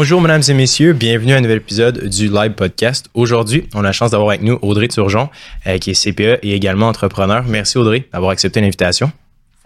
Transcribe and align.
Bonjour, 0.00 0.20
mesdames 0.20 0.42
et 0.48 0.54
messieurs. 0.54 0.92
Bienvenue 0.92 1.32
à 1.32 1.38
un 1.38 1.40
nouvel 1.40 1.56
épisode 1.56 2.04
du 2.04 2.28
Live 2.28 2.52
Podcast. 2.52 3.10
Aujourd'hui, 3.14 3.68
on 3.74 3.80
a 3.80 3.82
la 3.82 3.90
chance 3.90 4.12
d'avoir 4.12 4.28
avec 4.28 4.42
nous 4.42 4.56
Audrey 4.62 4.86
Turgeon, 4.86 5.28
euh, 5.66 5.78
qui 5.78 5.90
est 5.90 5.94
CPE 5.94 6.38
et 6.44 6.54
également 6.54 6.86
entrepreneur. 6.86 7.42
Merci, 7.48 7.78
Audrey, 7.78 8.06
d'avoir 8.12 8.30
accepté 8.30 8.60
l'invitation. 8.60 9.10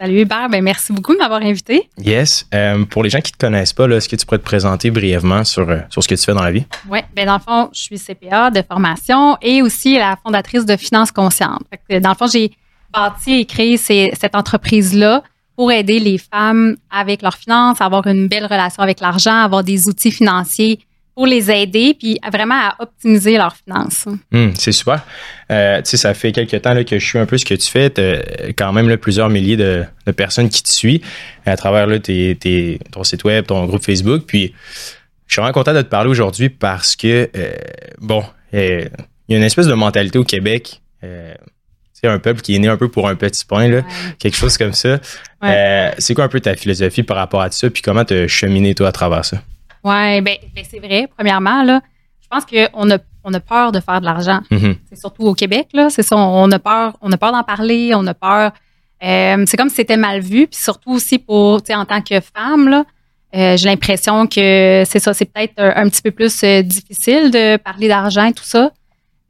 Salut 0.01 0.21
Hubert, 0.21 0.49
ben 0.49 0.63
merci 0.63 0.91
beaucoup 0.91 1.13
de 1.13 1.19
m'avoir 1.19 1.43
invité. 1.43 1.87
Yes. 1.99 2.47
Euh, 2.51 2.83
pour 2.83 3.03
les 3.03 3.11
gens 3.11 3.19
qui 3.19 3.31
ne 3.31 3.37
te 3.37 3.45
connaissent 3.45 3.73
pas, 3.73 3.87
est-ce 3.87 4.09
que 4.09 4.15
tu 4.15 4.25
pourrais 4.25 4.39
te 4.39 4.43
présenter 4.43 4.89
brièvement 4.89 5.43
sur, 5.43 5.69
euh, 5.69 5.81
sur 5.91 6.01
ce 6.01 6.07
que 6.07 6.15
tu 6.15 6.23
fais 6.23 6.33
dans 6.33 6.41
la 6.41 6.51
vie? 6.51 6.65
Oui, 6.89 7.01
ben 7.15 7.27
dans 7.27 7.35
le 7.35 7.39
fond, 7.39 7.69
je 7.71 7.81
suis 7.81 7.99
CPA 7.99 8.49
de 8.49 8.63
formation 8.67 9.37
et 9.39 9.61
aussi 9.61 9.99
la 9.99 10.17
fondatrice 10.23 10.65
de 10.65 10.75
Finances 10.77 11.11
Conscientes. 11.11 11.61
dans 11.91 12.09
le 12.09 12.15
fond, 12.15 12.25
j'ai 12.25 12.49
bâti 12.91 13.41
et 13.41 13.45
créé 13.45 13.77
cette 13.77 14.33
entreprise-là 14.33 15.21
pour 15.55 15.71
aider 15.71 15.99
les 15.99 16.17
femmes 16.17 16.75
avec 16.89 17.21
leurs 17.21 17.37
finances, 17.37 17.81
avoir 17.81 18.07
une 18.07 18.27
belle 18.27 18.45
relation 18.45 18.81
avec 18.83 18.99
l'argent, 18.99 19.43
avoir 19.43 19.63
des 19.63 19.87
outils 19.87 20.11
financiers 20.11 20.79
pour 21.15 21.27
les 21.27 21.51
aider, 21.51 21.95
puis 21.97 22.19
vraiment 22.31 22.55
à 22.55 22.75
optimiser 22.79 23.37
leurs 23.37 23.55
finances. 23.55 24.07
Hmm, 24.31 24.49
c'est 24.55 24.71
super. 24.71 25.05
Euh, 25.51 25.81
tu 25.81 25.91
sais, 25.91 25.97
ça 25.97 26.13
fait 26.13 26.31
quelques 26.31 26.59
temps 26.61 26.75
que 26.83 26.97
je 26.97 27.05
suis 27.05 27.19
un 27.19 27.27
peu 27.27 27.37
ce 27.37 27.45
que 27.45 27.53
tu 27.53 27.69
fais. 27.69 27.91
Tu 27.91 28.53
quand 28.53 28.73
même 28.73 28.97
plusieurs 28.97 29.29
milliers 29.29 29.57
de, 29.57 29.85
personnes 30.15 30.49
qui 30.49 30.63
te 30.63 30.69
suivent 30.69 31.05
à 31.45 31.55
travers 31.55 32.01
tes, 32.01 32.79
ton 32.91 33.03
site 33.03 33.23
web, 33.23 33.45
ton 33.45 33.65
groupe 33.65 33.83
Facebook. 33.83 34.23
Puis, 34.25 34.53
je 35.27 35.33
suis 35.33 35.39
vraiment 35.39 35.53
content 35.53 35.73
de 35.73 35.81
te 35.81 35.87
parler 35.87 36.09
aujourd'hui 36.09 36.49
parce 36.49 36.95
que, 36.95 37.29
euh, 37.35 37.53
bon, 37.99 38.23
euh, 38.53 38.85
il 39.27 39.33
y 39.33 39.35
a 39.35 39.37
une 39.37 39.45
espèce 39.45 39.67
de 39.67 39.73
mentalité 39.73 40.17
au 40.17 40.23
Québec 40.23 40.81
un 42.07 42.19
peuple 42.19 42.41
qui 42.41 42.55
est 42.55 42.59
né 42.59 42.67
un 42.67 42.77
peu 42.77 42.89
pour 42.89 43.07
un 43.07 43.15
petit 43.15 43.45
pain, 43.45 43.67
là, 43.67 43.81
quelque 44.19 44.35
chose 44.35 44.57
comme 44.57 44.73
ça. 44.73 44.99
Euh, 45.43 45.91
c'est 45.97 46.13
quoi 46.13 46.25
un 46.25 46.29
peu 46.29 46.39
ta 46.39 46.55
philosophie 46.55 47.03
par 47.03 47.17
rapport 47.17 47.41
à 47.41 47.51
ça, 47.51 47.69
puis 47.69 47.81
comment 47.81 48.05
te 48.05 48.27
cheminé 48.27 48.75
toi 48.75 48.89
à 48.89 48.91
travers 48.91 49.25
ça? 49.25 49.37
Oui, 49.83 50.21
ben, 50.21 50.37
ben, 50.55 50.63
c'est 50.69 50.79
vrai. 50.79 51.07
Premièrement, 51.15 51.63
là, 51.63 51.81
je 52.21 52.27
pense 52.29 52.45
qu'on 52.45 52.91
a, 52.91 52.97
on 53.23 53.33
a 53.33 53.39
peur 53.39 53.71
de 53.71 53.79
faire 53.79 53.99
de 53.99 54.05
l'argent. 54.05 54.41
Mm-hmm. 54.51 54.75
C'est 54.89 54.99
surtout 54.99 55.23
au 55.23 55.33
Québec, 55.33 55.67
là. 55.73 55.89
C'est 55.89 56.03
ça, 56.03 56.15
on 56.17 56.49
a 56.51 56.59
peur, 56.59 56.97
on 57.01 57.11
a 57.11 57.17
peur 57.17 57.31
d'en 57.31 57.43
parler, 57.43 57.91
on 57.95 58.05
a 58.07 58.13
peur. 58.13 58.51
Euh, 59.03 59.43
c'est 59.45 59.57
comme 59.57 59.69
si 59.69 59.75
c'était 59.75 59.97
mal 59.97 60.21
vu, 60.21 60.47
puis 60.47 60.59
surtout 60.59 60.91
aussi 60.91 61.19
pour, 61.19 61.61
tu 61.61 61.67
sais, 61.67 61.75
en 61.75 61.85
tant 61.85 62.01
que 62.01 62.19
femme, 62.21 62.69
là. 62.69 62.85
Euh, 63.35 63.57
j'ai 63.57 63.67
l'impression 63.67 64.27
que 64.27 64.83
c'est 64.85 64.99
ça, 64.99 65.11
c'est 65.13 65.25
peut-être 65.25 65.53
un, 65.57 65.89
petit 65.89 66.03
peu 66.03 66.11
plus 66.11 66.43
difficile 66.63 67.31
de 67.31 67.57
parler 67.57 67.87
d'argent 67.87 68.25
et 68.25 68.33
tout 68.33 68.43
ça. 68.43 68.71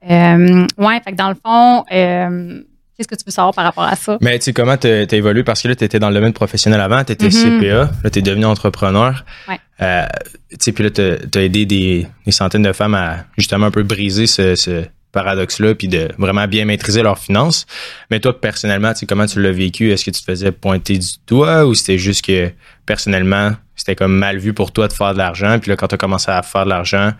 Euh, 0.09 0.67
ouais, 0.77 1.01
fait 1.03 1.11
que 1.11 1.17
dans 1.17 1.29
le 1.29 1.35
fond, 1.35 1.85
euh, 1.91 2.61
qu'est-ce 2.97 3.07
que 3.07 3.15
tu 3.15 3.23
veux 3.25 3.31
savoir 3.31 3.53
par 3.53 3.65
rapport 3.65 3.83
à 3.83 3.95
ça? 3.95 4.17
Mais 4.21 4.37
tu 4.39 4.45
sais, 4.45 4.53
comment 4.53 4.77
tu 4.77 4.87
as 4.87 5.13
évolué? 5.13 5.43
Parce 5.43 5.61
que 5.61 5.67
là, 5.67 5.75
tu 5.75 5.83
étais 5.83 5.99
dans 5.99 6.09
le 6.09 6.15
domaine 6.15 6.33
professionnel 6.33 6.81
avant, 6.81 7.03
tu 7.03 7.13
étais 7.13 7.27
mm-hmm. 7.27 7.59
CPA, 7.59 7.91
là, 8.03 8.09
tu 8.09 8.19
es 8.19 8.21
devenu 8.21 8.45
entrepreneur. 8.45 9.23
Ouais. 9.47 9.59
Euh, 9.81 10.05
tu 10.51 10.57
sais, 10.59 10.71
puis 10.71 10.83
là, 10.83 10.89
tu 10.89 11.01
as, 11.01 11.41
aidé 11.41 11.65
des, 11.65 12.07
centaines 12.29 12.63
de 12.63 12.73
femmes 12.73 12.95
à 12.95 13.25
justement 13.37 13.67
un 13.67 13.71
peu 13.71 13.83
briser 13.83 14.27
ce, 14.27 14.85
paradoxe-là, 15.11 15.75
puis 15.75 15.87
de 15.87 16.09
vraiment 16.17 16.47
bien 16.47 16.65
maîtriser 16.65 17.03
leurs 17.03 17.19
finances. 17.19 17.67
Mais 18.09 18.19
toi, 18.19 18.41
personnellement, 18.41 18.93
tu 18.93 19.01
sais, 19.01 19.05
comment 19.05 19.27
tu 19.27 19.39
l'as 19.39 19.51
vécu? 19.51 19.91
Est-ce 19.91 20.05
que 20.05 20.09
tu 20.09 20.19
te 20.19 20.25
faisais 20.25 20.51
pointer 20.51 20.97
du 20.97 21.07
doigt 21.27 21.67
ou 21.67 21.75
c'était 21.75 21.99
juste 21.99 22.25
que 22.25 22.51
personnellement, 22.87 23.51
c'était 23.75 23.95
comme 23.95 24.17
mal 24.17 24.39
vu 24.39 24.53
pour 24.53 24.71
toi 24.71 24.87
de 24.87 24.93
faire 24.93 25.13
de 25.13 25.19
l'argent? 25.19 25.59
Puis 25.59 25.69
là, 25.69 25.75
quand 25.75 25.87
tu 25.87 25.93
as 25.93 25.99
commencé 25.99 26.31
à 26.31 26.41
faire 26.41 26.63
de 26.63 26.69
l'argent, 26.69 27.11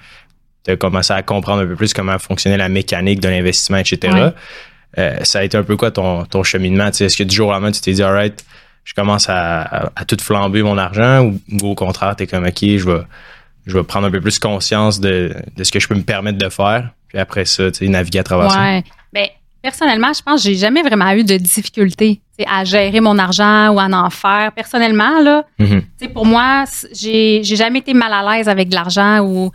tu 0.64 0.72
as 0.72 0.78
commencé 0.78 1.14
à 1.14 1.22
comprendre 1.22 1.62
un 1.62 1.68
peu 1.68 1.76
plus 1.76 1.94
comment 1.94 2.18
fonctionnait 2.20 2.58
la 2.58 2.70
mécanique 2.70 3.20
de 3.20 3.30
l'investissement, 3.30 3.78
etc. 3.78 4.30
Euh, 4.98 5.18
ça 5.24 5.40
a 5.40 5.44
été 5.44 5.58
un 5.58 5.64
peu 5.64 5.76
quoi 5.76 5.92
ton, 5.92 6.26
ton 6.26 6.44
cheminement? 6.44 6.88
Est-ce 6.88 7.18
que 7.18 7.24
du 7.24 7.36
jour 7.36 7.50
au 7.50 7.52
lendemain, 7.52 7.72
tu 7.72 7.82
t'es 7.82 7.94
dit, 7.94 8.04
alright, 8.04 8.46
je 8.84 8.94
commence 8.94 9.28
à, 9.30 9.92
à, 9.96 10.06
tout 10.06 10.18
flamber 10.22 10.62
mon 10.62 10.78
argent 10.78 11.32
ou, 11.52 11.68
au 11.68 11.76
contraire, 11.76 12.16
tu 12.16 12.24
es 12.24 12.28
comme, 12.28 12.46
OK, 12.46 12.60
je 12.62 12.90
vais, 12.90 13.02
je 13.66 13.78
vais 13.78 13.84
prendre 13.84 14.08
un 14.08 14.12
peu 14.12 14.22
plus 14.22 14.40
conscience 14.40 15.00
de, 15.00 15.36
de 15.56 15.64
ce 15.64 15.72
que 15.72 15.80
je 15.80 15.88
peux 15.88 15.96
me 15.96 16.04
permettre 16.04 16.38
de 16.38 16.50
faire. 16.50 16.90
Puis 17.08 17.18
après 17.18 17.46
ça, 17.46 17.72
tu 17.72 17.86
sais, 17.86 17.88
naviguer 17.88 18.20
à 18.20 18.24
travers 18.24 18.48
ouais. 18.48 18.84
ça. 18.84 18.92
Ben, 19.14 19.28
personnellement, 19.62 20.12
je 20.14 20.22
pense 20.22 20.44
que 20.44 20.50
j'ai 20.50 20.56
jamais 20.56 20.84
vraiment 20.84 21.12
eu 21.12 21.24
de 21.24 21.38
difficulté 21.38 22.20
à 22.46 22.64
gérer 22.66 23.00
mon 23.00 23.18
argent 23.18 23.70
ou 23.70 23.80
à 23.80 23.86
en 23.86 24.10
faire. 24.10 24.52
Personnellement, 24.52 25.22
là, 25.22 25.46
mm-hmm. 25.60 26.14
pour 26.14 26.26
moi, 26.26 26.66
j'ai 26.94 27.42
jamais 27.44 27.80
été 27.80 27.94
mal 27.94 28.12
à 28.12 28.36
l'aise 28.36 28.50
avec 28.50 28.70
de 28.70 28.76
l'argent 28.76 29.20
ou 29.22 29.52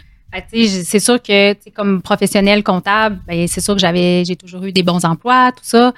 c'est 0.53 1.01
sûr 1.01 1.23
que 1.23 1.55
comme 1.71 2.03
professionnel 2.03 2.63
comptable, 2.63 3.21
ben, 3.27 3.47
c'est 3.49 3.61
sûr 3.61 3.75
que 3.75 3.81
j'avais 3.81 4.25
j'ai 4.25 4.37
toujours 4.37 4.65
eu 4.65 4.73
des 4.73 4.83
bons 4.83 5.05
emplois, 5.05 5.53
tout 5.53 5.65
ça. 5.65 5.93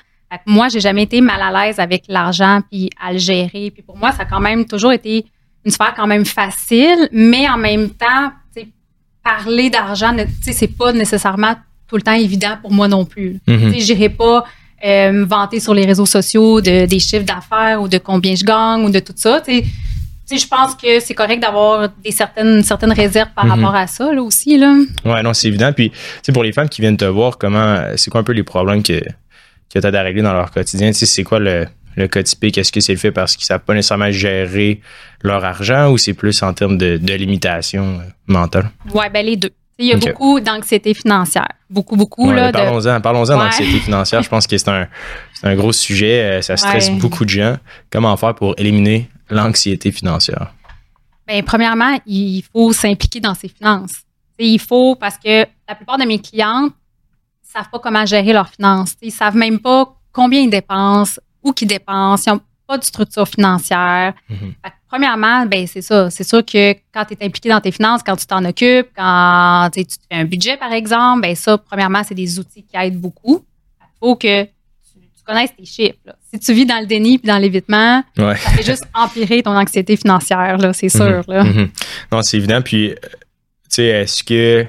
Moi, 0.47 0.69
j'ai 0.69 0.79
jamais 0.79 1.03
été 1.03 1.21
mal 1.21 1.43
à 1.43 1.67
l'aise 1.67 1.81
avec 1.81 2.05
l'argent 2.09 2.61
puis 2.71 2.89
à 3.03 3.13
le 3.13 3.19
gérer. 3.19 3.73
Puis 3.73 3.83
pour 3.83 3.97
moi, 3.97 4.13
ça 4.13 4.23
a 4.23 4.25
quand 4.27 4.39
même 4.39 4.65
toujours 4.65 4.93
été 4.93 5.27
une 5.65 5.73
sphère 5.73 5.93
quand 5.97 6.07
même 6.07 6.25
facile, 6.25 7.09
mais 7.11 7.49
en 7.49 7.59
même 7.59 7.91
temps, 7.91 8.33
parler 9.23 9.71
d'argent, 9.71 10.15
c'est 10.41 10.77
pas 10.77 10.93
nécessairement 10.93 11.55
tout 11.87 11.97
le 11.97 12.03
temps 12.03 12.13
évident 12.13 12.57
pour 12.63 12.73
moi 12.73 12.89
non 12.89 13.05
plus. 13.05 13.41
Je 13.47 13.53
mm-hmm. 13.53 13.81
J'irai 13.81 14.09
pas 14.09 14.45
euh, 14.85 15.13
me 15.13 15.25
vanter 15.25 15.61
sur 15.61 15.75
les 15.75 15.85
réseaux 15.85 16.07
sociaux 16.07 16.61
de, 16.61 16.87
des 16.87 16.99
chiffres 16.99 17.25
d'affaires 17.25 17.83
ou 17.83 17.89
de 17.89 17.99
combien 17.99 18.35
je 18.35 18.45
gagne 18.45 18.85
ou 18.85 18.91
de 18.91 19.01
tout 19.01 19.13
ça. 19.17 19.41
T'sais 19.41 19.65
je 20.39 20.47
pense 20.47 20.75
que 20.75 21.01
c'est 21.01 21.15
correct 21.15 21.41
d'avoir 21.41 21.89
des 22.03 22.11
certaines, 22.11 22.63
certaines 22.63 22.93
réserves 22.93 23.31
par 23.35 23.45
mhm. 23.45 23.51
rapport 23.53 23.75
à 23.75 23.87
ça 23.87 24.13
là, 24.13 24.23
aussi. 24.23 24.59
Là. 24.59 24.75
Ouais, 25.05 25.23
non, 25.23 25.35
c'est 25.35 25.49
évident. 25.49 25.73
Puis, 25.73 25.93
pour 26.33 26.43
les 26.43 26.53
femmes 26.53 26.69
qui 26.69 26.81
viennent 26.81 26.97
te 26.97 27.05
voir, 27.05 27.39
comment 27.39 27.83
c'est 27.97 28.11
quoi 28.11 28.21
un 28.21 28.25
peu 28.25 28.33
les 28.33 28.43
problèmes 28.43 28.83
que, 28.83 29.01
que 29.73 29.79
tu 29.79 29.87
as 29.87 29.99
à 29.99 30.03
régler 30.03 30.23
dans 30.23 30.33
leur 30.33 30.51
quotidien? 30.51 30.93
C'est 30.93 31.25
quoi 31.25 31.39
le, 31.39 31.67
le 31.97 32.09
cas 32.09 32.23
typique? 32.23 32.59
Est-ce 32.59 32.73
que 32.73 32.81
c'est 32.81 32.93
le 32.93 32.99
fait 32.99 33.13
parce 33.13 33.37
qu'ils 33.37 33.45
ne 33.45 33.49
savent 33.49 33.65
pas 33.65 33.75
nécessairement 33.75 34.11
gérer 34.11 34.81
leur 35.23 35.45
argent 35.45 35.91
ou 35.91 35.99
c'est 35.99 36.15
plus 36.15 36.43
en 36.43 36.53
termes 36.53 36.79
de, 36.79 36.97
de 36.97 37.15
limitation 37.15 38.01
euh, 38.01 38.05
mentale? 38.27 38.71
Oui, 38.95 39.05
ben 39.13 39.25
les 39.25 39.37
deux. 39.37 39.51
Il 39.81 39.87
y 39.87 39.93
a 39.93 39.97
beaucoup 39.97 40.41
d'anxiété 40.41 40.93
financière. 40.93 41.49
Beaucoup, 41.71 41.97
beaucoup. 41.97 42.31
là, 42.31 42.53
parlons-en 42.53 43.01
parlons 43.01 43.25
d'anxiété 43.25 43.79
financière. 43.79 44.23
Je 44.23 44.29
pense 44.29 44.47
que 44.47 44.59
c'est 44.59 44.69
un, 44.69 44.87
un, 45.43 45.55
gros 45.55 45.73
sujet. 45.73 46.23
Euh, 46.23 46.43
ça 46.43 46.59
stresse 46.59 46.91
beaucoup 46.91 47.25
de 47.25 47.31
gens. 47.31 47.57
Comment 47.91 48.15
faire 48.19 48.35
pour 48.35 48.55
éliminer 48.59 49.09
l'anxiété 49.31 49.91
financière? 49.91 50.53
Bien, 51.27 51.43
premièrement, 51.43 51.99
il 52.07 52.43
faut 52.53 52.73
s'impliquer 52.75 53.21
dans 53.21 53.35
ses 53.35 53.49
finances. 53.49 54.03
il 54.39 54.59
faut 54.59 54.97
parce 54.97 55.17
que 55.17 55.47
la 55.67 55.75
plupart 55.75 55.97
de 55.97 56.05
mes 56.05 56.19
clientes 56.19 56.73
ne 56.73 57.53
savent 57.53 57.71
pas 57.71 57.79
comment 57.79 58.05
gérer 58.05 58.35
leurs 58.35 58.51
finances. 58.51 58.97
Ils 59.01 59.07
ne 59.07 59.13
savent 59.13 59.37
même 59.37 59.61
pas 59.61 59.97
combien 60.13 60.41
ils 60.41 60.51
dépensent, 60.51 61.21
où 61.43 61.55
ils 61.59 61.67
dépensent. 61.67 62.25
Ils 62.27 62.35
n'ont 62.35 62.41
pas 62.67 62.77
de 62.77 62.85
structure 62.85 63.27
financière. 63.27 64.13
Mhm. 64.29 64.55
Premièrement, 64.91 65.47
ben 65.47 65.67
c'est 65.67 65.83
ça. 65.83 66.11
C'est 66.11 66.25
sûr 66.25 66.45
que 66.45 66.73
quand 66.93 67.05
tu 67.05 67.15
es 67.15 67.25
impliqué 67.25 67.49
dans 67.49 67.61
tes 67.61 67.71
finances, 67.71 68.03
quand 68.05 68.17
tu 68.17 68.27
t'en 68.27 68.45
occupes, 68.45 68.89
quand 68.97 69.71
tu 69.73 69.85
fais 70.11 70.19
un 70.19 70.25
budget, 70.25 70.57
par 70.57 70.73
exemple, 70.73 71.23
ben 71.23 71.35
ça, 71.35 71.57
premièrement, 71.59 72.03
c'est 72.05 72.15
des 72.15 72.39
outils 72.39 72.63
qui 72.63 72.77
aident 72.77 73.01
beaucoup. 73.01 73.45
Il 73.81 73.99
faut 74.01 74.17
que 74.17 74.47
connaisses 75.31 75.55
tes 75.57 75.65
chiffres. 75.65 75.99
Si 76.33 76.39
tu 76.41 76.53
vis 76.53 76.67
dans 76.67 76.81
le 76.81 76.87
déni 76.87 77.19
puis 77.19 77.29
dans 77.29 77.39
l'évitement, 77.39 78.03
ça 78.17 78.35
fait 78.35 78.63
juste 78.65 78.85
empirer 78.95 79.43
ton 79.43 79.57
anxiété 79.57 79.97
financière, 79.97 80.59
c'est 80.75 80.89
sûr. 80.89 81.23
Mhm. 81.29 81.47
Mhm. 81.47 81.71
Non, 82.13 82.23
c'est 82.23 82.37
évident. 82.37 82.61
Puis, 82.63 82.95
tu 83.01 83.09
sais, 83.69 83.85
est-ce 83.85 84.25
que 84.25 84.67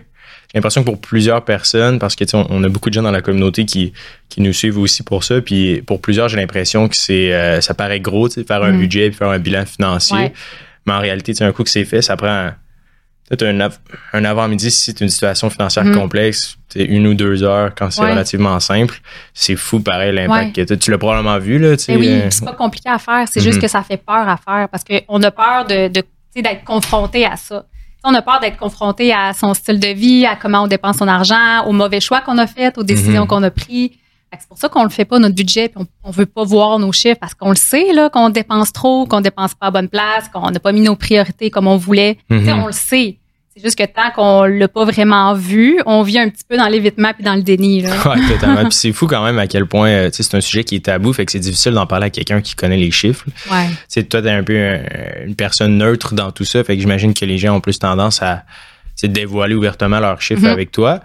j'ai 0.52 0.58
l'impression 0.58 0.82
que 0.82 0.90
pour 0.90 1.00
plusieurs 1.00 1.46
personnes, 1.46 1.98
parce 1.98 2.16
que 2.16 2.26
on, 2.36 2.46
on 2.50 2.64
a 2.64 2.68
beaucoup 2.68 2.90
de 2.90 2.94
gens 2.94 3.04
dans 3.04 3.12
la 3.12 3.22
communauté 3.22 3.66
qui, 3.66 3.94
qui 4.28 4.42
nous 4.42 4.52
suivent 4.52 4.80
aussi 4.80 5.02
pour 5.02 5.24
ça, 5.24 5.42
puis 5.42 5.82
pour 5.82 6.02
plusieurs, 6.02 6.28
j'ai 6.28 6.36
l'impression 6.36 6.90
que 6.90 6.98
c'est 6.98 7.34
euh, 7.34 7.62
ça 7.62 7.74
paraît 7.74 8.02
gros, 8.02 8.30
faire 8.30 8.62
un 8.62 8.74
mhm. 8.74 8.80
budget 8.80 9.10
puis 9.10 9.18
faire 9.18 9.30
un 9.30 9.40
bilan 9.40 9.66
financier. 9.66 10.34
Mais 10.86 10.94
en 10.94 11.00
réalité, 11.00 11.34
un 11.42 11.54
coup 11.54 11.64
que 11.64 11.70
c'est 11.70 11.86
fait, 11.86 12.02
ça 12.02 12.18
prend 12.18 12.50
peut-être 13.30 13.72
un, 14.14 14.26
avant-midi 14.26 14.72
si 14.72 14.92
c'est 14.92 15.00
une 15.00 15.10
situation 15.10 15.50
financière 15.50 15.86
mm. 15.86 15.96
complexe, 15.96 16.58
une 16.76 17.08
ou 17.08 17.14
deux 17.14 17.44
heures 17.44 17.74
quand 17.76 17.90
c'est 17.92 18.02
relativement 18.02 18.60
simple. 18.60 19.00
C'est 19.34 19.56
fou, 19.56 19.80
pareil, 19.80 20.14
l'impact 20.14 20.68
que 20.68 20.74
tu 20.74 20.92
l'as 20.92 20.98
probablement 20.98 21.40
vu. 21.40 21.58
Là, 21.58 21.76
eh 21.88 21.96
oui, 21.96 22.10
euh, 22.10 22.28
c'est 22.30 22.44
pas 22.44 22.54
compliqué 22.54 22.90
à 22.90 23.00
faire. 23.00 23.26
C'est 23.32 23.40
juste 23.40 23.60
mm-hmm. 23.60 23.62
que 23.62 23.68
ça 23.68 23.84
fait 23.84 23.98
peur 23.98 24.28
à 24.28 24.38
faire 24.38 24.68
parce 24.70 24.84
qu'on 24.84 25.24
a 25.24 25.32
peur 25.32 25.66
de, 25.66 25.88
d'être 25.88 26.64
confronté 26.66 27.26
à 27.26 27.38
ça. 27.38 27.66
On 28.04 28.14
a 28.14 28.22
peur 28.22 28.40
d'être 28.40 28.58
confronté 28.58 29.14
à 29.14 29.34
son 29.34 29.54
style 29.54 29.80
de 29.80 29.90
vie, 29.90 30.26
à 30.26 30.36
comment 30.36 30.64
on 30.64 30.68
dépense 30.68 30.98
son 30.98 31.08
argent, 31.08 31.66
aux 31.68 31.72
mauvais 31.72 32.00
choix 32.00 32.22
qu'on 32.22 32.38
a 32.38 32.48
faits, 32.48 32.78
aux 32.78 32.84
décisions 32.84 33.26
mm-hmm. 33.26 33.28
qu'on 33.28 33.44
a 33.44 33.52
prises. 33.52 33.92
C'est 34.40 34.48
pour 34.48 34.58
ça 34.58 34.70
qu'on 34.70 34.84
le 34.84 34.90
fait 34.90 35.04
pas, 35.04 35.20
notre 35.20 35.36
budget, 35.36 35.72
on, 35.76 35.86
on 36.04 36.10
veut 36.10 36.26
pas 36.26 36.46
voir 36.46 36.80
nos 36.80 36.92
chiffres 36.94 37.20
parce 37.20 37.34
qu'on 37.34 37.50
le 37.50 37.56
sait, 37.56 37.92
là, 37.92 38.10
qu'on 38.10 38.30
dépense 38.30 38.72
trop, 38.72 39.06
qu'on 39.06 39.20
dépense 39.20 39.54
pas 39.56 39.68
à 39.68 39.72
bonne 39.72 39.90
place, 39.90 40.30
qu'on 40.30 40.50
n'a 40.50 40.60
pas 40.60 40.72
mis 40.72 40.82
nos 40.82 40.96
priorités 40.96 41.52
comme 41.52 41.68
on 41.68 41.76
voulait. 41.76 42.18
Mm-hmm. 42.30 42.64
On 42.64 42.68
le 42.68 42.72
sait. 42.72 43.18
C'est 43.54 43.64
juste 43.64 43.78
que 43.78 43.84
tant 43.84 44.12
qu'on 44.16 44.46
l'a 44.46 44.68
pas 44.70 44.86
vraiment 44.86 45.34
vu, 45.34 45.82
on 45.86 46.04
vit 46.04 46.20
un 46.20 46.30
petit 46.30 46.44
peu 46.48 46.56
dans 46.56 46.68
l'évitement 46.68 47.12
puis 47.14 47.24
dans 47.24 47.36
le 47.36 47.42
déni. 47.42 47.84
Oui, 47.84 48.28
totalement. 48.30 48.64
puis 48.64 48.72
c'est 48.72 48.94
fou 48.94 49.08
quand 49.08 49.24
même 49.26 49.40
à 49.40 49.48
quel 49.48 49.66
point 49.66 49.90
euh, 49.90 50.10
c'est 50.12 50.36
un 50.36 50.42
sujet 50.42 50.64
qui 50.64 50.76
est 50.76 50.86
tabou, 50.86 51.12
fait 51.12 51.26
que 51.26 51.32
c'est 51.34 51.40
difficile 51.40 51.74
d'en 51.74 51.86
parler 51.86 52.06
à 52.06 52.10
quelqu'un 52.10 52.40
qui 52.40 52.56
connaît 52.56 52.78
les 52.78 52.92
chiffres. 52.92 53.26
Ouais. 53.52 53.68
sais, 53.90 54.04
toi, 54.04 54.22
t'es 54.22 54.30
un 54.30 54.44
peu 54.44 54.56
une 55.26 55.36
personne 55.36 55.78
neutre 55.78 56.14
dans 56.14 56.32
tout 56.32 56.46
ça, 56.46 56.64
fait 56.64 56.76
que 56.76 56.82
j'imagine 56.82 57.14
que 57.14 57.26
les 57.26 57.38
gens 57.38 57.56
ont 57.56 57.62
plus 57.62 57.78
tendance 57.78 58.22
à 58.22 58.44
dévoiler 59.08 59.56
ouvertement 59.56 60.00
leurs 60.00 60.22
chiffres 60.22 60.44
mm-hmm. 60.44 60.52
avec 60.52 60.72
toi. 60.72 61.00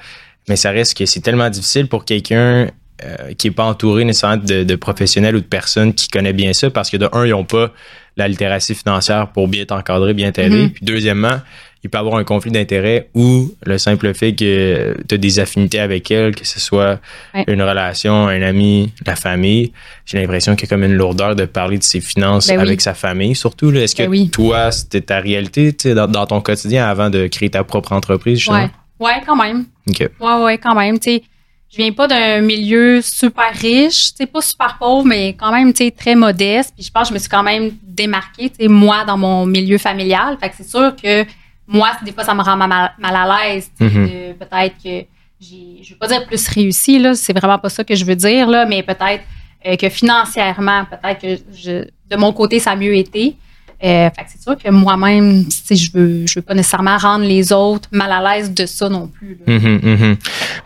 Mais 0.49 0.56
ça 0.56 0.70
reste 0.70 0.96
que 0.96 1.06
c'est 1.06 1.20
tellement 1.20 1.50
difficile 1.50 1.88
pour 1.88 2.04
quelqu'un 2.04 2.69
euh, 3.04 3.34
qui 3.37 3.49
est 3.49 3.52
pas 3.52 3.64
entouré 3.64 4.04
nécessairement 4.04 4.42
de, 4.42 4.64
de, 4.64 4.76
professionnels 4.76 5.37
ou 5.37 5.40
de 5.40 5.46
personnes 5.46 5.92
qui 5.92 6.08
connaissent 6.08 6.34
bien 6.34 6.52
ça 6.52 6.70
parce 6.70 6.90
que 6.90 6.96
de 6.96 7.08
un, 7.12 7.26
ils 7.26 7.31
n'ont 7.31 7.44
pas 7.44 7.72
la 8.16 8.28
littératie 8.28 8.75
financière 8.75 9.28
pour 9.32 9.49
bien 9.49 9.64
t'encadrer, 9.64 10.14
bien 10.14 10.32
t'aider. 10.32 10.66
Mm-hmm. 10.66 10.72
Puis 10.72 10.84
deuxièmement, 10.84 11.40
il 11.84 11.90
peut 11.90 11.99
avoir 11.99 12.17
un 12.17 12.25
conflit 12.25 12.50
d'intérêt 12.50 13.08
ou 13.14 13.55
le 13.64 13.78
simple 13.78 14.12
fait 14.14 14.34
que 14.34 14.96
tu 15.08 15.14
as 15.14 15.19
des 15.19 15.38
affinités 15.38 15.78
avec 15.78 16.11
elle, 16.11 16.34
que 16.34 16.46
ce 16.46 16.58
soit 16.58 17.00
une 17.46 17.62
relation, 17.62 18.28
un 18.28 18.43
ami, 18.43 18.93
la 19.06 19.17
famille. 19.17 19.73
J'ai 20.05 20.19
l'impression 20.19 20.56
qu'il 20.56 20.69
y 20.69 20.69
a 20.69 20.76
comme 20.76 20.84
une 20.84 20.96
lourdeur 20.96 21.37
de 21.37 21.44
parler 21.44 21.78
de 21.78 21.84
ses 21.84 22.00
finances 22.00 22.49
ben 22.49 22.58
avec 22.58 22.81
sa 22.81 22.94
famille, 22.94 23.34
surtout. 23.34 23.73
Est-ce 23.73 23.94
que 23.94 24.06
ben 24.06 24.28
toi, 24.31 24.73
c'était 24.73 25.00
ta 25.00 25.20
réalité 25.20 25.73
dans, 25.94 26.08
dans, 26.08 26.26
ton 26.26 26.40
quotidien 26.40 26.87
avant 26.87 27.11
de 27.11 27.26
créer 27.28 27.50
ta 27.50 27.62
propre 27.62 27.93
entreprise? 27.93 28.46
Oui, 28.49 28.58
ouais, 29.00 29.23
quand 29.25 29.37
même. 29.37 29.67
OK. 29.88 30.08
Ouais, 30.20 30.44
ouais, 30.44 30.58
quand 30.58 30.75
même. 30.75 31.00
sais 31.00 31.23
je 31.69 31.78
viens 31.78 31.93
pas 31.93 32.06
d'un 32.06 32.40
milieu 32.40 33.02
super 33.02 33.52
riche, 33.52 34.12
c'est 34.17 34.26
pas 34.26 34.40
super 34.40 34.76
pauvre, 34.78 35.05
mais 35.05 35.34
quand 35.34 35.50
même, 35.50 35.73
tu 35.73 35.90
très 35.93 36.14
modeste. 36.14 36.73
Puis 36.75 36.84
je 36.84 36.90
pense 36.90 37.05
que 37.05 37.08
je 37.08 37.14
me 37.14 37.19
suis 37.19 37.28
quand 37.28 37.43
même 37.43 37.73
démarquée, 37.82 38.50
tu 38.50 38.69
moi, 38.69 39.05
dans 39.05 39.19
mon 39.19 39.46
milieu 39.46 39.76
familial. 39.76 40.38
Fait 40.40 40.49
que 40.49 40.55
c'est 40.56 40.69
sûr 40.69 40.94
que 40.94 41.25
moi, 41.66 41.92
des 42.04 42.12
fois, 42.12 42.24
ça 42.24 42.34
me 42.34 42.42
rend 42.42 42.56
mal, 42.56 42.92
à 43.00 43.48
l'aise. 43.48 43.70
Mm-hmm. 43.80 44.34
Peut-être 44.34 44.74
que 44.82 45.06
j'ai, 45.40 45.82
je 45.82 45.92
veux 45.92 45.98
pas 45.98 46.08
dire 46.08 46.26
plus 46.26 46.48
réussi, 46.48 46.98
là, 46.98 47.14
c'est 47.14 47.36
vraiment 47.36 47.58
pas 47.58 47.68
ça 47.68 47.84
que 47.84 47.94
je 47.94 48.04
veux 48.04 48.16
dire, 48.16 48.48
là, 48.48 48.66
mais 48.66 48.82
peut-être 48.82 49.22
euh, 49.66 49.76
que 49.76 49.88
financièrement, 49.88 50.84
peut-être 50.84 51.20
que 51.20 51.42
je, 51.54 51.84
de 52.10 52.16
mon 52.16 52.32
côté, 52.32 52.58
ça 52.58 52.72
a 52.72 52.76
mieux 52.76 52.94
été. 52.94 53.36
Euh, 53.84 54.08
fait 54.08 54.24
que 54.24 54.30
c'est 54.30 54.42
sûr 54.42 54.56
que 54.56 54.70
moi-même, 54.70 55.44
je 55.70 55.90
veux, 55.92 56.26
je 56.26 56.36
veux 56.36 56.42
pas 56.42 56.54
nécessairement 56.54 56.96
rendre 56.96 57.26
les 57.26 57.52
autres 57.52 57.88
mal 57.92 58.10
à 58.10 58.36
l'aise 58.36 58.54
de 58.54 58.64
ça 58.64 58.88
non 58.88 59.08
plus. 59.08 59.38
Mm-hmm, 59.46 59.80
mm-hmm. 59.80 60.16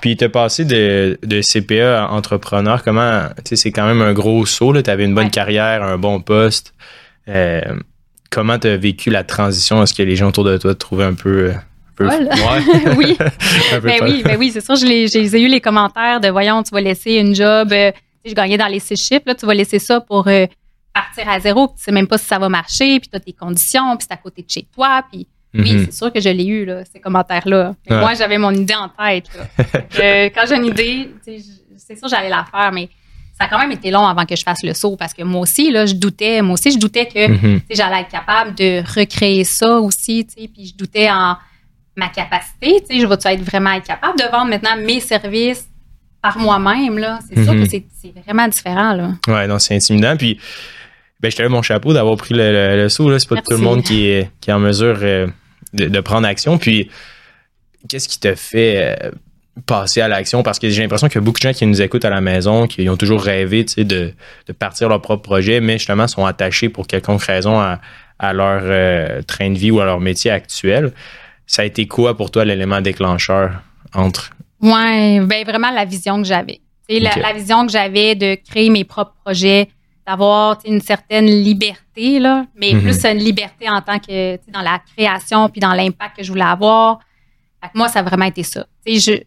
Puis, 0.00 0.16
tu 0.16 0.28
passé 0.28 0.64
de, 0.64 1.18
de 1.24 1.40
CPA 1.40 2.04
à 2.04 2.08
entrepreneur. 2.10 2.84
Comment, 2.84 3.22
tu 3.38 3.42
sais, 3.46 3.56
c'est 3.56 3.72
quand 3.72 3.86
même 3.86 4.00
un 4.00 4.12
gros 4.12 4.46
saut. 4.46 4.80
Tu 4.80 4.88
avais 4.88 5.04
une 5.04 5.14
bonne 5.14 5.30
carrière, 5.30 5.82
un 5.82 5.98
bon 5.98 6.20
poste. 6.20 6.72
Euh, 7.28 7.60
comment 8.30 8.58
tu 8.58 8.68
as 8.68 8.76
vécu 8.76 9.10
la 9.10 9.24
transition? 9.24 9.82
Est-ce 9.82 9.94
que 9.94 10.02
les 10.02 10.16
gens 10.16 10.28
autour 10.28 10.44
de 10.44 10.56
toi 10.56 10.74
te 10.74 10.78
trouvaient 10.78 11.04
un 11.04 11.14
peu. 11.14 11.52
oui, 12.00 13.16
ben 13.82 13.98
oui, 14.02 14.22
ben 14.24 14.36
oui, 14.38 14.50
c'est 14.52 14.64
sûr. 14.64 14.76
J'ai 14.76 15.42
eu 15.42 15.48
les 15.48 15.60
commentaires 15.60 16.20
de 16.20 16.28
voyons, 16.28 16.62
tu 16.62 16.70
vas 16.70 16.80
laisser 16.80 17.16
une 17.16 17.34
job. 17.34 17.72
Euh, 17.72 17.92
je 18.24 18.32
gagnais 18.32 18.56
dans 18.56 18.68
les 18.68 18.80
six 18.80 18.96
chiffres, 18.96 19.24
là, 19.26 19.34
tu 19.34 19.44
vas 19.44 19.52
laisser 19.52 19.78
ça 19.78 20.00
pour 20.00 20.26
euh, 20.28 20.46
partir 20.94 21.28
à 21.28 21.40
zéro, 21.40 21.68
tu 21.68 21.82
sais 21.82 21.92
même 21.92 22.06
pas 22.06 22.18
si 22.18 22.26
ça 22.26 22.38
va 22.38 22.48
marcher, 22.48 23.00
puis 23.00 23.08
tu 23.10 23.16
as 23.16 23.20
tes 23.20 23.32
conditions, 23.32 23.96
puis 23.96 24.06
c'est 24.08 24.14
à 24.14 24.18
côté 24.18 24.42
de 24.42 24.50
chez 24.50 24.66
toi, 24.74 25.04
puis 25.10 25.26
oui, 25.54 25.72
mhm. 25.72 25.84
c'est 25.86 25.92
sûr 25.92 26.12
que 26.12 26.20
je 26.20 26.28
l'ai 26.28 26.46
eu, 26.46 26.64
là, 26.64 26.84
ces 26.90 27.00
commentaires-là. 27.00 27.74
Moi, 27.88 28.14
j'avais 28.14 28.38
mon 28.38 28.52
idée 28.52 28.74
en 28.74 28.88
tête. 28.88 29.26
quand 30.34 30.44
j'ai 30.48 30.56
une 30.56 30.66
idée, 30.66 31.10
c'est 31.76 31.98
sûr 31.98 32.08
j'allais 32.08 32.28
la 32.28 32.44
faire, 32.44 32.70
mais 32.72 32.88
ça 33.40 33.46
a 33.46 33.48
quand 33.48 33.58
même 33.58 33.72
été 33.72 33.90
long 33.90 34.06
avant 34.06 34.26
que 34.26 34.36
je 34.36 34.42
fasse 34.42 34.62
le 34.62 34.74
saut 34.74 34.96
parce 34.96 35.14
que 35.14 35.22
moi 35.22 35.40
aussi, 35.40 35.70
là, 35.70 35.86
je 35.86 35.94
doutais. 35.94 36.42
Moi 36.42 36.54
aussi, 36.54 36.72
je 36.72 36.78
doutais 36.78 37.06
que 37.06 37.30
mhm. 37.30 37.62
j'allais 37.70 38.02
être 38.02 38.10
capable 38.10 38.54
de 38.54 38.82
recréer 38.98 39.44
ça 39.44 39.78
aussi, 39.78 40.26
puis 40.34 40.66
je 40.66 40.74
doutais 40.76 41.10
en 41.10 41.36
ma 41.96 42.08
capacité. 42.08 42.82
Je 42.90 43.06
vais-tu 43.06 43.28
être 43.28 43.42
vraiment 43.42 43.72
être 43.72 43.86
capable 43.86 44.18
de 44.18 44.24
vendre 44.30 44.50
maintenant 44.50 44.76
mes 44.76 45.00
services 45.00 45.66
par 46.20 46.38
moi-même? 46.38 46.98
là? 46.98 47.20
C'est 47.28 47.42
sûr 47.42 47.54
que 47.54 47.60
mhm. 47.60 47.66
c'est 47.66 48.12
vraiment 48.26 48.46
différent. 48.46 48.92
Là. 48.92 49.12
Ouais, 49.26 49.46
non, 49.46 49.58
c'est 49.58 49.74
intimidant. 49.74 50.18
Puis, 50.18 50.38
ben, 51.20 51.30
je 51.30 51.36
te 51.36 51.42
mon 51.44 51.62
chapeau 51.62 51.94
d'avoir 51.94 52.18
pris 52.18 52.34
le, 52.36 52.88
saut. 52.90 53.18
C'est 53.18 53.28
pas 53.28 53.36
tout 53.36 53.52
le 53.52 53.56
monde 53.56 53.82
qui 53.82 54.06
est, 54.06 54.30
qui 54.42 54.50
est 54.50 54.52
en 54.52 54.58
mesure 54.58 54.98
euh, 55.00 55.26
de, 55.72 56.00
prendre 56.00 56.26
action. 56.26 56.58
Puis, 56.58 56.90
qu'est-ce 57.88 58.06
qui 58.06 58.20
te 58.20 58.34
fait 58.34 58.98
euh, 59.02 59.10
passer 59.66 60.00
à 60.00 60.08
l'action? 60.08 60.42
Parce 60.42 60.58
que 60.58 60.68
j'ai 60.68 60.82
l'impression 60.82 61.08
qu'il 61.08 61.16
y 61.16 61.18
a 61.18 61.24
beaucoup 61.24 61.38
de 61.38 61.42
gens 61.42 61.52
qui 61.52 61.66
nous 61.66 61.80
écoutent 61.82 62.04
à 62.04 62.10
la 62.10 62.20
maison, 62.20 62.66
qui 62.66 62.88
ont 62.88 62.96
toujours 62.96 63.22
rêvé 63.22 63.64
de, 63.64 64.12
de 64.46 64.52
partir 64.52 64.88
leur 64.88 65.00
propre 65.00 65.22
projet, 65.22 65.60
mais 65.60 65.78
justement 65.78 66.06
sont 66.06 66.26
attachés 66.26 66.68
pour 66.68 66.86
quelconque 66.86 67.22
raison 67.22 67.58
à, 67.58 68.32
leur 68.32 68.60
euh, 68.62 69.22
train 69.22 69.50
de 69.50 69.58
vie 69.58 69.70
ou 69.70 69.80
à 69.80 69.84
leur 69.84 70.00
métier 70.00 70.30
actuel. 70.30 70.92
Ça 71.46 71.62
a 71.62 71.64
été 71.64 71.86
quoi 71.86 72.16
pour 72.16 72.30
toi 72.30 72.44
l'élément 72.44 72.80
déclencheur 72.80 73.52
entre? 73.94 74.30
Oui, 74.60 75.20
ben 75.20 75.44
vraiment 75.44 75.70
la 75.70 75.84
vision 75.84 76.20
que 76.20 76.28
j'avais. 76.28 76.60
La, 76.88 77.14
la 77.16 77.32
vision 77.32 77.66
que 77.66 77.72
j'avais 77.72 78.14
de 78.14 78.34
créer 78.34 78.68
mes 78.68 78.84
propres 78.84 79.14
projets, 79.24 79.68
d'avoir 80.06 80.58
une 80.64 80.80
certaine 80.80 81.26
liberté, 81.26 82.18
là, 82.18 82.46
mais 82.56 82.72
mhm. 82.72 82.82
plus 82.82 83.04
une 83.04 83.18
liberté 83.18 83.68
en 83.68 83.80
tant 83.80 83.98
que 83.98 84.36
dans 84.50 84.62
la 84.62 84.80
création 84.96 85.48
puis 85.48 85.60
dans 85.60 85.72
l'impact 85.72 86.16
que 86.16 86.22
je 86.24 86.30
voulais 86.30 86.42
avoir. 86.42 87.00
Moi, 87.74 87.88
ça 87.88 88.00
a 88.00 88.02
vraiment 88.02 88.24
été 88.24 88.42
ça. 88.42 88.66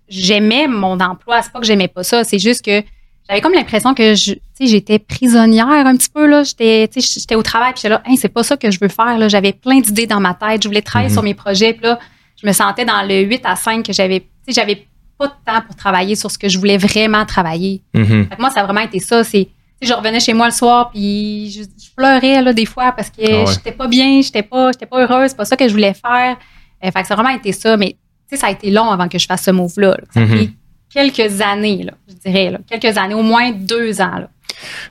J'aimais 0.10 0.68
mon 0.68 1.00
emploi. 1.00 1.42
C'est 1.42 1.52
pas 1.52 1.60
que 1.60 1.66
j'aimais 1.66 1.88
pas 1.88 2.04
ça, 2.04 2.24
c'est 2.24 2.40
juste 2.40 2.64
que 2.64 2.84
j'avais 3.28 3.40
comme 3.40 3.54
l'impression 3.54 3.94
que 3.94 4.14
j'étais 4.60 5.00
prisonnière 5.00 5.88
un 5.88 5.96
petit 5.96 6.10
peu. 6.10 6.28
là. 6.28 6.44
J'étais 6.44 7.36
au 7.36 7.44
travail, 7.44 7.74
puis 7.74 7.82
j'étais 7.82 7.90
là, 7.90 8.04
c'est 8.18 8.30
pas 8.30 8.44
ça 8.44 8.58
que 8.58 8.70
je 8.70 8.80
veux 8.82 8.90
faire. 8.90 9.30
J'avais 9.30 9.54
plein 9.54 9.80
d'idées 9.80 10.08
dans 10.08 10.20
ma 10.20 10.34
tête. 10.34 10.64
Je 10.64 10.68
voulais 10.68 10.82
travailler 10.82 11.10
mhm. 11.10 11.16
sur 11.16 11.24
mes 11.24 11.34
projets. 11.34 11.74
Puis 11.74 11.84
là, 11.84 12.00
je 12.42 12.46
me 12.46 12.52
sentais 12.52 12.86
dans 12.86 13.02
le 13.04 13.22
8 13.22 13.42
à 13.46 13.56
5 13.56 13.86
que 13.86 13.94
j'avais. 13.94 14.28
J'avais 14.48 14.86
pas 15.18 15.28
de 15.28 15.34
temps 15.46 15.62
pour 15.66 15.76
travailler 15.76 16.16
sur 16.16 16.30
ce 16.32 16.38
que 16.38 16.50
je 16.50 16.58
voulais 16.58 16.78
vraiment 16.78 17.26
travailler. 17.26 17.82
Mhm. 17.94 18.28
moi, 18.40 18.50
ça 18.50 18.62
a 18.62 18.64
vraiment 18.66 18.82
été 18.82 19.00
ça. 19.00 19.24
C'est 19.24 19.48
je 19.82 19.94
revenais 19.94 20.20
chez 20.20 20.34
moi 20.34 20.48
le 20.48 20.54
soir, 20.54 20.92
puis 20.92 21.52
je, 21.52 21.64
pleurais 21.96 22.42
là, 22.42 22.54
des 22.54 22.66
fois 22.66 22.92
parce 22.94 23.10
que 23.10 23.44
ah 23.44 23.52
j'étais 23.52 23.72
pas 23.72 23.88
bien, 23.88 24.22
j'étais 24.22 24.42
pas, 24.42 24.72
j'étais 24.72 24.86
pas 24.86 25.02
heureuse, 25.02 25.32
c'est 25.32 25.38
pas 25.38 25.46
ça 25.46 25.58
que 25.58 25.68
je 25.68 25.74
voulais 25.74 25.94
faire. 25.94 26.38
Euh, 26.84 26.92
fait 26.92 27.02
que 27.02 27.08
ça 27.08 27.14
a 27.14 27.18
vraiment 27.18 27.36
été 27.36 27.52
ça, 27.52 27.78
mais 27.78 27.98
ça 28.38 28.48
a 28.48 28.52
été 28.52 28.72
long 28.72 28.90
avant 28.90 29.08
que 29.08 29.18
je 29.18 29.26
fasse 29.26 29.44
ce 29.44 29.52
move-là. 29.52 29.98
Ça 30.14 30.22
a 30.22 30.26
pris 30.26 30.48
mm-hmm. 30.48 30.52
quelques 30.94 31.42
années, 31.42 31.84
là, 31.84 31.94
je 32.08 32.30
dirais, 32.30 32.52
là, 32.52 32.60
quelques 32.70 32.98
années, 32.98 33.16
au 33.16 33.24
moins 33.24 33.52
deux 33.52 34.02
ans. 34.02 34.20
Là. 34.20 34.30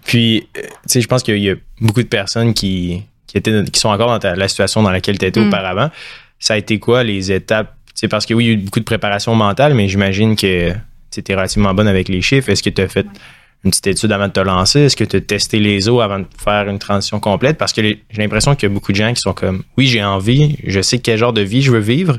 Puis, 0.05 0.49
euh, 0.57 0.63
tu 0.63 0.69
sais, 0.87 1.01
je 1.01 1.09
pense 1.09 1.23
qu'il 1.23 1.39
y 1.39 1.51
a 1.51 1.55
beaucoup 1.81 2.03
de 2.03 2.09
personnes 2.09 2.55
qui, 2.55 3.03
qui, 3.27 3.39
étaient, 3.39 3.65
qui 3.65 3.81
sont 3.81 3.89
encore 3.89 4.19
dans 4.19 4.37
la 4.37 4.49
situation 4.49 4.83
dans 4.83 4.91
laquelle 4.91 5.19
tu 5.19 5.27
étais 5.27 5.41
mm. 5.41 5.49
auparavant. 5.49 5.91
Ça 6.39 6.55
a 6.55 6.57
été 6.57 6.79
quoi 6.79 7.05
les 7.05 7.31
étapes? 7.31 7.75
C'est 7.95 8.09
parce 8.09 8.27
que 8.27 8.35
oui, 8.35 8.45
il 8.45 8.49
y 8.49 8.51
a 8.51 8.55
eu 8.55 8.57
beaucoup 8.59 8.81
de 8.81 8.85
préparation 8.85 9.35
mentale, 9.35 9.75
mais 9.75 9.89
j'imagine 9.89 10.35
que 10.35 10.73
tu 11.11 11.21
étais 11.21 11.35
relativement 11.35 11.75
bonne 11.75 11.89
avec 11.89 12.09
les 12.09 12.23
chiffres. 12.23 12.49
Est-ce 12.49 12.63
que 12.63 12.71
tu 12.71 12.83
as 12.83 12.89
fait 12.89 13.07
une 13.65 13.71
petite 13.71 13.87
étude 13.87 14.11
avant 14.11 14.27
de 14.27 14.33
te 14.33 14.41
lancer? 14.41 14.81
Est-ce 14.81 14.97
que 14.97 15.05
tu 15.05 15.17
as 15.17 15.21
testé 15.21 15.61
les 15.61 15.89
eaux 15.89 16.01
avant 16.01 16.19
de 16.19 16.27
faire 16.43 16.69
une 16.69 16.79
transition 16.79 17.21
complète? 17.21 17.59
Parce 17.59 17.73
que 17.73 17.83
j'ai 17.83 18.03
l'impression 18.17 18.57
qu'il 18.57 18.69
y 18.69 18.73
a 18.73 18.75
beaucoup 18.75 18.93
de 18.93 18.97
gens 18.97 19.13
qui 19.13 19.21
sont 19.21 19.35
comme, 19.35 19.63
oui, 19.77 19.87
j'ai 19.87 20.03
envie, 20.03 20.57
je 20.67 20.81
sais 20.81 20.99
quel 20.99 21.19
genre 21.19 21.33
de 21.33 21.43
vie 21.43 21.63
je 21.63 21.71
veux 21.71 21.79
vivre, 21.79 22.19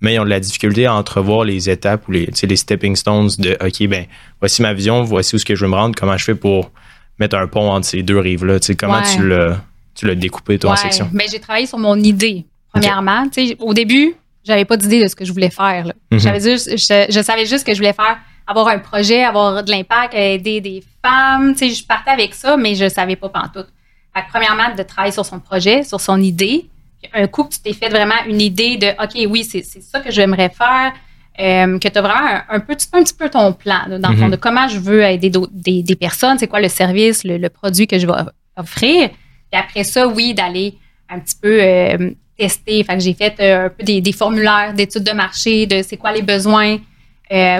mais 0.00 0.14
ils 0.14 0.18
ont 0.18 0.24
de 0.24 0.30
la 0.30 0.40
difficulté 0.40 0.86
à 0.86 0.94
entrevoir 0.94 1.44
les 1.44 1.68
étapes 1.68 2.08
ou 2.08 2.12
les, 2.12 2.28
les 2.42 2.56
stepping 2.56 2.96
stones 2.96 3.30
de, 3.38 3.56
OK, 3.60 3.86
ben, 3.88 4.06
voici 4.40 4.62
ma 4.62 4.72
vision, 4.72 5.02
voici 5.02 5.34
où 5.34 5.38
ce 5.38 5.44
que 5.44 5.54
je 5.54 5.64
veux 5.64 5.70
me 5.70 5.76
rendre, 5.76 5.94
comment 5.94 6.16
je 6.16 6.24
fais 6.24 6.34
pour 6.34 6.70
mettre 7.18 7.36
un 7.36 7.46
pont 7.46 7.70
entre 7.70 7.86
ces 7.86 8.02
deux 8.02 8.18
rives-là. 8.18 8.58
Comment 8.78 9.02
tu 9.02 9.28
l'as, 9.28 9.60
tu 9.94 10.06
l'as 10.06 10.14
découpé, 10.14 10.58
toi, 10.58 10.72
en 10.72 10.76
section? 10.76 11.08
Ben, 11.12 11.26
j'ai 11.30 11.38
travaillé 11.40 11.66
sur 11.66 11.78
mon 11.78 11.96
idée, 11.96 12.46
premièrement. 12.72 13.24
Au 13.58 13.74
début, 13.74 14.14
j'avais 14.42 14.64
pas 14.64 14.76
d'idée 14.78 15.02
de 15.02 15.08
ce 15.08 15.14
que 15.14 15.24
je 15.24 15.32
voulais 15.32 15.50
faire. 15.50 15.92
Mm-hmm. 16.10 16.18
J'avais 16.18 16.40
juste, 16.40 16.70
je 16.70 17.20
savais 17.22 17.44
juste 17.44 17.66
que 17.66 17.74
je 17.74 17.78
voulais 17.78 17.92
faire 17.92 18.18
avoir 18.46 18.68
un 18.68 18.78
projet, 18.78 19.22
avoir 19.22 19.62
de 19.62 19.70
l'impact, 19.70 20.14
aider 20.14 20.60
des 20.60 20.82
femmes. 21.04 21.54
Je 21.56 21.84
partais 21.84 22.10
avec 22.10 22.34
ça, 22.34 22.56
mais 22.56 22.74
je 22.74 22.88
savais 22.88 23.16
pas 23.16 23.28
pantoute. 23.28 23.68
Fait 24.14 24.22
que, 24.22 24.28
premièrement, 24.30 24.74
de 24.74 24.82
travailler 24.82 25.12
sur 25.12 25.26
son 25.26 25.38
projet, 25.38 25.84
sur 25.84 26.00
son 26.00 26.20
idée. 26.20 26.68
Un 27.14 27.26
coup 27.26 27.44
que 27.44 27.54
tu 27.54 27.60
t'es 27.60 27.72
fait 27.72 27.88
vraiment 27.88 28.14
une 28.26 28.40
idée 28.40 28.76
de, 28.76 28.88
OK, 29.02 29.30
oui, 29.30 29.44
c'est 29.44 29.62
ça 29.62 30.00
que 30.00 30.10
j'aimerais 30.10 30.50
faire, 30.50 30.92
euh, 31.38 31.78
que 31.78 31.88
tu 31.88 31.98
as 31.98 32.02
vraiment 32.02 32.40
un, 32.48 32.60
peu, 32.60 32.74
un 32.92 33.02
petit 33.02 33.14
peu 33.14 33.30
ton 33.30 33.52
plan, 33.52 33.98
dans 33.98 34.10
le 34.10 34.16
fond, 34.16 34.26
mm-hmm. 34.26 34.30
de 34.30 34.36
comment 34.36 34.68
je 34.68 34.78
veux 34.78 35.02
aider 35.02 35.30
des, 35.52 35.82
des 35.82 35.96
personnes, 35.96 36.38
c'est 36.38 36.48
quoi 36.48 36.60
le 36.60 36.68
service, 36.68 37.24
le, 37.24 37.48
produit 37.48 37.86
que 37.86 37.98
je 37.98 38.06
vais 38.06 38.12
offrir. 38.56 39.10
Et 39.52 39.56
après 39.56 39.84
ça, 39.84 40.06
oui, 40.06 40.34
d'aller 40.34 40.74
un 41.08 41.18
petit 41.18 41.36
peu 41.40 41.58
euh, 41.60 42.10
tester. 42.36 42.84
Fait 42.84 42.94
que 42.94 43.00
j'ai 43.00 43.14
fait 43.14 43.34
euh, 43.40 43.66
un 43.66 43.68
peu 43.70 43.82
des, 43.82 44.00
des 44.00 44.12
formulaires 44.12 44.74
d'études 44.74 45.04
de 45.04 45.12
marché, 45.12 45.66
de 45.66 45.82
c'est 45.82 45.96
quoi 45.96 46.12
les 46.12 46.22
besoins, 46.22 46.78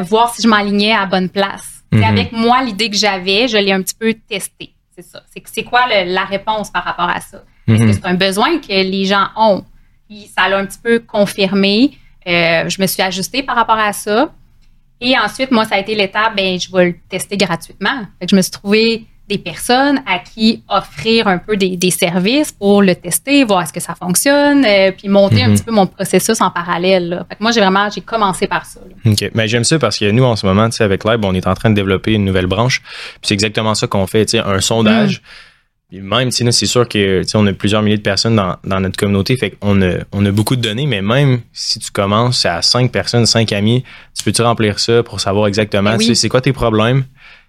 voir 0.02 0.34
si 0.34 0.42
je 0.42 0.48
m'alignais 0.48 0.92
à 0.92 1.06
bonne 1.06 1.28
place. 1.28 1.80
Mhm. 1.92 2.04
Avec 2.04 2.32
moi, 2.32 2.62
l'idée 2.62 2.90
que 2.90 2.96
j'avais, 2.96 3.48
je 3.48 3.56
l'ai 3.56 3.72
un 3.72 3.82
petit 3.82 3.94
peu 3.98 4.14
testée. 4.14 4.74
C'est 4.94 5.02
ça. 5.02 5.22
C'est 5.44 5.64
quoi 5.64 5.86
la 6.04 6.24
réponse 6.24 6.70
par 6.70 6.84
rapport 6.84 7.08
à 7.08 7.20
ça? 7.20 7.42
Que 7.76 7.82
mhm. 7.82 7.92
c'est 7.92 8.06
un 8.06 8.14
besoin 8.14 8.58
que 8.58 8.68
les 8.68 9.04
gens 9.04 9.28
ont? 9.36 9.64
Puis 10.08 10.30
ça 10.36 10.48
l'a 10.48 10.58
un 10.58 10.66
petit 10.66 10.78
peu 10.82 10.98
confirmé. 11.00 11.92
Euh, 12.26 12.68
je 12.68 12.80
me 12.80 12.86
suis 12.86 13.02
ajustée 13.02 13.42
par 13.42 13.56
rapport 13.56 13.78
à 13.78 13.92
ça. 13.92 14.32
Et 15.00 15.16
ensuite, 15.18 15.50
moi, 15.50 15.64
ça 15.64 15.76
a 15.76 15.78
été 15.78 15.94
l'étape, 15.94 16.36
ben, 16.36 16.58
je 16.60 16.70
vais 16.70 16.86
le 16.86 16.94
tester 17.08 17.36
gratuitement. 17.36 18.00
Fait 18.18 18.26
que 18.26 18.30
je 18.30 18.36
me 18.36 18.42
suis 18.42 18.50
trouvée 18.50 19.06
des 19.30 19.38
personnes 19.38 20.00
à 20.06 20.18
qui 20.18 20.64
offrir 20.68 21.28
un 21.28 21.38
peu 21.38 21.56
des, 21.56 21.90
services 21.90 22.50
pour 22.50 22.82
le 22.82 22.96
tester, 22.96 23.44
voir 23.44 23.62
est-ce 23.62 23.72
que 23.72 23.80
ça 23.80 23.94
fonctionne, 23.94 24.64
euh, 24.66 24.90
puis 24.90 25.08
monter 25.08 25.44
un 25.44 25.48
mhm. 25.48 25.54
petit 25.54 25.62
peu 25.62 25.70
mon 25.70 25.86
processus 25.86 26.40
en 26.40 26.50
parallèle. 26.50 27.24
moi, 27.38 27.52
j'ai 27.52 27.60
vraiment 27.60 27.88
j'ai 27.88 28.00
commencé 28.00 28.48
par 28.48 28.66
ça. 28.66 28.80
OK. 29.06 29.30
Mais 29.34 29.46
j'aime 29.46 29.64
ça 29.64 29.78
parce 29.78 29.98
que 29.98 30.10
nous, 30.10 30.24
en 30.24 30.34
ce 30.34 30.44
moment, 30.44 30.68
avec 30.80 31.04
Live, 31.04 31.20
on 31.22 31.34
est 31.34 31.46
en 31.46 31.54
train 31.54 31.70
de 31.70 31.76
développer 31.76 32.12
une 32.12 32.24
nouvelle 32.24 32.48
branche. 32.48 32.82
Puis 32.82 33.20
c'est 33.28 33.34
exactement 33.34 33.74
ça 33.74 33.86
qu'on 33.86 34.06
fait, 34.08 34.34
un 34.34 34.60
sondage. 34.60 35.22
Mhm. 35.92 36.02
même, 36.02 36.30
c'est 36.30 36.66
sûr 36.66 36.88
que 36.88 37.22
on 37.34 37.46
a 37.46 37.52
plusieurs 37.52 37.82
milliers 37.82 37.96
de 37.96 38.02
personnes 38.02 38.36
dans, 38.36 38.80
notre 38.80 38.96
communauté, 38.96 39.36
fait 39.36 39.50
qu'on 39.50 39.80
a, 39.82 39.98
on 40.12 40.24
a 40.24 40.30
beaucoup 40.30 40.56
de 40.56 40.60
données, 40.60 40.86
mais 40.86 41.02
même 41.02 41.40
si 41.52 41.78
tu 41.78 41.90
commences 41.90 42.46
à 42.46 42.62
cinq 42.62 42.92
personnes, 42.92 43.26
cinq 43.26 43.52
amis, 43.52 43.84
tu 44.16 44.22
peux-tu 44.22 44.42
remplir 44.42 44.78
ça 44.78 45.02
pour 45.02 45.20
savoir 45.20 45.48
exactement 45.48 45.96
ben 45.96 46.14
c'est 46.14 46.28
quoi 46.28 46.40
tes 46.40 46.52
problèmes, 46.52 47.04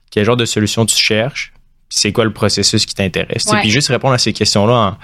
quel 0.09 0.25
genre 0.25 0.37
de 0.37 0.45
solution 0.45 0.85
tu 0.85 0.95
cherches, 0.95 1.53
c'est 1.89 2.11
quoi 2.11 2.23
le 2.23 2.33
processus 2.33 2.85
qui 2.85 2.95
t'intéresse? 2.95 3.45
Puis 3.61 3.69
juste 3.69 3.89
répondre 3.89 4.13
à 4.13 4.17
ces 4.17 4.33
questions-là 4.33 4.97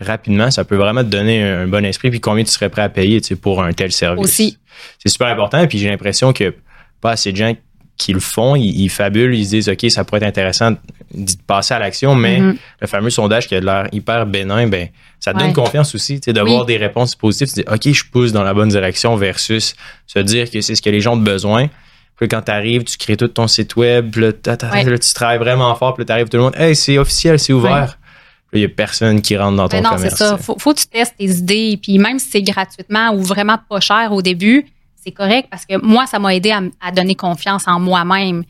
rapidement, 0.00 0.50
ça 0.50 0.64
peut 0.64 0.76
vraiment 0.76 1.02
te 1.02 1.08
donner 1.08 1.42
un, 1.42 1.66
bon 1.66 1.84
esprit, 1.84 2.10
puis 2.10 2.20
combien 2.20 2.44
tu 2.44 2.50
serais 2.50 2.68
prêt 2.68 2.82
à 2.82 2.88
payer 2.88 3.20
pour 3.40 3.62
un 3.62 3.72
tel 3.72 3.92
service? 3.92 4.24
Aussi. 4.24 4.58
C'est 5.02 5.08
super 5.08 5.28
important, 5.28 5.66
puis 5.66 5.78
j'ai 5.78 5.88
l'impression 5.88 6.32
que 6.32 6.54
pas 7.00 7.12
assez 7.12 7.32
de 7.32 7.36
gens 7.36 7.54
qui 7.96 8.12
le 8.12 8.20
font, 8.20 8.56
ils, 8.56 8.88
fabulent, 8.88 9.34
ils 9.34 9.44
se 9.44 9.50
disent, 9.50 9.68
OK, 9.68 9.88
ça 9.88 10.04
pourrait 10.04 10.18
être 10.18 10.26
intéressant 10.26 10.72
de 10.72 11.32
passer 11.46 11.74
à 11.74 11.78
l'action, 11.78 12.14
mais 12.14 12.40
mm-hmm. 12.40 12.56
le 12.80 12.86
fameux 12.86 13.10
sondage 13.10 13.46
qui 13.46 13.54
a 13.54 13.60
l'air 13.60 13.88
hyper 13.92 14.26
bénin, 14.26 14.66
ben, 14.66 14.88
ça 15.20 15.32
te 15.32 15.38
donne 15.38 15.52
confiance 15.52 15.94
aussi, 15.94 16.20
tu 16.20 16.26
sais, 16.26 16.32
d'avoir 16.32 16.66
des 16.66 16.76
réponses 16.76 17.14
positives, 17.14 17.48
tu 17.48 17.54
dis, 17.54 17.64
OK, 17.72 17.94
je 17.94 18.04
pousse 18.10 18.32
dans 18.32 18.42
la 18.42 18.52
bonne 18.52 18.68
direction 18.68 19.14
versus 19.16 19.74
se 20.06 20.18
dire 20.18 20.50
que 20.50 20.60
c'est 20.60 20.74
ce 20.74 20.82
que 20.82 20.90
les 20.90 21.00
gens 21.00 21.14
ont 21.14 21.18
besoin. 21.18 21.68
Puis 22.16 22.28
quand 22.28 22.42
tu 22.42 22.50
arrives, 22.50 22.84
tu 22.84 22.96
crées 22.96 23.16
tout 23.16 23.28
ton 23.28 23.46
site 23.46 23.76
web, 23.76 24.16
là, 24.16 24.32
tu 24.32 25.14
travailles 25.14 25.38
vraiment 25.38 25.74
fort, 25.76 25.94
puis 25.94 26.04
tu 26.04 26.12
arrives 26.12 26.28
tout 26.28 26.36
le 26.36 26.44
monde, 26.44 26.56
hey, 26.56 26.74
c'est 26.74 26.98
officiel, 26.98 27.38
c'est 27.38 27.52
ouvert. 27.52 27.96
il 28.52 28.60
n'y 28.60 28.66
a 28.66 28.68
personne 28.68 29.22
qui 29.22 29.36
rentre 29.36 29.56
dans 29.56 29.68
ton 29.68 29.80
non, 29.80 29.90
commerce. 29.90 30.14
c'est 30.16 30.24
ça. 30.24 30.36
Faut, 30.36 30.56
faut 30.58 30.74
que 30.74 30.80
tu 30.80 30.86
testes 30.86 31.14
tes 31.16 31.24
idées. 31.24 31.78
Puis 31.80 31.98
même 31.98 32.18
si 32.18 32.30
c'est 32.30 32.42
gratuitement 32.42 33.12
ou 33.14 33.22
vraiment 33.22 33.58
pas 33.68 33.80
cher 33.80 34.12
au 34.12 34.22
début, 34.22 34.66
c'est 35.04 35.12
correct 35.12 35.48
parce 35.50 35.66
que 35.66 35.76
moi, 35.84 36.06
ça 36.06 36.18
m'a 36.18 36.34
aidé 36.34 36.50
à, 36.80 36.90
donner 36.90 37.14
confiance 37.14 37.68
en 37.68 37.78
moi-même. 37.78 38.44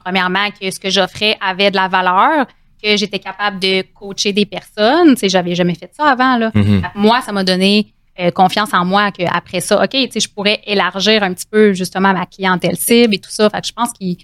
premièrement, 0.00 0.48
que 0.58 0.70
ce 0.70 0.80
que 0.80 0.90
j'offrais 0.90 1.36
avait 1.40 1.70
de 1.70 1.76
la 1.76 1.88
valeur, 1.88 2.46
que 2.82 2.96
j'étais 2.96 3.18
capable 3.18 3.58
de 3.58 3.82
coacher 3.94 4.32
des 4.32 4.46
personnes. 4.46 5.14
Tu 5.14 5.20
sais, 5.20 5.28
j'avais 5.28 5.54
jamais 5.54 5.74
fait 5.74 5.90
ça 5.92 6.10
avant. 6.10 6.36
Là. 6.36 6.50
Mm-hmm. 6.50 6.82
Moi, 6.94 7.20
ça 7.22 7.32
m'a 7.32 7.44
donné 7.44 7.92
euh, 8.20 8.30
confiance 8.30 8.72
en 8.72 8.84
moi 8.84 9.10
qu'après 9.10 9.60
ça, 9.60 9.82
OK, 9.82 9.90
tu 9.90 10.08
sais, 10.10 10.20
je 10.20 10.28
pourrais 10.28 10.60
élargir 10.66 11.22
un 11.22 11.34
petit 11.34 11.46
peu 11.50 11.72
justement 11.72 12.12
ma 12.12 12.26
clientèle 12.26 12.76
cible 12.76 13.14
et 13.14 13.18
tout 13.18 13.30
ça. 13.30 13.50
Fait 13.50 13.60
que 13.60 13.66
je 13.66 13.72
pense 13.72 13.92
qu'il 13.92 14.16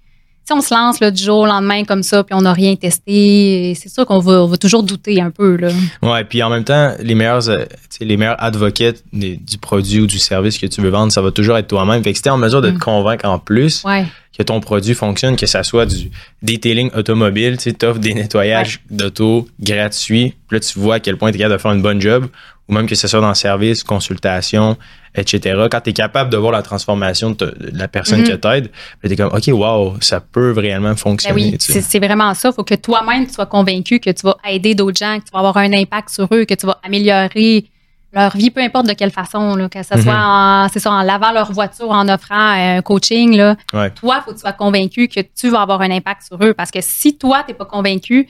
si 0.46 0.52
on 0.52 0.60
se 0.60 0.74
lance 0.74 1.00
là, 1.00 1.10
du 1.10 1.22
jour 1.22 1.38
au 1.38 1.46
lendemain 1.46 1.84
comme 1.84 2.02
ça, 2.02 2.22
puis 2.22 2.34
on 2.34 2.42
n'a 2.42 2.52
rien 2.52 2.76
testé, 2.76 3.74
c'est 3.80 3.88
sûr 3.88 4.04
qu'on 4.04 4.18
va, 4.18 4.44
va, 4.44 4.56
toujours 4.58 4.82
douter 4.82 5.20
un 5.20 5.30
peu. 5.30 5.56
Là. 5.56 5.68
Ouais, 6.02 6.24
puis 6.24 6.42
en 6.42 6.50
même 6.50 6.64
temps, 6.64 6.92
les 7.00 7.14
meilleurs, 7.14 7.48
euh, 7.48 7.64
les 8.00 8.16
meilleurs 8.16 8.42
advocates 8.42 9.02
du 9.12 9.58
produit 9.58 10.00
ou 10.00 10.06
du 10.06 10.18
service 10.18 10.58
que 10.58 10.66
tu 10.66 10.82
veux 10.82 10.90
vendre, 10.90 11.12
ça 11.12 11.22
va 11.22 11.30
toujours 11.30 11.56
être 11.56 11.68
toi-même. 11.68 12.02
Fait 12.04 12.12
que 12.12 12.18
si 12.18 12.22
tu 12.22 12.28
es 12.28 12.32
en 12.32 12.36
mesure 12.36 12.60
de 12.60 12.70
te 12.70 12.76
mm. 12.76 12.80
convaincre 12.80 13.26
en 13.26 13.38
plus 13.38 13.84
que 14.36 14.42
ton 14.42 14.60
produit 14.60 14.94
fonctionne, 14.94 15.36
que 15.36 15.46
ça 15.46 15.62
soit 15.62 15.86
du 15.86 16.10
detailing 16.42 16.90
automobile, 16.94 17.56
tu 17.56 17.72
offres 17.84 18.00
des 18.00 18.14
nettoyages 18.14 18.80
d'auto 18.90 19.48
gratuits, 19.60 20.34
puis 20.48 20.56
là 20.56 20.60
tu 20.60 20.78
vois 20.78 20.96
à 20.96 21.00
quel 21.00 21.16
point 21.16 21.30
tu 21.30 21.36
es 21.36 21.38
capable 21.38 21.56
de 21.56 21.62
faire 21.62 21.72
une 21.72 21.82
bonne 21.82 22.00
job, 22.00 22.26
ou 22.68 22.74
même 22.74 22.86
que 22.86 22.94
ce 22.94 23.06
soit 23.06 23.20
dans 23.20 23.28
le 23.28 23.34
service, 23.34 23.84
consultation, 23.84 24.76
etc. 25.14 25.66
Quand 25.70 25.80
tu 25.80 25.90
es 25.90 25.92
capable 25.92 26.30
de 26.30 26.36
voir 26.36 26.50
la 26.50 26.62
transformation 26.62 27.30
de, 27.30 27.54
la 27.72 27.88
personne 27.88 28.22
mm-hmm. 28.22 28.32
qui 28.32 28.40
t'aide, 28.40 28.70
tu 29.04 29.12
es 29.12 29.16
comme, 29.16 29.32
OK, 29.32 29.46
wow, 29.48 29.96
ça 30.00 30.20
peut 30.20 30.52
réellement 30.56 30.96
fonctionner. 30.96 31.52
Ben 31.52 31.58
oui, 31.58 31.82
c'est 31.82 31.98
vraiment 31.98 32.32
ça. 32.34 32.50
Il 32.50 32.54
faut 32.54 32.64
que 32.64 32.74
toi-même, 32.74 33.26
tu 33.26 33.34
sois 33.34 33.46
convaincu 33.46 34.00
que 34.00 34.10
tu 34.10 34.22
vas 34.22 34.36
aider 34.48 34.74
d'autres 34.74 34.98
gens, 34.98 35.18
que 35.20 35.24
tu 35.24 35.30
vas 35.32 35.40
avoir 35.40 35.58
un 35.58 35.72
impact 35.72 36.08
sur 36.08 36.28
eux, 36.32 36.44
que 36.44 36.54
tu 36.54 36.66
vas 36.66 36.78
améliorer 36.82 37.66
leur 38.14 38.36
vie, 38.36 38.50
peu 38.50 38.60
importe 38.60 38.86
de 38.86 38.92
quelle 38.92 39.10
façon, 39.10 39.56
là, 39.56 39.68
que 39.68 39.82
ce 39.82 40.00
soit 40.00 40.12
mm-hmm. 40.12 40.64
en, 40.64 40.68
c'est 40.68 40.78
ça, 40.78 40.90
en 40.92 41.02
lavant 41.02 41.32
leur 41.32 41.52
voiture, 41.52 41.90
en 41.90 42.08
offrant 42.08 42.34
un 42.36 42.82
coaching. 42.82 43.36
Là. 43.36 43.56
Toi, 43.72 43.90
il 44.02 44.22
faut 44.24 44.30
que 44.30 44.36
tu 44.36 44.40
sois 44.40 44.52
convaincu 44.52 45.08
que 45.08 45.20
tu 45.20 45.50
vas 45.50 45.62
avoir 45.62 45.80
un 45.80 45.90
impact 45.90 46.22
sur 46.22 46.42
eux. 46.42 46.54
Parce 46.54 46.70
que 46.70 46.80
si 46.80 47.16
toi, 47.16 47.42
tu 47.42 47.52
n'es 47.52 47.58
pas 47.58 47.64
convaincu, 47.64 48.28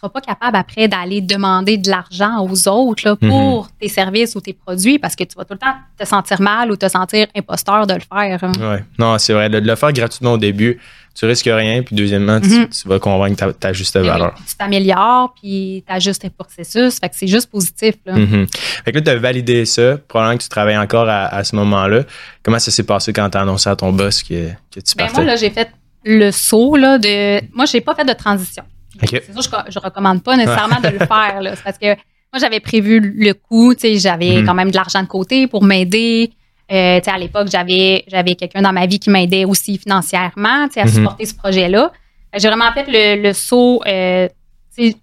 seras 0.00 0.08
pas 0.08 0.20
capable 0.20 0.56
après 0.56 0.88
d'aller 0.88 1.20
demander 1.20 1.76
de 1.76 1.90
l'argent 1.90 2.46
aux 2.46 2.68
autres 2.68 3.02
là, 3.06 3.16
pour 3.16 3.64
mhm. 3.64 3.70
tes 3.80 3.88
services 3.88 4.34
ou 4.34 4.40
tes 4.40 4.54
produits 4.54 4.98
parce 4.98 5.14
que 5.14 5.24
tu 5.24 5.36
vas 5.36 5.44
tout 5.44 5.52
le 5.52 5.58
temps 5.58 5.74
te 5.98 6.06
sentir 6.06 6.40
mal 6.40 6.70
ou 6.70 6.76
te 6.76 6.88
sentir 6.88 7.26
imposteur 7.36 7.86
de 7.86 7.94
le 7.94 8.00
faire. 8.00 8.42
Hein. 8.42 8.52
Oui, 8.58 8.82
non, 8.98 9.18
c'est 9.18 9.32
vrai. 9.32 9.48
De, 9.50 9.58
le 9.58 9.76
faire 9.76 9.92
gratuitement 9.92 10.32
au 10.32 10.38
début, 10.38 10.80
tu 11.20 11.26
risques 11.26 11.50
rien. 11.52 11.82
Puis 11.82 11.94
deuxièmement, 11.94 12.40
tu, 12.40 12.48
mhm. 12.48 12.68
vas 12.86 12.98
convaincre 12.98 13.52
ta, 13.52 13.74
juste 13.74 13.94
eh 13.96 14.06
valeur. 14.06 14.34
tu 14.36 14.56
t'améliores, 14.56 15.34
puis 15.34 15.84
tu 15.86 15.92
ajustes 15.92 16.22
tes 16.22 16.30
processus. 16.30 16.98
Fait 16.98 17.10
que 17.10 17.14
c'est 17.14 17.26
juste 17.26 17.50
positif. 17.50 17.96
Là. 18.06 18.14
Mhm. 18.14 18.46
Fait 18.84 18.90
que 18.90 18.96
là, 18.96 19.02
tu 19.02 19.10
as 19.10 19.16
validé 19.16 19.66
ça. 19.66 19.98
Probablement 20.08 20.38
que 20.38 20.42
tu 20.42 20.48
travailles 20.48 20.78
encore 20.78 21.08
à, 21.10 21.44
ce 21.44 21.54
moment-là. 21.56 22.04
Comment 22.42 22.58
ça 22.58 22.70
s'est 22.70 22.84
passé 22.84 23.12
quand 23.12 23.28
tu 23.28 23.36
as 23.36 23.42
annoncé 23.42 23.68
à 23.68 23.76
ton 23.76 23.92
boss 23.92 24.22
que, 24.22 24.48
que 24.74 24.80
tu 24.80 24.96
ben, 24.96 25.04
partais? 25.04 25.20
moi, 25.20 25.24
là, 25.24 25.36
j'ai 25.36 25.50
fait 25.50 25.68
le 26.04 26.30
saut 26.30 26.76
là, 26.76 26.96
de. 26.96 27.42
Moi, 27.54 27.66
j'ai 27.66 27.82
pas 27.82 27.94
fait 27.94 28.06
de 28.06 28.14
transition. 28.14 28.62
C'est 28.98 29.22
ça, 29.30 29.66
je, 29.66 29.72
je 29.72 29.78
recommande 29.78 30.22
pas 30.22 30.38
nécessairement 30.38 30.80
de 30.80 30.88
le 30.88 30.98
faire. 31.06 31.42
Là. 31.42 31.52
parce 31.62 31.76
que 31.76 31.88
moi, 32.32 32.40
j'avais 32.40 32.60
prévu 32.60 32.98
le 33.00 33.34
coup, 33.34 33.74
j'avais 33.78 34.38
mhm. 34.38 34.46
quand 34.46 34.54
même 34.54 34.70
de 34.70 34.76
l'argent 34.76 35.02
de 35.02 35.08
côté 35.08 35.46
pour 35.48 35.64
m'aider. 35.64 36.30
Euh, 36.70 37.00
à 37.04 37.18
l'époque, 37.18 37.48
j'avais 37.50 38.04
j'avais 38.06 38.34
quelqu'un 38.34 38.62
dans 38.62 38.72
ma 38.72 38.86
vie 38.86 38.98
qui 38.98 39.10
m'aidait 39.10 39.44
aussi 39.44 39.78
financièrement 39.78 40.68
à 40.74 40.84
mhm. 40.84 40.88
supporter 40.88 41.24
ce 41.24 41.34
projet-là. 41.34 41.92
J'ai 42.36 42.48
vraiment 42.48 42.70
fait 42.72 42.86
le, 42.86 43.22
le 43.22 43.32
saut. 43.32 43.82
Euh, 43.86 44.28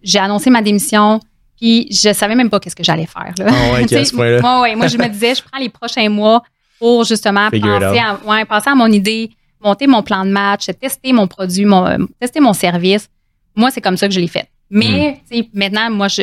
j'ai 0.02 0.20
annoncé 0.20 0.50
ma 0.50 0.62
démission, 0.62 1.20
puis 1.60 1.88
je 1.92 2.14
savais 2.14 2.36
même 2.36 2.50
pas 2.50 2.60
qu'est-ce 2.60 2.76
que 2.76 2.84
j'allais 2.84 3.06
faire. 3.06 3.34
Là. 3.38 3.46
Ah 3.50 3.74
ouais, 3.74 4.40
moi, 4.42 4.62
ouais, 4.62 4.76
moi, 4.76 4.88
je 4.88 4.98
me 4.98 5.08
disais, 5.08 5.36
je 5.36 5.44
prends 5.44 5.60
les 5.60 5.70
prochains 5.70 6.10
mois 6.10 6.42
pour 6.80 7.04
justement 7.04 7.50
penser 7.52 8.00
à, 8.00 8.18
ouais, 8.26 8.46
penser 8.46 8.70
à 8.70 8.76
mon 8.76 8.88
idée, 8.88 9.30
monter 9.62 9.86
mon 9.86 10.02
plan 10.02 10.26
de 10.26 10.32
match, 10.32 10.68
tester 10.80 11.14
mon 11.14 11.28
produit, 11.28 11.66
mon, 11.66 12.08
tester 12.20 12.40
mon 12.40 12.54
service 12.54 13.10
moi, 13.58 13.72
c'est 13.72 13.82
comme 13.82 13.98
ça 13.98 14.08
que 14.08 14.14
je 14.14 14.20
l'ai 14.20 14.28
fait. 14.28 14.48
Mais 14.70 15.20
hmm. 15.32 15.42
maintenant, 15.54 15.90
moi, 15.90 16.08
je, 16.08 16.22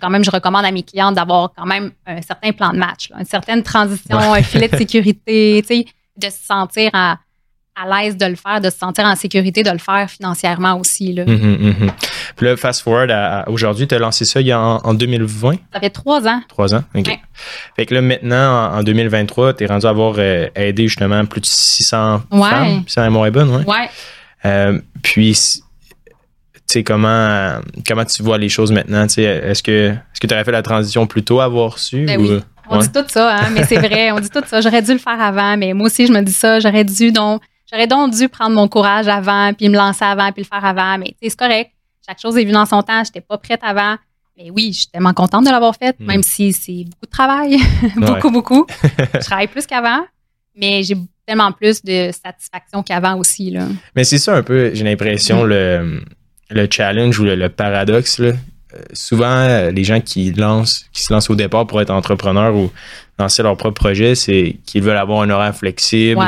quand 0.00 0.10
même, 0.10 0.24
je 0.24 0.30
recommande 0.30 0.64
à 0.64 0.70
mes 0.70 0.82
clients 0.82 1.12
d'avoir 1.12 1.52
quand 1.56 1.66
même 1.66 1.92
un 2.06 2.22
certain 2.22 2.52
plan 2.52 2.72
de 2.72 2.78
match, 2.78 3.10
une 3.18 3.24
certaine 3.24 3.62
transition, 3.62 4.18
un 4.18 4.42
filet 4.42 4.68
de 4.68 4.76
sécurité, 4.76 5.62
de 6.16 6.26
se 6.26 6.44
sentir 6.46 6.90
à, 6.92 7.18
l'aise 7.88 8.16
de 8.16 8.26
le 8.26 8.36
faire, 8.36 8.60
de 8.60 8.68
se 8.68 8.76
sentir 8.76 9.04
en 9.04 9.16
sécurité 9.16 9.62
de 9.62 9.70
le 9.70 9.78
faire 9.78 10.08
financièrement 10.08 10.78
aussi. 10.78 11.14
Là. 11.14 11.24
Hum, 11.26 11.74
hum, 11.80 11.90
Puis 12.36 12.46
là, 12.46 12.56
fast 12.56 12.82
forward 12.82 13.10
à, 13.10 13.44
aujourd'hui, 13.48 13.88
tu 13.88 13.94
as 13.94 13.98
lancé 13.98 14.24
ça 14.24 14.40
il 14.40 14.46
y 14.46 14.52
a 14.52 14.60
en, 14.60 14.94
2020? 14.94 15.54
Ça 15.72 15.80
fait 15.80 15.90
trois 15.90 16.28
ans. 16.28 16.42
Trois 16.48 16.74
ans, 16.74 16.84
OK. 16.94 17.18
Fait 17.74 17.86
que 17.86 17.94
là, 17.94 18.02
maintenant, 18.02 18.74
en, 18.74 18.82
2023, 18.82 19.54
tu 19.54 19.64
es 19.64 19.66
rendu 19.66 19.86
à 19.86 19.88
avoir 19.88 20.14
euh, 20.18 20.48
aidé 20.54 20.86
justement 20.86 21.24
plus 21.24 21.40
de 21.40 21.46
600 21.46 22.22
ouais. 22.30 22.50
femmes, 22.50 22.82
600 22.86 23.14
ouais. 23.14 23.30
Ouais. 23.30 23.64
ouais. 23.66 23.90
Euh, 24.44 24.78
puis, 25.02 25.62
comment, 26.80 27.60
comment 27.86 28.04
tu 28.04 28.22
vois 28.22 28.38
les 28.38 28.48
choses 28.48 28.72
maintenant? 28.72 29.04
Est-ce 29.04 29.62
que 29.62 29.90
est-ce 29.90 30.20
que 30.20 30.26
tu 30.26 30.34
aurais 30.34 30.44
fait 30.44 30.52
la 30.52 30.62
transition 30.62 31.06
plus 31.06 31.22
tôt 31.22 31.40
à 31.40 31.44
avoir 31.44 31.78
su? 31.78 32.04
Ben 32.06 32.20
oui. 32.20 32.40
On 32.68 32.78
dit 32.78 32.90
tout 32.90 33.04
ça, 33.08 33.36
hein, 33.36 33.50
mais 33.52 33.64
c'est 33.64 33.76
vrai, 33.76 34.12
on 34.12 34.20
dit 34.20 34.30
tout 34.30 34.42
ça. 34.46 34.60
J'aurais 34.60 34.82
dû 34.82 34.92
le 34.92 34.98
faire 34.98 35.20
avant, 35.20 35.56
mais 35.56 35.74
moi 35.74 35.86
aussi, 35.86 36.06
je 36.06 36.12
me 36.12 36.22
dis 36.22 36.32
ça. 36.32 36.60
J'aurais 36.60 36.84
dû 36.84 37.12
donc, 37.12 37.42
j'aurais 37.70 37.86
donc 37.86 38.14
dû 38.14 38.28
prendre 38.28 38.54
mon 38.54 38.68
courage 38.68 39.08
avant, 39.08 39.52
puis 39.52 39.68
me 39.68 39.76
lancer 39.76 40.04
avant, 40.04 40.32
puis 40.32 40.42
le 40.42 40.48
faire 40.48 40.64
avant. 40.64 40.96
Mais 40.98 41.14
c'est 41.20 41.36
correct. 41.36 41.70
Chaque 42.06 42.20
chose 42.20 42.36
est 42.38 42.42
venue 42.42 42.52
dans 42.52 42.66
son 42.66 42.82
temps. 42.82 43.04
J'étais 43.04 43.20
pas 43.20 43.38
prête 43.38 43.60
avant. 43.62 43.96
Mais 44.36 44.50
oui, 44.50 44.72
je 44.72 44.78
suis 44.80 44.88
tellement 44.88 45.12
contente 45.12 45.44
de 45.44 45.50
l'avoir 45.50 45.76
faite, 45.76 46.00
mm. 46.00 46.06
même 46.06 46.22
si 46.22 46.52
c'est 46.52 46.84
beaucoup 46.84 47.06
de 47.06 47.10
travail. 47.10 47.58
beaucoup, 47.96 48.30
beaucoup. 48.30 48.66
je 49.14 49.18
travaille 49.18 49.48
plus 49.48 49.66
qu'avant, 49.66 50.04
mais 50.56 50.82
j'ai 50.82 50.96
tellement 51.26 51.52
plus 51.52 51.82
de 51.84 52.10
satisfaction 52.12 52.82
qu'avant 52.82 53.16
aussi. 53.18 53.50
Là. 53.50 53.66
Mais 53.94 54.04
c'est 54.04 54.18
ça 54.18 54.34
un 54.34 54.42
peu, 54.42 54.70
j'ai 54.72 54.84
l'impression, 54.84 55.44
mm. 55.44 55.48
le 55.48 56.00
le 56.52 56.68
challenge 56.70 57.18
ou 57.18 57.24
le, 57.24 57.48
paradoxe. 57.48 58.18
Là. 58.18 58.28
Euh, 58.74 58.78
souvent, 58.92 59.26
euh, 59.26 59.70
les 59.70 59.84
gens 59.84 60.00
qui 60.00 60.32
lancent, 60.32 60.86
qui 60.92 61.02
se 61.02 61.12
lancent 61.12 61.30
au 61.30 61.34
départ 61.34 61.66
pour 61.66 61.80
être 61.80 61.90
entrepreneurs 61.90 62.54
ou 62.54 62.70
lancer 63.18 63.42
leur 63.42 63.56
propre 63.56 63.80
projet, 63.80 64.14
c'est 64.14 64.56
qu'ils 64.66 64.82
veulent 64.82 64.96
avoir 64.96 65.22
un 65.22 65.30
horaire 65.30 65.54
flexible 65.54 66.20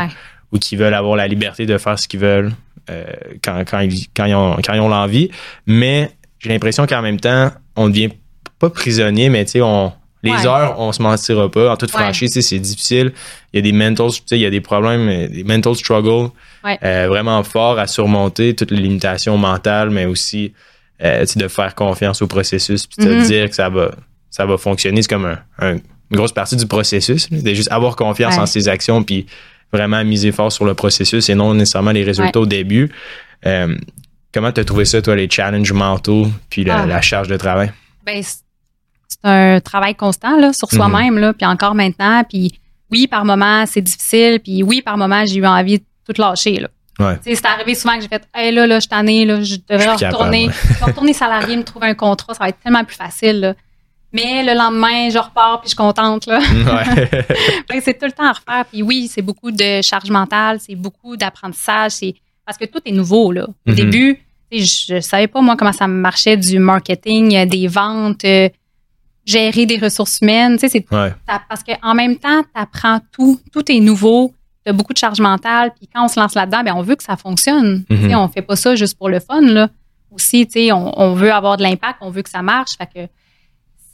ou 0.53 0.59
qu'ils 0.59 0.79
veulent 0.79 0.95
avoir 0.95 1.17
la 1.17 1.27
liberté 1.27 1.67
de 1.67 1.79
faire 1.79 1.99
ce 1.99 2.07
qu'ils 2.07 2.21
veulent 2.21 2.53
euh, 2.91 3.05
quand, 3.43 3.65
quand, 3.69 3.81
ils, 3.81 4.07
quand, 4.15 4.27
ils 4.27 4.35
ont, 4.35 4.57
quand 4.65 4.75
ils 4.75 4.81
ont 4.81 4.89
l'envie. 4.89 5.31
Mais 5.67 6.11
j'ai 6.39 6.51
l'impression 6.51 6.87
qu'en 6.87 7.03
même 7.03 7.21
temps, 7.21 7.51
on 7.77 7.89
devient 7.89 8.11
pas 8.59 8.71
prisonnier, 8.71 9.31
mais 9.31 9.45
tu 9.45 9.53
sais, 9.53 9.61
on, 9.63 9.93
les 10.25 10.47
heures, 10.47 10.79
on 10.79 10.93
se 10.93 11.03
mentira 11.03 11.51
pas. 11.51 11.73
En 11.73 11.77
toute 11.77 11.91
franchise, 11.91 12.39
c'est 12.41 12.59
difficile. 12.59 13.13
Il 13.53 13.57
y 13.57 13.59
a 13.59 13.63
des 13.63 13.73
mental, 13.73 14.09
il 14.31 14.39
y 14.39 14.47
a 14.47 14.51
des 14.51 14.61
problèmes, 14.61 15.29
des 15.29 15.45
mental 15.45 15.75
struggles 15.75 16.31
euh, 16.65 17.07
vraiment 17.09 17.43
forts 17.43 17.79
à 17.79 17.87
surmonter, 17.87 18.55
toutes 18.55 18.71
les 18.71 18.81
limitations 18.81 19.37
mentales, 19.37 19.91
mais 19.91 20.07
aussi 20.07 20.53
euh, 21.03 21.25
de 21.37 21.49
faire 21.49 21.75
confiance 21.75 22.23
au 22.23 22.27
processus, 22.27 22.87
puis 22.87 23.05
de 23.05 23.13
mm-hmm. 23.13 23.27
dire 23.27 23.49
que 23.49 23.55
ça 23.55 23.69
va, 23.69 23.91
ça 24.31 24.47
va 24.47 24.57
fonctionner. 24.57 25.03
C'est 25.03 25.09
comme 25.09 25.37
une 25.61 25.81
grosse 26.11 26.33
partie 26.33 26.57
du 26.57 26.67
processus, 26.67 27.31
de 27.31 27.55
juste 27.55 27.71
avoir 27.71 27.97
confiance 27.97 28.39
en 28.39 28.47
ses 28.47 28.69
actions, 28.69 29.03
puis 29.03 29.27
vraiment 29.73 30.05
miser 30.05 30.33
fort 30.33 30.53
sur 30.53 30.65
le 30.65 30.75
processus 30.75 31.29
et 31.29 31.35
non 31.35 31.53
nécessairement 31.55 31.91
les 31.91 32.05
résultats 32.05 32.41
au 32.41 32.47
début. 32.47 32.91
Euh, 33.45 33.77
comment 34.33 34.53
tu 34.53 34.61
as 34.61 34.65
trouvé 34.65 34.85
ça, 34.85 35.03
toi, 35.03 35.17
les 35.17 35.29
challenges 35.29 35.73
mentaux, 35.73 36.29
puis 36.49 36.65
la, 36.65 36.83
ah. 36.83 37.01
charge 37.01 37.29
de 37.29 37.37
travail? 37.37 37.73
Ben, 38.05 38.23
c'est 39.23 39.29
un 39.29 39.61
travail 39.61 39.95
constant 39.95 40.37
là, 40.37 40.53
sur 40.53 40.69
mhm. 40.73 40.79
soi-même, 40.79 41.19
là, 41.19 41.33
puis 41.33 41.47
encore 41.47 41.75
maintenant. 41.75 42.23
Puis 42.25 42.53
oui, 42.91 43.07
par 43.07 43.25
moments, 43.25 43.65
c'est 43.67 43.81
difficile. 43.81 44.41
Puis 44.41 44.63
oui, 44.63 44.83
par 44.83 44.97
moments, 44.97 45.25
j'ai 45.27 45.37
eu 45.37 45.47
envie 45.47 45.79
de 45.79 45.85
tout 46.07 46.21
lâcher. 46.21 46.61
Là. 46.61 46.69
Ouais. 46.99 47.19
C'est 47.23 47.45
arrivé 47.45 47.75
souvent 47.75 47.97
que 47.97 48.03
j'ai 48.03 48.09
fait 48.09 48.23
Hey 48.33 48.53
là, 48.53 48.67
là, 48.67 48.77
je 48.79 48.87
suis 48.87 48.95
année, 48.95 49.25
là, 49.25 49.43
je 49.43 49.57
devrais 49.69 49.95
retourner, 49.95 50.49
retourner 50.81 51.13
salarié, 51.13 51.57
me 51.57 51.65
trouver 51.65 51.89
un 51.89 51.95
contrat, 51.95 52.35
ça 52.35 52.45
va 52.45 52.49
être 52.51 52.61
tellement 52.61 52.85
plus 52.85 52.97
facile. 52.97 53.41
Là. 53.41 53.55
Mais 54.13 54.45
le 54.45 54.57
lendemain, 54.57 55.11
je 55.11 55.19
repars 55.19 55.61
puis 55.61 55.65
je 55.65 55.69
suis 55.71 55.77
contente. 55.77 56.27
Là. 56.27 56.39
Ouais. 56.39 57.81
c'est 57.81 57.99
tout 57.99 58.07
le 58.07 58.13
temps 58.13 58.27
à 58.27 58.33
refaire. 58.33 58.65
Puis 58.71 58.83
oui, 58.83 59.11
c'est 59.13 59.23
beaucoup 59.23 59.51
de 59.51 59.83
charge 59.83 60.11
mentale, 60.11 60.59
c'est 60.61 60.77
beaucoup 60.77 61.17
d'apprentissage. 61.17 61.93
C'est 61.93 62.15
parce 62.47 62.57
que 62.57 62.65
tout 62.65 62.81
est 62.85 62.93
nouveau. 62.93 63.33
Là. 63.33 63.47
Au 63.67 63.71
mhm. 63.71 63.75
début, 63.75 64.21
je, 64.53 64.95
ne 64.95 65.01
savais 65.01 65.27
pas 65.27 65.41
moi 65.41 65.57
comment 65.57 65.73
ça 65.73 65.89
marchait 65.89 66.37
du 66.37 66.61
marketing, 66.61 67.45
des 67.49 67.67
ventes, 67.67 68.25
gérer 69.25 69.67
des 69.67 69.79
ressources 69.79 70.19
humaines. 70.21 70.55
Tu 70.55 70.61
sais, 70.61 70.69
c'est 70.69 70.87
parce 70.87 71.63
qu'en 71.63 71.95
même 71.95 72.17
temps, 72.17 72.43
tu 72.43 72.49
apprends 72.55 73.01
tout, 73.13 73.41
tout 73.53 73.71
est 73.71 73.81
nouveau. 73.81 74.33
Tu 74.65 74.71
as 74.71 74.73
beaucoup 74.73 74.93
de 74.93 74.99
charge 74.99 75.21
mentale, 75.21 75.73
puis 75.77 75.89
quand 75.93 76.05
on 76.05 76.09
se 76.09 76.19
lance 76.19 76.35
là-dedans, 76.35 76.63
ben 76.65 76.73
on 76.75 76.83
veut 76.83 76.97
que 76.97 77.05
ça 77.05 77.17
fonctionne. 77.17 77.85
Mm 77.91 77.95
-hmm. 77.95 78.17
On 78.17 78.29
fait 78.29 78.43
pas 78.43 78.57
ça 78.57 78.75
juste 78.75 78.97
pour 78.97 79.09
le 79.09 79.21
fun 79.21 79.43
là. 79.43 79.69
Aussi, 80.11 80.47
tu 80.47 80.53
sais, 80.53 80.73
on, 80.73 80.99
on, 80.99 81.15
veut 81.15 81.33
avoir 81.33 81.57
de 81.57 81.63
l'impact, 81.63 81.99
on 82.01 82.11
veut 82.11 82.23
que 82.23 82.31
ça 82.31 82.43
marche. 82.43 82.77
Fait 82.79 82.87
que 82.95 83.11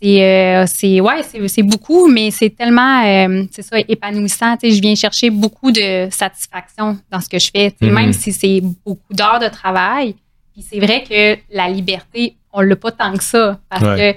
c'est 0.01 0.23
euh, 0.25 0.65
c'est 0.67 1.01
ouais, 1.01 1.23
c'est 1.49 1.63
beaucoup, 1.63 2.09
mais 2.09 2.31
c'est 2.31 2.51
tellement 2.51 3.05
euh, 3.05 3.45
c'est 3.51 3.63
ça 3.63 3.77
épanouissant. 3.79 4.57
Tu 4.57 4.71
sais, 4.71 4.77
je 4.77 4.81
viens 4.81 4.95
chercher 4.95 5.31
beaucoup 5.31 5.71
de 5.73 6.09
satisfaction 6.11 6.99
dans 7.11 7.21
ce 7.21 7.29
que 7.29 7.39
je 7.39 7.51
fais, 7.55 7.75
mm 7.81 7.91
même 7.91 8.13
si 8.13 8.33
c'est 8.33 8.61
beaucoup 8.87 9.13
d'heures 9.13 9.41
de 9.41 9.49
travail. 9.49 10.15
Puis 10.53 10.63
c'est 10.69 10.81
vrai 10.81 11.05
que 11.09 11.39
la 11.55 11.69
liberté, 11.69 12.37
on 12.53 12.61
l'a 12.61 12.77
pas 12.77 12.93
tant 12.93 13.13
que 13.17 13.23
ça 13.25 13.59
parce 13.69 13.83
que 13.83 14.15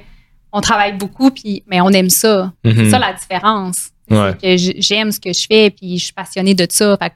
on 0.53 0.61
travaille 0.61 0.93
beaucoup, 0.93 1.31
puis 1.31 1.63
mais 1.67 1.81
on 1.81 1.89
aime 1.89 2.09
ça. 2.09 2.53
C'est 2.63 2.73
mhm. 2.73 2.89
ça 2.89 2.99
la 2.99 3.13
différence. 3.13 3.89
Que 4.09 4.55
j'aime 4.57 5.11
ce 5.11 5.19
que 5.19 5.33
je 5.33 5.45
fais, 5.47 5.71
puis 5.71 5.97
je 5.97 6.05
suis 6.05 6.13
passionnée 6.13 6.53
de 6.53 6.67
ça. 6.69 6.95
Fait 7.01 7.13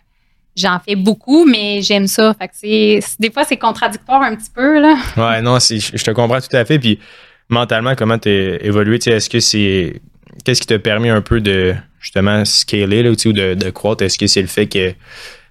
j'en 0.56 0.80
fais 0.80 0.96
beaucoup, 0.96 1.46
mais 1.46 1.82
j'aime 1.82 2.08
ça. 2.08 2.34
Fait 2.34 2.48
que 2.48 2.54
c'est, 2.56 3.00
des 3.20 3.32
fois, 3.32 3.44
c'est 3.44 3.58
contradictoire 3.58 4.24
un 4.24 4.36
petit 4.36 4.50
peu, 4.54 4.82
là. 4.82 4.98
Ouais, 5.18 5.42
non, 5.42 5.60
je 5.60 6.04
te 6.04 6.12
comprends 6.12 6.42
tout 6.42 6.56
à 6.56 6.66
fait. 6.66 6.80
Puis 6.80 7.00
mentalement, 7.48 7.94
comment 7.96 8.18
tu 8.18 8.30
évolué? 8.30 8.98
Est-ce 9.06 9.30
que 9.30 9.40
c'est. 9.40 10.02
Qu'est-ce 10.44 10.62
qui 10.62 10.68
t'a 10.68 10.80
permis 10.80 11.10
un 11.10 11.22
peu 11.22 11.40
de 11.40 11.76
justement 12.00 12.44
scaler 12.46 13.04
là, 13.04 13.12
ou 13.12 13.34
de, 13.34 13.54
de 13.54 13.70
croître? 13.70 14.04
Est-ce 14.04 14.18
que 14.18 14.28
c'est 14.28 14.42
le 14.42 14.48
fait 14.48 14.68
que 14.68 14.94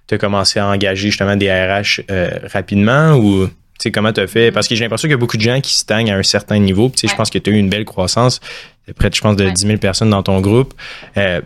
tu 0.07 0.15
as 0.15 0.17
commencé 0.17 0.59
à 0.59 0.67
engager 0.67 1.09
justement 1.09 1.35
des 1.35 1.51
RH 1.51 2.01
euh, 2.09 2.29
rapidement 2.51 3.13
ou 3.15 3.49
sais, 3.79 3.91
comment 3.91 4.11
tu 4.11 4.21
as 4.21 4.27
fait? 4.27 4.51
Parce 4.51 4.67
que 4.67 4.75
j'ai 4.75 4.83
l'impression 4.83 5.07
qu'il 5.07 5.13
y 5.13 5.15
a 5.15 5.17
beaucoup 5.19 5.37
de 5.37 5.41
gens 5.41 5.61
qui 5.61 5.75
stagnent 5.75 6.11
à 6.11 6.17
un 6.17 6.23
certain 6.23 6.59
niveau. 6.59 6.89
Puis, 6.89 7.07
je 7.07 7.15
pense 7.15 7.29
que 7.29 7.37
tu 7.37 7.49
as 7.49 7.53
eu 7.53 7.57
une 7.57 7.69
belle 7.69 7.85
croissance. 7.85 8.39
Près, 8.95 9.09
je 9.13 9.21
pense, 9.21 9.35
de 9.35 9.49
10 9.49 9.61
000 9.67 9.77
personnes 9.77 10.09
dans 10.09 10.23
ton 10.23 10.39
groupe. 10.39 10.73
Euh, 11.17 11.41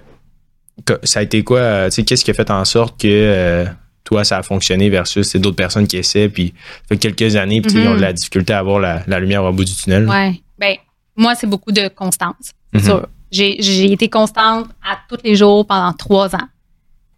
ça 1.03 1.19
a 1.19 1.23
été 1.23 1.43
quoi? 1.43 1.59
Euh, 1.59 1.89
qu'est-ce 1.89 2.23
qui 2.23 2.31
a 2.31 2.33
fait 2.33 2.49
en 2.51 2.65
sorte 2.65 2.99
que 2.99 3.07
euh, 3.07 3.65
toi, 4.03 4.23
ça 4.23 4.37
a 4.37 4.43
fonctionné 4.43 4.89
versus 4.89 5.35
d'autres 5.35 5.55
personnes 5.55 5.87
qui 5.87 5.97
essaient, 5.97 6.29
puis 6.29 6.53
ça 6.83 6.95
fait 6.95 6.97
quelques 6.97 7.35
années, 7.35 7.61
puis 7.61 7.73
ils 7.75 7.87
ont 7.87 7.95
de 7.95 8.01
la 8.01 8.13
difficulté 8.13 8.53
à 8.53 8.59
avoir 8.59 8.79
la, 8.79 9.19
lumière 9.19 9.43
au 9.43 9.51
bout 9.51 9.65
du 9.65 9.73
tunnel? 9.73 10.07
Oui. 10.09 10.43
Ben, 10.57 10.75
moi, 11.15 11.35
c'est 11.35 11.47
beaucoup 11.47 11.71
de 11.71 11.87
constance. 11.87 12.51
C'est 12.73 12.83
sûr. 12.83 13.07
J'ai 13.31 13.91
été 13.91 14.09
constante 14.09 14.67
à 14.83 14.97
tous 15.09 15.23
les 15.23 15.35
jours 15.35 15.65
pendant 15.65 15.93
trois 15.93 16.35
ans. 16.35 16.47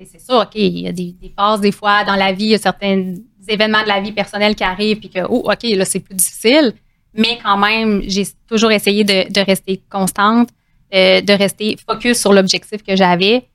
C'est 0.06 0.20
sûr, 0.20 0.36
OK, 0.36 0.56
il 0.56 0.80
y 0.80 0.88
a 0.88 0.92
des, 0.92 1.16
des 1.22 1.34
phases, 1.34 1.62
des 1.62 1.72
fois, 1.72 2.04
dans 2.04 2.16
la 2.16 2.34
vie, 2.34 2.46
il 2.46 2.50
y 2.50 2.56
a 2.56 2.58
certaines 2.58 3.24
événements 3.48 3.84
de 3.84 3.88
la 3.88 4.00
vie 4.00 4.12
personnelle 4.12 4.56
qui 4.56 4.64
arrivent, 4.64 5.00
puis 5.00 5.10
que, 5.10 5.20
oh, 5.28 5.50
OK, 5.52 5.64
là, 5.64 5.86
c'est 5.86 6.00
plus 6.00 6.16
difficile. 6.16 6.74
Mais 7.14 7.40
quand 7.44 7.58
même, 7.58 8.02
j'ai 8.08 8.26
toujours 8.48 8.72
essayé 8.72 9.04
de, 9.04 9.46
rester 9.46 9.82
constante, 9.90 10.50
euh, 10.94 11.22
de 11.22 11.34
rester 11.34 11.78
focus 11.88 12.20
sur 12.20 12.34
l'objectif 12.34 12.84
que 12.84 12.96
j'avais, 12.96 13.46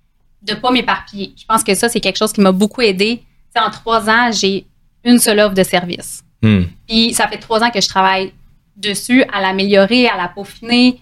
de 0.42 0.54
pas 0.54 0.70
m'éparpiller. 0.70 1.32
Je 1.36 1.44
pense 1.44 1.64
que 1.64 1.74
ça, 1.74 1.88
c'est 1.88 2.00
quelque 2.00 2.16
chose 2.16 2.32
qui 2.32 2.40
m'a 2.40 2.52
beaucoup 2.52 2.82
aidé. 2.82 3.22
en 3.56 3.70
trois 3.70 4.08
ans, 4.08 4.30
j'ai 4.32 4.66
une 5.04 5.18
seule 5.18 5.40
offre 5.40 5.54
de 5.54 5.64
service. 5.64 6.22
Hmm. 6.42 6.62
Puis 6.86 7.12
ça 7.14 7.26
fait 7.26 7.38
trois 7.38 7.62
ans 7.62 7.70
que 7.70 7.80
je 7.80 7.88
travaille 7.88 8.32
dessus, 8.76 9.24
à 9.32 9.40
l'améliorer, 9.40 10.06
à 10.06 10.16
la 10.16 10.28
peaufiner. 10.28 11.00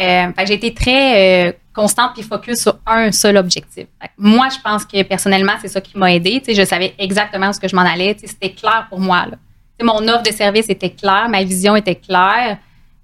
Euh, 0.00 0.32
j'ai 0.46 0.54
été 0.54 0.72
très 0.72 1.48
euh, 1.48 1.52
constante 1.74 2.12
puis 2.14 2.22
focus 2.22 2.62
sur 2.62 2.78
un 2.86 3.12
seul 3.12 3.36
objectif. 3.36 3.86
moi, 4.18 4.48
je 4.48 4.60
pense 4.62 4.84
que 4.84 5.02
personnellement, 5.02 5.52
c'est 5.60 5.68
ça 5.68 5.80
qui 5.80 5.98
m'a 5.98 6.12
aidé. 6.12 6.42
je 6.46 6.64
savais 6.64 6.94
exactement 6.98 7.52
ce 7.52 7.60
que 7.60 7.68
je 7.68 7.76
m'en 7.76 7.82
allais. 7.82 8.16
C'était 8.24 8.52
clair 8.52 8.86
pour 8.88 9.00
moi. 9.00 9.26
Là. 9.30 9.36
mon 9.82 10.06
offre 10.08 10.22
de 10.22 10.32
service 10.32 10.68
était 10.68 10.90
claire, 10.90 11.28
ma 11.28 11.42
vision 11.44 11.76
était 11.76 11.96
claire. 11.96 12.58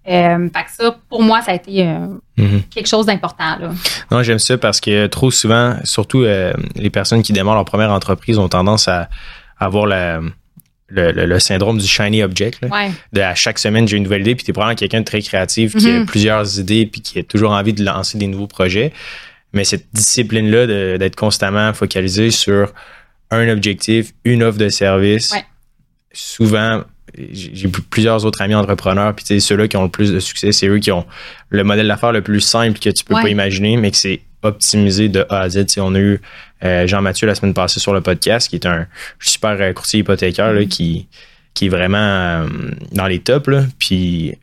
Euh, 0.09 0.48
ça, 0.68 0.96
pour 1.09 1.22
moi, 1.22 1.42
ça 1.42 1.53
a 1.53 1.55
été 1.55 1.87
euh, 1.87 2.07
mhm. 2.37 2.62
quelque 2.70 2.87
chose 2.87 3.07
d'important. 3.07 3.59
Non, 4.11 4.22
j'aime 4.22 4.38
ça 4.38 4.57
parce 4.57 4.81
que 4.81 5.07
trop 5.07 5.31
souvent, 5.31 5.77
surtout 5.85 6.22
euh, 6.22 6.53
les 6.77 6.90
personnes 6.90 7.22
qui 7.22 7.33
démarrent 7.33 7.57
leur 7.57 7.64
première 7.64 7.92
entreprise 7.92 8.38
ont 8.38 8.48
tendance 8.48 8.88
à 8.88 9.09
avoir 9.59 9.87
la, 9.87 10.20
le, 10.90 11.38
syndrome 11.38 11.79
du 11.79 11.87
shiny 11.87 12.22
object. 12.22 12.62
De, 13.12 13.20
à 13.20 13.35
chaque 13.35 13.59
semaine, 13.59 13.87
j'ai 13.87 13.96
une 13.96 14.05
nouvelle 14.05 14.22
idée, 14.22 14.35
puis 14.35 14.44
tu 14.44 14.51
es 14.51 14.53
probablement 14.53 14.77
quelqu'un 14.77 15.01
de 15.01 15.05
très 15.05 15.20
créatif 15.20 15.77
qui 15.77 15.88
a 15.88 16.01
mhm. 16.01 16.07
plusieurs 16.07 16.59
idées, 16.59 16.87
puis 16.87 17.01
qui 17.01 17.18
a 17.18 17.22
toujours 17.22 17.53
envie 17.53 17.72
de 17.72 17.85
lancer 17.85 18.18
des 18.18 18.27
nouveaux 18.27 18.46
projets. 18.46 18.92
Mais 19.53 19.64
cette 19.64 19.87
discipline-là 19.92 20.98
d'être 20.98 21.16
constamment 21.16 21.72
focalisé 21.72 22.31
sur 22.31 22.72
un 23.31 23.48
objectif, 23.48 24.12
une 24.24 24.42
offre 24.42 24.59
de 24.59 24.68
service, 24.68 25.35
souvent, 26.12 26.83
j'ai 27.16 27.68
plusieurs 27.68 28.24
autres 28.24 28.42
amis 28.42 28.55
entrepreneurs, 28.55 29.14
puis 29.14 29.40
ceux-là 29.40 29.68
qui 29.68 29.77
ont 29.77 29.85
le 29.85 29.90
plus 29.90 30.12
de 30.12 30.20
succès, 30.20 30.53
c'est 30.53 30.68
eux 30.68 30.79
qui 30.79 30.92
ont 30.92 31.07
le 31.51 31.64
modèle 31.64 31.88
d'affaires 31.88 32.12
le 32.12 32.22
plus 32.22 32.40
simple 32.40 32.79
que 32.79 32.90
tu 32.90 33.05
peux 33.05 33.14
pas 33.14 33.29
imaginer, 33.29 33.77
mais 33.77 33.90
que 33.90 33.96
c'est 33.96 34.20
optimisé 34.42 35.09
de 35.09 35.27
A 35.29 35.40
à 35.40 35.48
Z. 35.48 35.66
on 35.79 35.94
a 35.94 35.98
eu 35.98 36.20
euh, 36.64 36.87
Jean-Mathieu 36.87 37.27
la 37.27 37.35
semaine 37.35 37.55
passée 37.55 37.81
sur 37.81 37.92
le 37.92 38.01
podcast, 38.01 38.49
qui 38.49 38.57
est 38.57 38.66
un 38.66 38.87
super 39.21 39.57
euh, 39.61 39.73
courtier 39.73 40.01
hypothécaire 40.01 40.53
là, 40.53 40.64
qui, 40.64 41.07
qui 41.55 41.66
est 41.66 41.68
vraiment 41.68 41.99
euh, 41.99 42.47
dans 42.92 43.07
les 43.07 43.21
tops. 43.21 43.49
Là. 43.49 43.64
Puis 43.79 44.37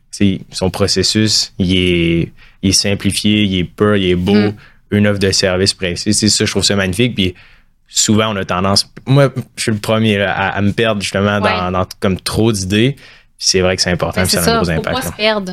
son 0.50 0.70
processus, 0.70 1.52
il 1.58 1.76
est, 1.76 2.32
il 2.62 2.70
est 2.70 2.72
simplifié, 2.72 3.42
il 3.42 3.58
est 3.58 3.64
pur, 3.64 3.96
il 3.96 4.10
est 4.10 4.14
beau, 4.14 4.34
mm. 4.34 4.54
une 4.92 5.06
offre 5.06 5.18
de 5.18 5.30
service 5.30 5.74
précise. 5.74 6.18
C'est 6.18 6.28
ça, 6.28 6.44
je 6.44 6.50
trouve 6.50 6.64
ça 6.64 6.74
magnifique. 6.74 7.14
Puis 7.14 7.34
souvent, 7.86 8.32
on 8.32 8.36
a 8.36 8.44
tendance, 8.44 8.90
moi, 9.06 9.32
je 9.56 9.62
suis 9.62 9.72
le 9.72 9.78
premier 9.78 10.20
à, 10.22 10.60
me 10.62 10.72
perdre 10.72 11.02
justement 11.02 11.40
dans, 11.40 11.86
comme 12.00 12.18
trop 12.18 12.50
d'idées. 12.52 12.96
C'est 13.38 13.60
vrai 13.60 13.76
que 13.76 13.82
c'est 13.82 13.90
important, 13.90 14.22
ben, 14.22 14.26
ça 14.26 14.40
a 14.40 14.54
un 14.54 14.62
gros 14.62 14.70
impact. 14.70 14.96
Pas 14.96 15.02
se 15.02 15.12
perdre. 15.12 15.52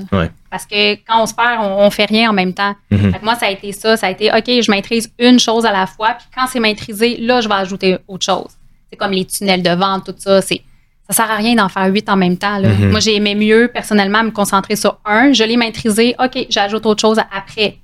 Parce 0.50 0.66
que 0.66 0.94
quand 1.06 1.22
on 1.22 1.26
se 1.26 1.34
perd, 1.34 1.60
on, 1.62 1.90
fait 1.90 2.06
rien 2.06 2.30
en 2.30 2.34
même 2.34 2.54
temps. 2.54 2.76
Mm-hmm. 2.92 3.16
moi, 3.24 3.36
ça 3.36 3.48
a 3.48 3.50
été 3.50 3.72
ça. 3.74 3.98
Ça 3.98 4.08
a 4.08 4.12
été, 4.12 4.32
OK, 4.32 4.46
je 4.46 4.72
maîtrise 4.72 5.12
une 5.20 5.40
chose 5.40 5.66
à 5.66 5.72
la 5.72 5.86
fois, 5.86 6.16
puis 6.18 6.28
quand 6.36 6.48
c'est 6.48 6.60
maîtrisé, 6.60 7.18
là, 7.18 7.42
je 7.42 7.50
vais 7.50 7.56
ajouter 7.56 7.98
autre 8.08 8.26
chose. 8.26 8.52
C'est 8.90 8.98
comme 8.98 9.12
les 9.12 9.26
tunnels 9.26 9.64
de 9.64 9.72
vente, 9.72 10.06
tout 10.06 10.16
ça. 10.18 10.42
C'est, 10.42 10.62
ça 11.10 11.14
sert 11.14 11.32
à 11.32 11.36
rien 11.36 11.56
d'en 11.56 11.68
faire 11.68 11.88
huit 11.88 12.08
en 12.08 12.16
même 12.16 12.38
temps. 12.38 12.62
Mm-hmm. 12.62 12.90
Moi, 12.90 13.00
j'ai 13.00 13.16
aimé 13.16 13.36
mieux, 13.36 13.70
personnellement, 13.74 14.24
me 14.24 14.32
concentrer 14.32 14.76
sur 14.76 15.00
un. 15.04 15.34
Je 15.34 15.44
l'ai 15.44 15.58
maîtrisé. 15.58 16.16
OK, 16.24 16.46
j'ajoute 16.50 16.86
autre 16.86 17.02
chose 17.02 17.20
après. 17.36 17.78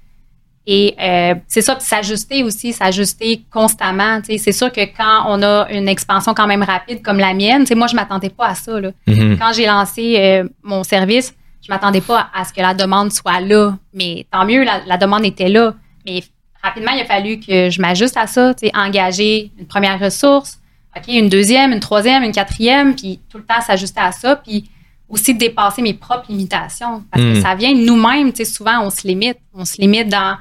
Et 0.71 0.93
euh, 1.01 1.33
c'est 1.47 1.63
ça, 1.63 1.79
s'ajuster 1.79 2.43
aussi, 2.43 2.73
s'ajuster 2.73 3.41
constamment. 3.51 4.19
C'est 4.23 4.51
sûr 4.51 4.71
que 4.71 4.81
quand 4.81 5.23
on 5.25 5.41
a 5.41 5.67
une 5.71 5.87
expansion 5.87 6.35
quand 6.35 6.45
même 6.45 6.61
rapide 6.61 7.01
comme 7.01 7.17
la 7.17 7.33
mienne, 7.33 7.65
moi, 7.75 7.87
je 7.87 7.95
m'attendais 7.95 8.29
pas 8.29 8.49
à 8.49 8.53
ça. 8.53 8.79
Là. 8.79 8.91
Mm-hmm. 9.07 9.39
Quand 9.39 9.51
j'ai 9.51 9.65
lancé 9.65 10.17
euh, 10.19 10.47
mon 10.61 10.83
service, 10.83 11.33
je 11.67 11.73
m'attendais 11.73 12.01
pas 12.01 12.29
à 12.35 12.45
ce 12.45 12.53
que 12.53 12.61
la 12.61 12.75
demande 12.75 13.11
soit 13.11 13.39
là. 13.39 13.75
Mais 13.95 14.27
tant 14.31 14.45
mieux, 14.45 14.63
la, 14.63 14.97
demande 14.97 15.25
était 15.25 15.49
là. 15.49 15.73
Mais 16.05 16.21
rapidement, 16.61 16.91
il 16.91 17.01
a 17.01 17.05
fallu 17.05 17.39
que 17.39 17.71
je 17.71 17.81
m'ajuste 17.81 18.15
à 18.15 18.27
ça, 18.27 18.53
engager 18.75 19.49
une 19.57 19.65
première 19.65 19.99
ressource, 19.99 20.59
OK, 20.95 21.07
une 21.07 21.29
deuxième, 21.29 21.73
une 21.73 21.79
troisième, 21.79 22.21
une 22.21 22.31
quatrième, 22.31 22.95
puis 22.95 23.19
tout 23.27 23.39
le 23.39 23.43
temps 23.43 23.59
s'ajuster 23.59 24.01
à 24.01 24.11
ça. 24.11 24.35
Puis 24.35 24.69
aussi 25.09 25.33
dépasser 25.33 25.81
mes 25.81 25.95
propres 25.95 26.27
limitations. 26.29 27.03
Parce 27.09 27.23
que 27.23 27.39
mm. 27.39 27.41
ça 27.41 27.55
vient 27.55 27.73
nous-mêmes, 27.73 28.31
souvent, 28.45 28.83
on 28.83 28.91
se 28.91 29.07
limite. 29.07 29.39
On 29.55 29.65
se 29.65 29.81
limite 29.81 30.09
dans 30.09 30.37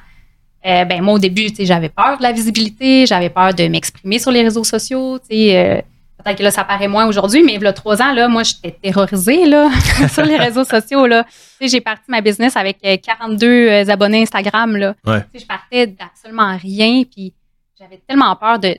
euh, 0.67 0.85
ben 0.85 1.01
moi 1.03 1.15
au 1.15 1.19
début, 1.19 1.49
j'avais 1.59 1.89
peur 1.89 2.19
de 2.19 2.23
la 2.23 2.33
visibilité, 2.33 3.07
j'avais 3.07 3.31
peur 3.31 3.55
de 3.55 3.69
m'exprimer 3.69 4.19
sur 4.19 4.33
les 4.33 4.43
réseaux 4.43 4.65
sociaux. 4.65 5.15
Euh, 5.31 5.81
peut-être 6.25 6.39
que 6.39 6.43
là, 6.43 6.51
ça 6.51 6.65
paraît 6.65 6.89
moins 6.89 7.07
aujourd'hui, 7.07 7.45
mais 7.45 7.55
il 7.55 7.63
y 7.63 7.67
a 7.67 7.73
trois 7.73 8.03
ans, 8.03 8.13
là, 8.13 8.27
moi, 8.27 8.43
j'étais 8.43 8.73
terrorisée 8.73 9.47
là, 9.47 9.71
sur 10.13 10.25
les 10.25 10.37
réseaux 10.37 10.65
sociaux. 10.65 11.07
Là. 11.07 11.25
J'ai 11.61 11.81
parti 11.81 12.05
ma 12.09 12.21
business 12.21 12.57
avec 12.57 12.79
42 12.81 13.47
euh, 13.47 13.89
abonnés 13.89 14.23
Instagram. 14.23 14.77
Là. 14.77 14.95
Je 15.07 15.47
partais 15.47 15.87
d'absolument 15.87 16.57
rien. 16.57 17.05
Puis 17.05 17.33
j'avais 17.79 18.01
tellement 18.09 18.35
peur 18.35 18.59
de, 18.59 18.77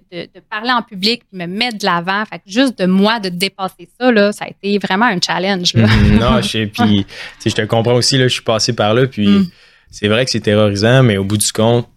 parler 0.50 0.72
en 0.72 0.82
public 0.82 1.22
et 1.32 1.38
me 1.38 1.48
mettre 1.48 1.78
de 1.78 1.86
l'avant. 1.86 2.26
Fait 2.26 2.42
juste 2.46 2.78
de 2.78 2.88
moi, 2.88 3.22
de 3.22 3.30
dépasser 3.30 3.88
ça, 3.98 4.12
là, 4.12 4.34
ça 4.34 4.44
a 4.44 4.50
été 4.50 4.78
vraiment 4.80 5.06
un 5.06 5.20
challenge. 5.26 5.74
Là. 5.76 5.86
Mm-hmm. 5.88 6.20
non, 6.20 6.42
je, 6.42 6.66
puis, 6.66 7.06
je 7.46 7.56
te 7.56 7.62
comprends 7.62 7.94
aussi, 7.94 8.18
là, 8.18 8.28
je 8.28 8.34
suis 8.34 8.44
passé 8.44 8.74
par 8.74 8.94
là. 8.94 9.08
Puis. 9.08 9.30
Mm 9.30 9.48
c'est 9.92 10.08
vrai 10.08 10.26
que 10.26 10.32
c'est 10.32 10.40
terrorisant, 10.40 11.04
mais 11.04 11.18
au 11.18 11.24
bout 11.24 11.38
du 11.38 11.52
compte, 11.52 11.88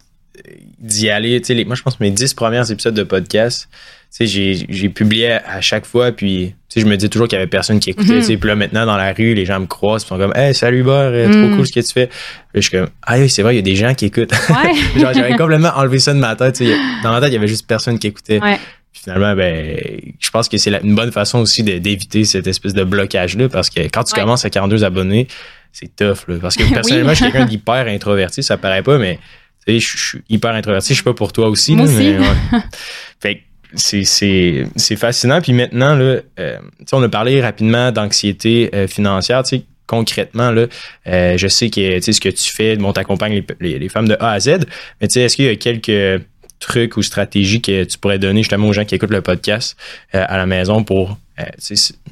d'y 0.79 1.09
aller, 1.09 1.39
tu 1.41 1.55
sais, 1.55 1.65
moi, 1.65 1.75
je 1.75 1.81
pense 1.81 1.95
que 1.95 2.03
mes 2.03 2.11
dix 2.11 2.33
premiers 2.33 2.69
épisodes 2.69 2.93
de 2.93 3.03
podcast, 3.03 3.69
tu 4.15 4.27
sais, 4.27 4.65
j'ai 4.69 4.89
publié 4.89 5.31
à 5.31 5.61
chaque 5.61 5.85
fois, 5.85 6.11
puis, 6.11 6.53
tu 6.69 6.79
sais, 6.79 6.81
je 6.81 6.85
me 6.85 6.95
disais 6.95 7.09
toujours 7.09 7.27
qu'il 7.27 7.37
y 7.37 7.41
avait 7.41 7.49
personne 7.49 7.79
qui 7.79 7.91
écoutait, 7.91 8.13
mhm. 8.13 8.19
tu 8.19 8.25
sais, 8.25 8.37
puis 8.37 8.47
là, 8.47 8.55
maintenant, 8.55 8.85
dans 8.85 8.97
la 8.97 9.13
rue, 9.13 9.33
les 9.33 9.45
gens 9.45 9.59
me 9.59 9.65
croisent, 9.65 10.03
ils 10.03 10.07
sont 10.07 10.17
comme, 10.17 10.33
hey, 10.35 10.53
salut, 10.53 10.83
Bar, 10.83 11.11
trop 11.11 11.39
mhm. 11.39 11.55
cool 11.55 11.65
ce 11.65 11.71
que 11.71 11.79
tu 11.79 11.93
fais. 11.93 12.07
Puis 12.07 12.61
je 12.61 12.61
suis 12.61 12.77
comme, 12.77 12.89
ah 13.03 13.17
oui, 13.17 13.29
c'est 13.29 13.41
vrai, 13.41 13.53
il 13.53 13.57
y 13.57 13.59
a 13.59 13.63
des 13.63 13.75
gens 13.75 13.93
qui 13.93 14.05
écoutent. 14.05 14.33
Ouais. 14.49 14.99
Genre, 14.99 15.13
j'avais 15.13 15.35
complètement 15.35 15.71
enlevé 15.75 15.99
ça 15.99 16.13
de 16.13 16.19
ma 16.19 16.35
tête, 16.35 16.55
tu 16.55 16.65
sais, 16.65 16.75
dans 17.01 17.11
ma 17.11 17.21
tête, 17.21 17.29
il 17.29 17.33
y 17.33 17.37
avait 17.37 17.47
juste 17.47 17.65
personne 17.65 17.97
qui 17.97 18.07
écoutait. 18.07 18.39
Ouais. 18.39 18.59
Finalement, 18.91 19.35
ben, 19.35 19.77
je 20.19 20.29
pense 20.29 20.47
que 20.47 20.57
c'est 20.57 20.71
une 20.83 20.95
bonne 20.95 21.11
façon 21.11 21.39
aussi 21.39 21.63
d'éviter 21.63 22.25
cette 22.25 22.45
espèce 22.45 22.73
de 22.73 22.83
blocage-là, 22.83 23.49
parce 23.49 23.69
que 23.69 23.81
quand 23.81 24.03
tu 24.03 24.13
commences 24.13 24.45
à 24.45 24.49
42 24.49 24.83
abonnés, 24.83 25.27
c'est 25.73 25.93
tough, 25.93 26.27
là. 26.27 26.37
Parce 26.39 26.55
que 26.55 26.63
personnellement, 26.73 27.09
je 27.09 27.23
suis 27.23 27.25
quelqu'un 27.25 27.45
d'hyper 27.45 27.87
introverti, 27.87 28.43
ça 28.43 28.57
paraît 28.57 28.83
pas, 28.83 28.97
mais 28.97 29.19
je 29.67 29.79
suis 29.79 30.21
hyper 30.29 30.53
introverti. 30.53 30.89
Je 30.89 30.95
suis 30.95 31.03
pas 31.03 31.13
pour 31.13 31.33
toi 31.33 31.49
aussi, 31.49 31.75
Moi 31.75 31.85
là, 31.85 31.91
aussi. 31.91 32.13
Mais, 32.13 32.61
fait 33.19 33.43
c'est 33.75 34.95
fascinant. 34.95 35.41
Puis 35.41 35.51
maintenant, 35.53 35.95
là, 35.95 36.19
euh, 36.39 36.57
on 36.91 37.01
a 37.01 37.09
parlé 37.09 37.41
rapidement 37.41 37.91
d'anxiété 37.91 38.69
euh, 38.73 38.87
financière. 38.87 39.43
Concrètement, 39.87 40.51
là, 40.51 40.67
euh, 41.07 41.37
je 41.37 41.47
sais 41.47 41.69
que 41.69 41.99
ce 41.99 42.21
que 42.21 42.29
tu 42.29 42.51
fais, 42.51 42.77
bon, 42.77 42.93
tu 42.93 42.99
accompagnes 42.99 43.43
les, 43.59 43.79
les, 43.79 43.89
femmes 43.89 44.07
de 44.07 44.15
A 44.19 44.31
à 44.31 44.39
Z, 44.39 44.59
mais 45.01 45.07
est-ce 45.07 45.35
qu'il 45.35 45.45
y 45.45 45.49
a 45.49 45.55
quelques 45.55 46.23
trucs 46.59 46.95
ou 46.95 47.01
stratégies 47.01 47.61
que 47.61 47.83
tu 47.83 47.97
pourrais 47.97 48.19
donner 48.19 48.43
justement 48.43 48.67
aux 48.67 48.73
gens 48.73 48.85
qui 48.85 48.95
écoutent 48.95 49.09
le 49.09 49.21
podcast 49.21 49.75
à 50.13 50.37
la 50.37 50.45
maison 50.45 50.83
pour 50.85 51.17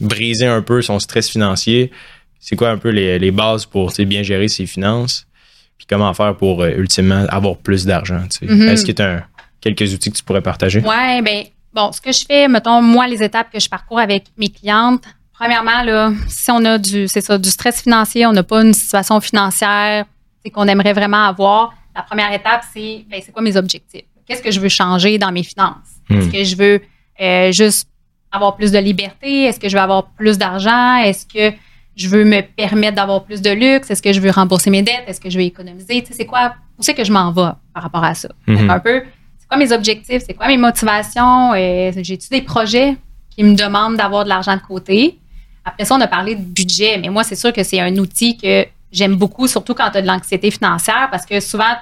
briser 0.02 0.48
un 0.48 0.62
peu 0.62 0.82
son 0.82 1.00
stress 1.00 1.30
financier? 1.30 1.92
C'est 2.42 2.56
quoi 2.58 2.72
un 2.72 2.78
peu 2.78 2.90
les, 2.90 3.20
les 3.20 3.32
bases 3.32 3.66
pour 3.66 3.94
bien 4.00 4.24
gérer 4.24 4.50
ses 4.50 4.66
finances? 4.66 5.26
Puis 5.78 5.88
comment 5.88 6.14
faire 6.14 6.36
pour 6.36 6.66
ultimement 6.66 7.26
avoir 7.30 7.56
plus 7.56 7.86
d'argent? 7.86 8.24
Mm-hmm. 8.42 8.68
Est-ce 8.68 8.86
que 8.86 8.92
tu 8.92 9.02
as 9.02 9.26
quelques 9.62 9.94
outils 9.94 10.12
que 10.12 10.18
tu 10.18 10.24
pourrais 10.24 10.42
partager? 10.42 10.82
Oui, 10.86 11.22
bien, 11.22 11.44
bon, 11.74 11.92
ce 11.92 12.02
que 12.02 12.12
je 12.12 12.26
fais, 12.26 12.48
mettons, 12.48 12.82
moi, 12.82 13.08
les 13.08 13.24
étapes 13.24 13.52
que 13.52 13.60
je 13.60 13.70
parcours 13.70 14.00
avec 14.00 14.26
mes 14.38 14.50
clientes, 14.50 15.04
premièrement, 15.34 15.84
là, 15.84 16.12
si 16.28 16.52
on 16.52 16.66
a 16.66 16.78
du, 16.78 17.08
c'est 17.08 17.22
ça, 17.22 17.38
du 17.38 17.50
stress 17.50 17.82
financier, 17.82 18.26
on 18.26 18.34
n'a 18.34 18.44
pas 18.44 18.62
une 18.64 18.74
situation 18.74 19.22
financière 19.22 20.06
qu'on 20.52 20.68
aimerait 20.68 20.94
vraiment 20.94 21.26
avoir, 21.28 21.74
la 21.96 22.02
première 22.02 22.34
étape, 22.34 22.64
c'est, 22.74 23.06
ben, 23.10 23.22
c'est 23.24 23.32
quoi 23.32 23.42
mes 23.42 23.56
objectifs? 23.56 24.06
Qu'est-ce 24.26 24.42
que 24.42 24.52
je 24.52 24.60
veux 24.60 24.70
changer 24.70 25.18
dans 25.18 25.32
mes 25.32 25.44
finances? 25.44 26.00
Hmm. 26.10 26.20
Est-ce 26.20 26.30
que 26.30 26.44
je 26.44 26.56
veux 26.56 26.82
euh, 27.22 27.52
juste 27.52 27.88
avoir 28.32 28.56
plus 28.56 28.72
de 28.72 28.80
liberté? 28.80 29.44
Est-ce 29.44 29.60
que 29.60 29.70
je 29.70 29.76
veux 29.76 29.82
avoir 29.82 30.08
plus 30.12 30.38
d'argent? 30.38 30.96
Est-ce 30.98 31.26
que 31.26 31.56
je 31.96 32.08
veux 32.08 32.24
me 32.24 32.42
permettre 32.42 32.96
d'avoir 32.96 33.24
plus 33.24 33.42
de 33.42 33.50
luxe? 33.52 33.90
Est-ce 33.92 34.02
que 34.02 34.14
je 34.14 34.20
veux 34.20 34.32
rembourser 34.32 34.70
mes 34.70 34.82
dettes? 34.82 35.04
Est-ce 35.08 35.20
que 35.20 35.30
je 35.30 35.38
veux 35.38 35.44
économiser? 35.44 36.02
Tu 36.02 36.08
sais, 36.08 36.14
c'est 36.14 36.26
quoi? 36.26 36.56
Où 36.78 36.84
c'est 36.84 36.94
que 36.94 37.04
je 37.04 37.12
m'en 37.12 37.32
vais 37.32 37.52
par 37.74 37.84
rapport 37.84 38.04
à 38.04 38.14
ça? 38.14 38.30
Hmm. 38.48 38.70
Un 38.70 38.80
peu, 38.80 39.04
quoi 39.50 39.58
mes 39.58 39.72
objectifs, 39.74 40.24
c'est 40.26 40.34
quoi 40.34 40.48
mes 40.48 40.58
motivations, 40.58 41.54
j'ai-tu 41.54 42.30
des 42.30 42.42
projets 42.42 42.96
qui 43.30 43.44
me 43.44 43.54
demandent 43.54 43.98
d'avoir 43.98 44.24
de 44.24 44.30
l'argent 44.30 44.56
de 44.56 44.62
côté? 44.62 45.20
Après 45.66 45.84
ça, 45.84 45.96
on 45.96 46.02
a 46.02 46.08
parlé 46.08 46.36
de 46.36 46.42
budget, 46.42 46.98
mais 46.98 47.10
moi, 47.10 47.26
c'est 47.26 47.36
sûr 47.36 47.52
que 47.52 47.62
c'est 47.62 47.82
un 47.82 47.96
outil 47.98 48.38
que 48.38 48.66
j'aime 48.92 49.16
beaucoup, 49.16 49.48
surtout 49.48 49.74
quand 49.74 49.92
tu 49.92 49.98
as 49.98 50.02
de 50.02 50.08
l'anxiété 50.08 50.52
financière, 50.52 51.10
parce 51.12 51.26
que 51.26 51.40
souvent, 51.42 51.76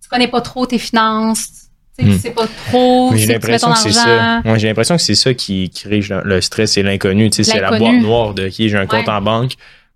tu 0.00 0.08
connais 0.08 0.28
pas 0.28 0.40
trop 0.40 0.66
tes 0.66 0.78
finances, 0.78 1.68
hmm. 2.04 2.18
sais 2.18 2.30
pas 2.30 2.46
trop 2.68 3.12
j'ai 3.14 3.26
l'impression 3.26 3.72
que 3.72 3.78
c'est 3.78 3.92
ça. 3.92 4.40
Moi, 4.44 4.58
j'ai 4.58 4.68
l'impression 4.68 4.96
que 4.96 5.02
c'est 5.02 5.14
ça 5.14 5.34
qui 5.34 5.70
crée 5.70 6.00
le 6.08 6.40
stress 6.40 6.76
et 6.76 6.82
l'inconnu. 6.82 7.30
Tu 7.30 7.42
sais, 7.42 7.52
c'est 7.52 7.60
la 7.60 7.78
boîte 7.78 8.00
noire 8.00 8.34
de 8.34 8.48
qui 8.48 8.68
j'ai 8.68 8.76
un 8.76 8.86
compte 8.86 9.08
en 9.08 9.20
banque 9.20 9.52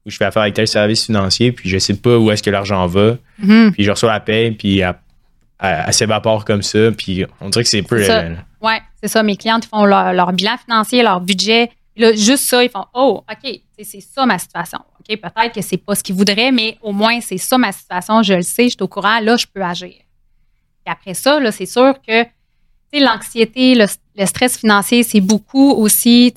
où 0.07 0.11
je 0.11 0.17
fais 0.17 0.27
affaire 0.27 0.43
avec 0.43 0.55
tel 0.55 0.69
service 0.69 1.07
financier, 1.07 1.53
puis 1.53 1.69
je 1.71 1.79
sais 1.79 1.95
pas 1.95 2.19
où 2.19 2.31
est-ce 2.31 2.43
que 2.43 2.51
l'argent 2.51 2.87
va, 2.87 3.17
mm-hmm. 3.43 3.71
puis 3.71 3.85
je 3.85 3.91
reçois 3.91 4.13
la 4.13 4.21
paie, 4.21 4.51
puis 4.51 4.81
elle, 4.81 5.93
s'évapore 5.93 6.45
comme 6.45 6.63
ça. 6.63 6.91
Puis 6.97 7.25
on 7.41 7.49
dirait 7.49 7.65
que 7.65 7.71
c'est 7.71 7.83
peu. 7.83 8.05
Oui, 8.61 8.73
c'est 9.03 9.09
ça. 9.09 9.23
Mes 9.23 9.37
clientes 9.37 9.65
font 9.65 9.85
leur, 9.85 10.33
bilan 10.33 10.57
financier, 10.65 11.03
leur 11.03 11.21
budget. 11.21 11.71
Là, 11.97 12.13
juste 12.13 12.45
ça, 12.45 12.65
ils 12.65 12.71
font 12.71 12.85
Oh, 12.93 13.23
OK, 13.31 13.61
c'est 13.81 14.01
ça 14.01 14.27
ma 14.27 14.39
situation. 14.39 14.79
OK, 15.01 15.17
peut-être 15.17 15.55
que 15.55 15.63
c'est 15.63 15.77
pas 15.77 15.95
ce 15.95 16.03
qu'ils 16.03 16.17
voudraient, 16.17 16.51
mais 16.51 16.77
au 16.83 16.93
moins, 16.93 17.21
c'est 17.21 17.39
ça 17.39 17.57
ma 17.57 17.73
situation. 17.73 18.23
Je 18.23 18.35
le 18.35 18.43
sais, 18.43 18.65
je 18.65 18.71
suis 18.71 18.83
au 18.83 18.89
courant. 18.89 19.21
Là, 19.21 19.37
je 19.37 19.47
peux 19.47 19.63
agir. 19.63 19.95
Et 20.87 20.91
après 20.91 21.15
ça, 21.15 21.41
là, 21.41 21.51
c'est 21.53 21.67
sûr 21.67 21.95
que 22.07 22.25
l'anxiété, 22.93 23.75
le, 23.75 23.87
stress 24.27 24.59
financier, 24.59 25.03
c'est 25.03 25.21
beaucoup 25.21 25.71
aussi 25.73 26.33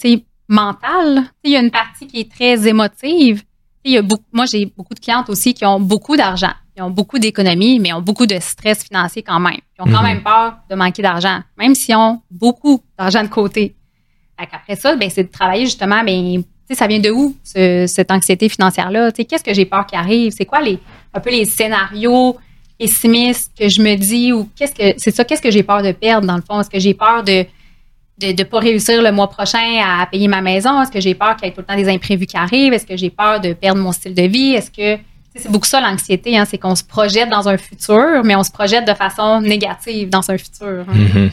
mental. 0.48 1.24
Il 1.44 1.52
y 1.52 1.56
a 1.56 1.60
une 1.60 1.72
partie 1.72 2.08
qui 2.08 2.22
est 2.22 2.32
très 2.32 2.68
émotive. 2.68 3.44
Il 3.84 3.92
y 3.92 3.98
a 3.98 4.02
beaucoup, 4.02 4.26
moi, 4.32 4.46
j'ai 4.46 4.66
beaucoup 4.66 4.94
de 4.94 5.00
clientes 5.00 5.30
aussi 5.30 5.54
qui 5.54 5.66
ont 5.66 5.80
beaucoup 5.80 6.18
d'argent 6.18 6.54
ils 6.78 6.84
ont 6.84 6.92
beaucoup 6.92 7.18
d'économies, 7.18 7.80
mais 7.80 7.92
ont 7.92 8.02
beaucoup 8.02 8.28
de 8.28 8.38
stress 8.40 8.84
financier 8.84 9.24
quand 9.24 9.40
même. 9.40 9.60
Ils 9.78 9.82
ont 9.82 9.92
quand 9.92 10.02
mhm. 10.02 10.08
même 10.08 10.24
peur 10.24 10.58
de 10.70 10.76
manquer 10.76 11.02
d'argent, 11.02 11.40
même 11.58 11.74
s'ils 11.74 11.96
ont 11.96 12.22
beaucoup 12.30 12.84
d'argent 12.98 13.24
de 13.24 13.30
côté. 13.30 13.76
Après 14.38 14.76
ça, 14.76 14.96
ben, 14.96 15.10
c'est 15.10 15.24
de 15.24 15.32
travailler 15.32 15.66
justement, 15.66 16.04
ben, 16.04 16.44
ça 16.72 16.86
vient 16.86 17.00
de 17.00 17.10
où, 17.10 17.36
cette 17.44 18.12
anxiété 18.12 18.48
financière-là? 18.48 19.12
Qu'est-ce 19.12 19.44
que 19.44 19.54
j'ai 19.54 19.66
peur 19.66 19.88
qui 19.88 19.96
arrive? 19.96 20.32
C'est 20.32 20.46
quoi 20.46 20.62
les, 20.62 20.80
un 21.14 21.20
peu 21.20 21.32
les 21.32 21.46
scénarios 21.46 22.38
pessimistes 22.78 23.52
que 23.58 23.68
je 23.70 23.82
me 23.82 23.96
dis 23.96 24.32
ou 24.34 24.50
qu'est-ce 24.56 24.74
que, 24.74 24.94
c'est 24.98 25.12
ça, 25.12 25.24
qu'est-ce 25.26 25.42
que 25.42 25.52
j'ai 25.52 25.63
peur 25.63 25.82
de 25.82 25.92
perdre 25.92 26.28
dans 26.28 26.36
le 26.36 26.42
fond? 26.42 26.60
Est-ce 26.60 26.70
que 26.70 26.80
j'ai 26.80 26.94
peur 26.94 27.24
de, 27.24 27.46
de 28.20 28.28
ne 28.28 28.44
pas 28.44 28.60
réussir 28.60 29.02
le 29.02 29.12
mois 29.12 29.30
prochain 29.30 29.82
à 29.84 30.06
payer 30.06 30.28
ma 30.28 30.42
maison? 30.42 30.82
Est-ce 30.82 30.92
que 30.92 31.02
j'ai 31.02 31.16
peur 31.16 31.36
qu'il 31.36 31.48
y 31.48 31.50
ait 31.50 31.54
tout 31.54 31.62
le 31.62 31.66
temps 31.66 31.76
des 31.76 31.90
imprévus 31.90 32.26
qui 32.26 32.38
arrivent? 32.38 32.74
Est-ce 32.74 32.86
que 32.86 32.98
j'ai 32.98 33.10
peur 33.10 33.42
de 33.42 33.54
perdre 33.54 33.82
mon 33.82 33.92
style 33.92 34.13
de 34.13 34.24
vie? 34.24 34.54
Est-ce 34.54 34.72
que 34.72 35.02
c'est 35.38 35.52
beaucoup 35.52 35.68
ça 35.68 35.82
l'anxiété, 35.82 36.38
hein, 36.38 36.46
c'est 36.46 36.58
qu'on 36.58 36.76
se 36.76 36.84
projette 36.84 37.30
dans 37.30 37.48
un 37.48 37.58
futur, 37.58 38.24
mais 38.24 38.36
on 38.36 38.44
se 38.44 38.52
projette 38.52 38.88
de 38.88 38.94
façon 38.94 39.42
négative 39.42 40.10
dans 40.10 40.30
un 40.32 40.38
futur. 40.38 40.86
Hein. 40.88 40.94
Mm-hmm. 40.96 41.32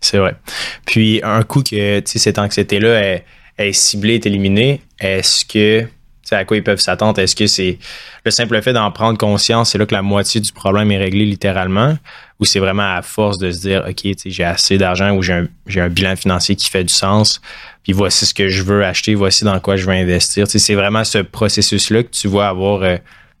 C'est 0.00 0.18
vrai. 0.18 0.36
Puis 0.84 1.20
un 1.22 1.42
coup 1.42 1.62
que 1.62 2.02
cette 2.04 2.38
anxiété-là 2.38 3.20
est, 3.58 3.72
ciblée, 3.72 4.14
est 4.14 4.26
éliminée, 4.26 4.82
est-ce 5.00 5.44
que 5.44 5.86
à 6.34 6.44
quoi 6.44 6.56
ils 6.56 6.62
peuvent 6.62 6.80
s'attendre? 6.80 7.20
Est-ce 7.20 7.36
que 7.36 7.46
c'est 7.46 7.78
le 8.24 8.30
simple 8.30 8.60
fait 8.62 8.72
d'en 8.72 8.90
prendre 8.90 9.18
conscience, 9.18 9.70
c'est 9.70 9.78
là 9.78 9.86
que 9.86 9.94
la 9.94 10.02
moitié 10.02 10.40
du 10.40 10.52
problème 10.52 10.90
est 10.90 10.98
réglé 10.98 11.24
littéralement? 11.24 11.96
Ou 12.40 12.44
c'est 12.44 12.58
vraiment 12.58 12.94
à 12.96 13.02
force 13.02 13.38
de 13.38 13.50
se 13.50 13.60
dire, 13.60 13.84
OK, 13.88 14.12
j'ai 14.26 14.44
assez 14.44 14.76
d'argent 14.76 15.12
ou 15.12 15.22
j'ai 15.22 15.32
un, 15.32 15.46
un, 15.76 15.88
bilan 15.88 16.16
financier 16.16 16.54
qui 16.54 16.68
fait 16.68 16.84
du 16.84 16.92
sens, 16.92 17.40
puis 17.82 17.92
voici 17.92 18.26
ce 18.26 18.34
que 18.34 18.48
je 18.48 18.62
veux 18.62 18.84
acheter, 18.84 19.14
voici 19.14 19.44
dans 19.44 19.58
quoi 19.60 19.76
je 19.76 19.86
veux 19.86 19.94
investir. 19.94 20.46
C'est 20.48 20.74
vraiment 20.74 21.04
ce 21.04 21.18
processus-là 21.18 22.02
que 22.02 22.10
tu 22.10 22.28
vois 22.28 22.48
avoir 22.48 22.82
euh, 22.82 22.96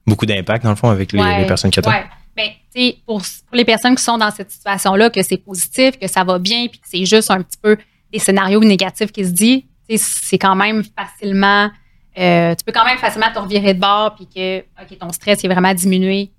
beaucoup 0.06 0.26
d'impact, 0.26 0.64
dans 0.64 0.70
le 0.70 0.76
fond, 0.76 0.88
avec 0.88 1.12
les, 1.12 1.46
personnes 1.46 1.70
qui 1.70 1.80
attendent. 1.80 1.94
Ouais. 1.94 2.04
Ben, 2.36 2.92
pour, 3.06 3.20
pour 3.20 3.56
les 3.56 3.64
personnes 3.64 3.96
qui 3.96 4.02
sont 4.02 4.18
dans 4.18 4.30
cette 4.30 4.50
situation-là, 4.50 5.10
que 5.10 5.22
c'est 5.22 5.38
positif, 5.38 5.98
que 5.98 6.06
ça 6.06 6.22
va 6.24 6.38
bien, 6.38 6.66
puis 6.68 6.78
que 6.78 6.86
c'est 6.88 7.04
juste 7.06 7.30
un 7.30 7.42
petit 7.42 7.58
peu 7.60 7.76
des 8.12 8.18
scénarios 8.18 8.60
négatifs 8.60 9.10
qui 9.10 9.24
se 9.24 9.30
disent, 9.30 9.62
c'est 9.96 10.38
quand 10.38 10.54
même 10.54 10.82
facilement, 10.98 11.70
euh, 12.18 12.54
tu 12.54 12.64
peux 12.64 12.72
quand 12.72 12.84
même 12.84 12.98
facilement 12.98 13.30
te 13.32 13.38
revirer 13.38 13.74
de 13.74 13.80
bord, 13.80 14.14
puis 14.14 14.26
que 14.26 14.94
ton 14.94 15.10
stress 15.12 15.44
est 15.44 15.48
vraiment 15.48 15.74
diminué 15.74 16.30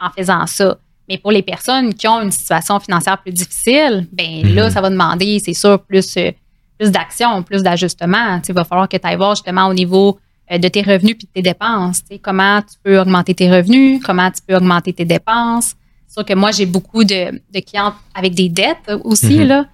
en 0.00 0.10
faisant 0.10 0.46
ça. 0.46 0.78
Mais 1.08 1.18
pour 1.18 1.32
les 1.32 1.42
personnes 1.42 1.94
qui 1.94 2.06
ont 2.06 2.20
une 2.20 2.30
situation 2.30 2.78
financière 2.80 3.18
plus 3.18 3.32
difficile, 3.32 4.06
ben 4.12 4.54
là, 4.54 4.66
mhm. 4.66 4.70
ça 4.70 4.80
va 4.80 4.90
demander, 4.90 5.38
c'est 5.38 5.54
sûr, 5.54 5.80
plus, 5.82 6.16
euh, 6.16 6.30
plus 6.78 6.90
d'action, 6.90 7.42
plus 7.42 7.62
d'ajustement. 7.62 8.40
Il 8.46 8.54
va 8.54 8.64
falloir 8.64 8.88
que 8.88 8.96
tu 8.96 9.06
ailles 9.06 9.16
voir 9.16 9.34
justement 9.34 9.66
au 9.66 9.74
niveau 9.74 10.18
euh, 10.50 10.58
de 10.58 10.68
tes 10.68 10.82
revenus 10.82 11.16
puis 11.16 11.26
de 11.26 11.32
tes 11.32 11.42
dépenses. 11.42 12.02
Comment 12.22 12.60
tu 12.60 12.76
peux 12.82 12.98
augmenter 13.00 13.34
tes 13.34 13.50
revenus, 13.50 14.02
comment 14.04 14.30
tu 14.30 14.42
peux 14.46 14.54
augmenter 14.54 14.92
tes 14.92 15.06
dépenses. 15.06 15.74
C'est 16.06 16.14
sûr 16.14 16.24
que 16.24 16.34
moi, 16.34 16.52
j'ai 16.52 16.66
beaucoup 16.66 17.04
de, 17.04 17.32
de 17.52 17.60
clients 17.60 17.94
avec 18.14 18.34
des 18.34 18.48
dettes 18.48 18.90
aussi. 19.04 19.40
Mm-hmm. 19.40 19.46
là. 19.46 19.64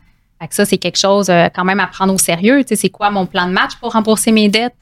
ça, 0.51 0.65
c'est 0.65 0.79
quelque 0.79 0.99
chose 0.99 1.31
euh, 1.31 1.49
quand 1.55 1.65
même 1.65 1.81
à 1.81 1.89
prendre 1.89 2.15
au 2.15 2.19
sérieux. 2.19 2.65
C'est 2.67 2.91
quoi 2.91 3.11
mon 3.11 3.27
plan 3.27 3.47
de 3.47 3.53
match 3.53 3.73
pour 3.81 3.93
rembourser 3.93 4.31
mes 4.31 4.49
dettes? 4.49 4.75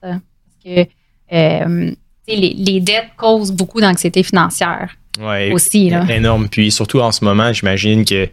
Que 0.65 0.87
euh, 1.33 1.91
les, 2.29 2.55
les, 2.57 2.81
dettes 2.81 3.11
causent 3.17 3.53
beaucoup 3.53 3.81
d'anxiété 3.81 4.23
financière 4.23 4.97
ouais, 5.21 5.53
aussi. 5.53 5.91
Là. 5.91 6.05
Énorme. 6.09 6.49
Puis 6.49 6.71
surtout 6.71 7.01
en 7.01 7.13
ce 7.13 7.25
moment, 7.25 7.53
j'imagine 7.53 8.05
que 8.05 8.29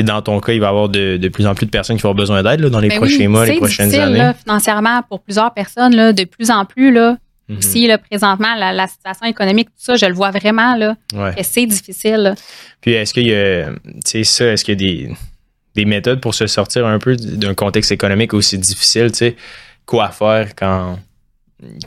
dans 0.00 0.22
ton 0.22 0.40
cas, 0.40 0.52
il 0.52 0.60
va 0.60 0.66
y 0.66 0.68
avoir 0.68 0.88
de, 0.88 1.28
plus 1.28 1.46
en 1.46 1.54
plus 1.54 1.66
de 1.66 1.70
personnes 1.70 1.96
qui 1.96 2.02
vont 2.02 2.10
avoir 2.10 2.22
besoin 2.22 2.42
d'aide 2.42 2.60
dans 2.66 2.80
les 2.80 2.88
ben 2.88 2.98
prochains 2.98 3.28
mois, 3.28 3.46
les 3.46 3.56
prochaines 3.56 3.94
années. 3.94 4.18
Là, 4.18 4.34
financièrement, 4.34 5.02
pour 5.08 5.20
plusieurs 5.20 5.52
personnes, 5.52 5.94
là, 5.94 6.12
de 6.12 6.24
plus 6.24 6.50
en 6.50 6.64
plus, 6.64 6.92
là, 6.92 7.16
mhm. 7.48 7.58
aussi, 7.58 7.86
là, 7.86 7.98
présentement, 7.98 8.54
la, 8.56 8.86
situation 8.86 9.26
économique, 9.26 9.68
tout 9.68 9.84
ça, 9.84 9.96
je 9.96 10.06
le 10.06 10.14
vois 10.14 10.30
vraiment, 10.30 10.76
là, 10.76 10.96
que 11.12 11.42
c'est 11.42 11.66
difficile. 11.66 12.34
Puis, 12.80 12.92
est-ce 12.92 13.14
qu'il 13.14 13.26
y 13.26 13.34
a, 13.34 13.70
ça, 14.24 14.46
est-ce 14.46 14.64
qu'il 14.64 14.80
y 14.80 14.84
a 14.84 15.06
des, 15.06 15.14
des 15.74 15.84
méthodes 15.84 16.20
pour 16.20 16.34
se 16.34 16.46
sortir 16.46 16.86
un 16.86 16.98
peu 16.98 17.16
d'un 17.16 17.54
contexte 17.54 17.92
économique 17.92 18.34
aussi 18.34 18.58
difficile, 18.58 19.10
tu 19.12 19.18
sais, 19.18 19.36
quoi 19.86 20.10
faire 20.10 20.54
quand 20.54 20.98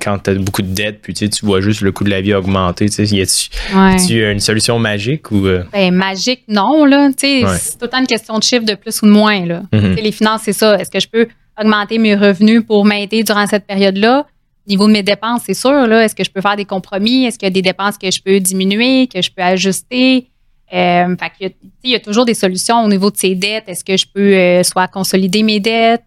quand 0.01 0.19
tu 0.19 0.29
as 0.29 0.33
beaucoup 0.35 0.61
de 0.61 0.73
dettes, 0.73 1.01
puis 1.01 1.13
tu, 1.13 1.29
vois 1.43 1.61
juste 1.61 1.81
le 1.81 1.91
coût 1.91 2.03
de 2.03 2.09
la 2.09 2.21
vie 2.21 2.33
augmenter, 2.33 2.89
tu 2.89 3.05
sais, 3.05 3.15
y 3.15 3.21
a-tu 3.21 4.31
une 4.31 4.39
solution 4.39 4.79
magique 4.79 5.31
ou 5.31 5.45
euh? 5.47 5.63
ben, 5.71 5.93
magique 5.93 6.43
non 6.47 6.83
là, 6.85 7.09
tu 7.09 7.41
sais, 7.41 7.43
c'est 7.57 7.89
temps 7.89 7.99
une 7.99 8.07
question 8.07 8.37
de 8.37 8.43
chiffre 8.43 8.65
de 8.65 8.75
plus 8.75 9.01
ou 9.01 9.05
de 9.05 9.11
moins 9.11 9.45
là. 9.45 9.63
Mm-hmm. 9.71 10.01
Les 10.01 10.11
finances 10.11 10.41
c'est 10.43 10.53
ça, 10.53 10.75
est-ce 10.77 10.91
que 10.91 10.99
je 10.99 11.07
peux 11.07 11.27
augmenter 11.59 11.99
mes 11.99 12.15
revenus 12.15 12.63
pour 12.65 12.83
m'aider 12.85 13.23
durant 13.23 13.47
cette 13.47 13.65
période-là? 13.65 14.25
Au 14.67 14.69
niveau 14.69 14.87
de 14.87 14.91
mes 14.91 15.03
dépenses, 15.03 15.43
c'est 15.45 15.53
sûr 15.53 15.87
là, 15.87 16.03
est-ce 16.03 16.15
que 16.15 16.23
je 16.23 16.29
peux 16.29 16.41
faire 16.41 16.57
des 16.57 16.65
compromis? 16.65 17.25
Est-ce 17.25 17.39
qu'il 17.39 17.47
y 17.47 17.51
a 17.51 17.53
des 17.53 17.61
dépenses 17.61 17.97
que 17.97 18.11
je 18.11 18.21
peux 18.21 18.39
diminuer, 18.39 19.07
que 19.07 19.21
je 19.21 19.31
peux 19.31 19.41
ajuster? 19.41 20.27
Euh, 20.73 21.15
fait 21.17 21.31
il, 21.39 21.43
y 21.43 21.49
a, 21.49 21.49
il 21.83 21.91
y 21.91 21.95
a 21.95 21.99
toujours 21.99 22.25
des 22.25 22.33
solutions 22.33 22.83
au 22.83 22.87
niveau 22.87 23.11
de 23.11 23.17
ces 23.17 23.35
dettes. 23.35 23.65
Est-ce 23.67 23.83
que 23.83 23.97
je 23.97 24.05
peux 24.05 24.33
euh, 24.33 24.63
soit 24.63 24.87
consolider 24.87 25.43
mes 25.43 25.59
dettes, 25.59 26.03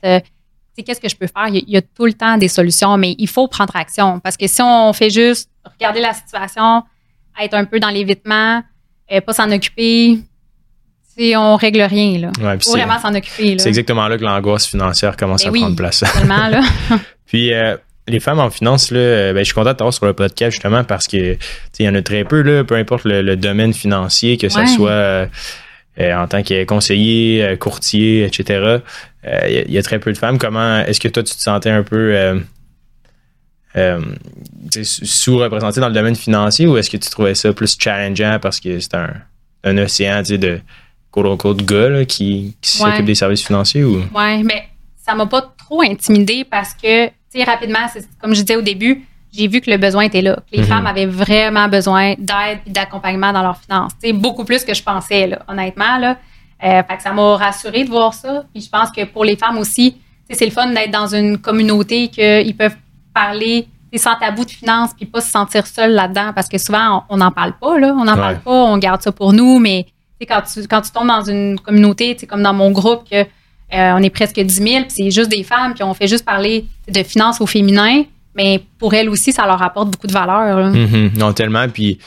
qu'est-ce 0.83 1.01
que 1.01 1.09
je 1.09 1.17
peux 1.17 1.27
faire? 1.27 1.49
Il 1.49 1.69
y, 1.69 1.77
a, 1.77 1.83
tout 1.83 2.07
le 2.07 2.13
temps 2.13 2.37
des 2.37 2.49
solutions, 2.49 2.97
mais 2.97 3.15
il 3.19 3.29
faut 3.29 3.47
prendre 3.49 3.75
action. 3.77 4.21
Parce 4.21 4.37
que 4.37 4.47
si 4.47 4.61
on 4.63 4.93
fait 4.93 5.11
juste 5.11 5.49
regarder 5.65 6.01
la 6.01 6.13
situation, 6.13 6.83
être 7.41 7.55
un 7.55 7.65
peu 7.65 7.81
dans 7.81 7.91
l'évitement, 7.91 8.63
euh, 9.13 9.21
pas 9.21 9.33
s'en 9.33 9.51
occuper, 9.51 10.19
si 11.17 11.35
on 11.37 11.57
règle 11.57 11.83
rien. 11.83 12.19
Là. 12.19 12.31
Ouais, 12.41 12.59
faut 12.63 12.73
vraiment 12.73 12.99
s'en 12.99 13.15
occuper. 13.15 13.57
C'est 13.59 13.69
exactement 13.69 14.09
là 14.09 14.19
que 14.19 14.25
l'angoisse 14.25 14.67
financière 14.67 15.17
commence 15.17 15.45
ben 15.45 15.55
à 15.55 15.59
prendre 15.59 15.77
place. 15.77 16.03
là. 16.29 16.61
puis 17.27 17.53
euh, 17.53 17.77
les 18.09 18.21
femmes 18.21 18.41
en 18.41 18.51
finance, 18.51 18.91
là, 18.91 18.99
euh, 18.99 19.33
ben, 19.33 19.41
je 19.41 19.45
suis 19.45 19.55
content 19.55 19.73
de 19.73 19.77
t'avoir 19.77 19.95
sur 19.95 20.07
le 20.07 20.13
podcast 20.13 20.53
justement 20.53 20.85
parce 20.85 21.07
que 21.07 21.37
il 21.79 21.87
y 21.87 21.89
en 21.89 21.95
a 21.95 22.03
très 22.03 22.25
peu, 22.25 22.43
là, 22.43 22.65
peu 22.65 22.75
importe 22.75 23.05
le, 23.05 23.37
domaine 23.37 23.73
financier, 23.73 24.37
que 24.37 24.49
ce 24.49 24.67
soit 24.67 25.29
en 25.99 26.27
tant 26.27 26.43
que 26.43 26.65
conseiller, 26.65 27.57
courtier, 27.59 28.25
etc. 28.25 28.79
Il 29.27 29.73
y, 29.73 29.79
a 29.79 29.83
très 29.83 29.99
peu 29.99 30.13
de 30.13 30.19
femmes. 30.19 30.39
Comment 30.39 30.81
est-ce 30.81 31.01
que 31.01 31.09
toi 31.09 31.23
tu 31.23 31.35
te 31.35 31.41
sentais 31.41 31.71
un 31.71 31.83
peu 31.83 32.43
sous-représenté 34.83 35.81
dans 35.81 35.89
le 35.89 35.95
domaine 35.95 36.17
financier 36.17 36.67
ou 36.67 36.77
est-ce 36.77 36.91
que 36.91 36.97
tu 36.97 37.09
trouvais 37.09 37.35
ça 37.35 37.53
plus 37.53 37.77
challengeant 37.79 38.39
parce 38.41 38.61
que 38.61 38.79
c'est 38.81 38.95
un, 38.95 39.13
un 39.65 39.79
océan 39.79 40.23
de 40.23 40.61
quote 41.11 41.57
de 41.59 41.63
gars 41.63 42.05
qui, 42.05 42.57
qui 42.61 42.71
s'occupe 42.71 43.05
des 43.05 43.15
services 43.15 43.45
financiers 43.45 43.85
ou? 43.85 44.03
Oui, 44.15 44.43
mais 44.43 44.69
ça 44.97 45.15
m'a 45.15 45.27
pas 45.27 45.55
trop 45.59 45.83
intimidé 45.83 46.45
parce 46.45 46.75
que, 46.75 47.07
tu 47.07 47.13
sais, 47.29 47.45
rapidement, 47.45 47.87
comme 48.21 48.35
je 48.35 48.41
disais 48.41 48.57
au 48.57 48.63
début, 48.63 49.05
j'ai 49.33 49.49
vu 49.49 49.61
que 49.61 49.71
le 49.71 49.77
besoin 49.77 50.05
était 50.05 50.23
là. 50.23 50.37
Que 50.51 50.57
les 50.57 50.63
mhm. 50.63 50.69
femmes 50.69 50.87
avaient 50.87 51.07
vraiment 51.07 51.69
besoin 51.69 52.15
d'aide 52.19 52.61
et 52.67 52.71
d'accompagnement 52.71 53.33
dans 53.33 53.43
leurs 53.43 53.59
finances. 53.59 53.93
Beaucoup 54.15 54.45
plus 54.45 54.65
que 54.65 54.75
je 54.75 54.83
pensais, 54.83 55.27
là, 55.27 55.41
honnêtement. 55.49 55.99
Là. 55.99 56.19
Euh, 56.65 56.83
fait 56.83 56.97
que 56.97 57.03
ça 57.03 57.13
m'a 57.13 57.37
rassuré 57.37 57.85
de 57.85 57.91
voir 57.91 58.15
ça. 58.15 58.45
Puis 58.53 58.63
je 58.63 58.71
pense 58.71 58.91
que 58.91 59.05
pour 59.05 59.25
les 59.25 59.37
femmes 59.37 59.59
aussi, 59.59 59.97
c'est 60.31 60.47
le 60.47 60.51
fun 60.51 60.73
d'être 60.73 60.91
dans 60.91 61.15
une 61.15 61.39
communauté 61.39 62.09
qu'ils 62.09 62.57
peuvent 62.57 62.77
parler 63.13 63.69
sans 63.97 64.17
tabou 64.17 64.45
de 64.45 64.51
finances 64.51 64.91
puis 64.93 65.07
pas 65.07 65.21
se 65.21 65.31
sentir 65.31 65.69
seul 65.69 65.93
là-dedans 65.93 66.33
parce 66.35 66.49
que 66.49 66.59
souvent 66.59 67.05
on 67.09 67.17
n'en 67.19 67.31
parle 67.31 67.53
pas 67.61 67.79
là, 67.79 67.95
on 67.97 68.05
n'en 68.05 68.17
parle 68.17 68.41
pas, 68.41 68.51
on 68.51 68.77
garde 68.77 69.01
ça 69.01 69.13
pour 69.13 69.33
nous 69.33 69.61
mais 69.61 69.87
quand 70.27 70.43
tu, 70.43 70.67
quand 70.67 70.81
tu 70.81 70.91
tombes 70.91 71.09
dans 71.09 71.23
une 71.23 71.59
communauté, 71.59 72.17
comme 72.29 72.43
dans 72.43 72.55
mon 72.55 72.71
groupe, 72.71 73.09
que 73.09 73.23
euh, 73.23 73.27
on 73.73 74.03
est 74.03 74.11
presque 74.11 74.39
10 74.41 74.55
000, 74.55 74.67
puis 74.83 74.85
c'est 74.89 75.11
juste 75.11 75.31
des 75.31 75.43
femmes, 75.43 75.75
puis 75.75 75.83
on 75.83 75.95
fait 75.95 76.07
juste 76.07 76.25
parler 76.25 76.67
de 76.89 77.03
finances 77.03 77.41
au 77.41 77.47
féminin, 77.47 78.05
mais 78.35 78.63
pour 78.79 78.95
elles 78.95 79.09
aussi, 79.09 79.33
ça 79.33 79.47
leur 79.47 79.63
apporte 79.63 79.91
beaucoup 79.91 80.07
de 80.07 80.13
valeur. 80.13 80.71
Mm-hmm. 80.71 81.19
Non, 81.19 81.33
tellement. 81.33 81.69
Puis 81.69 81.99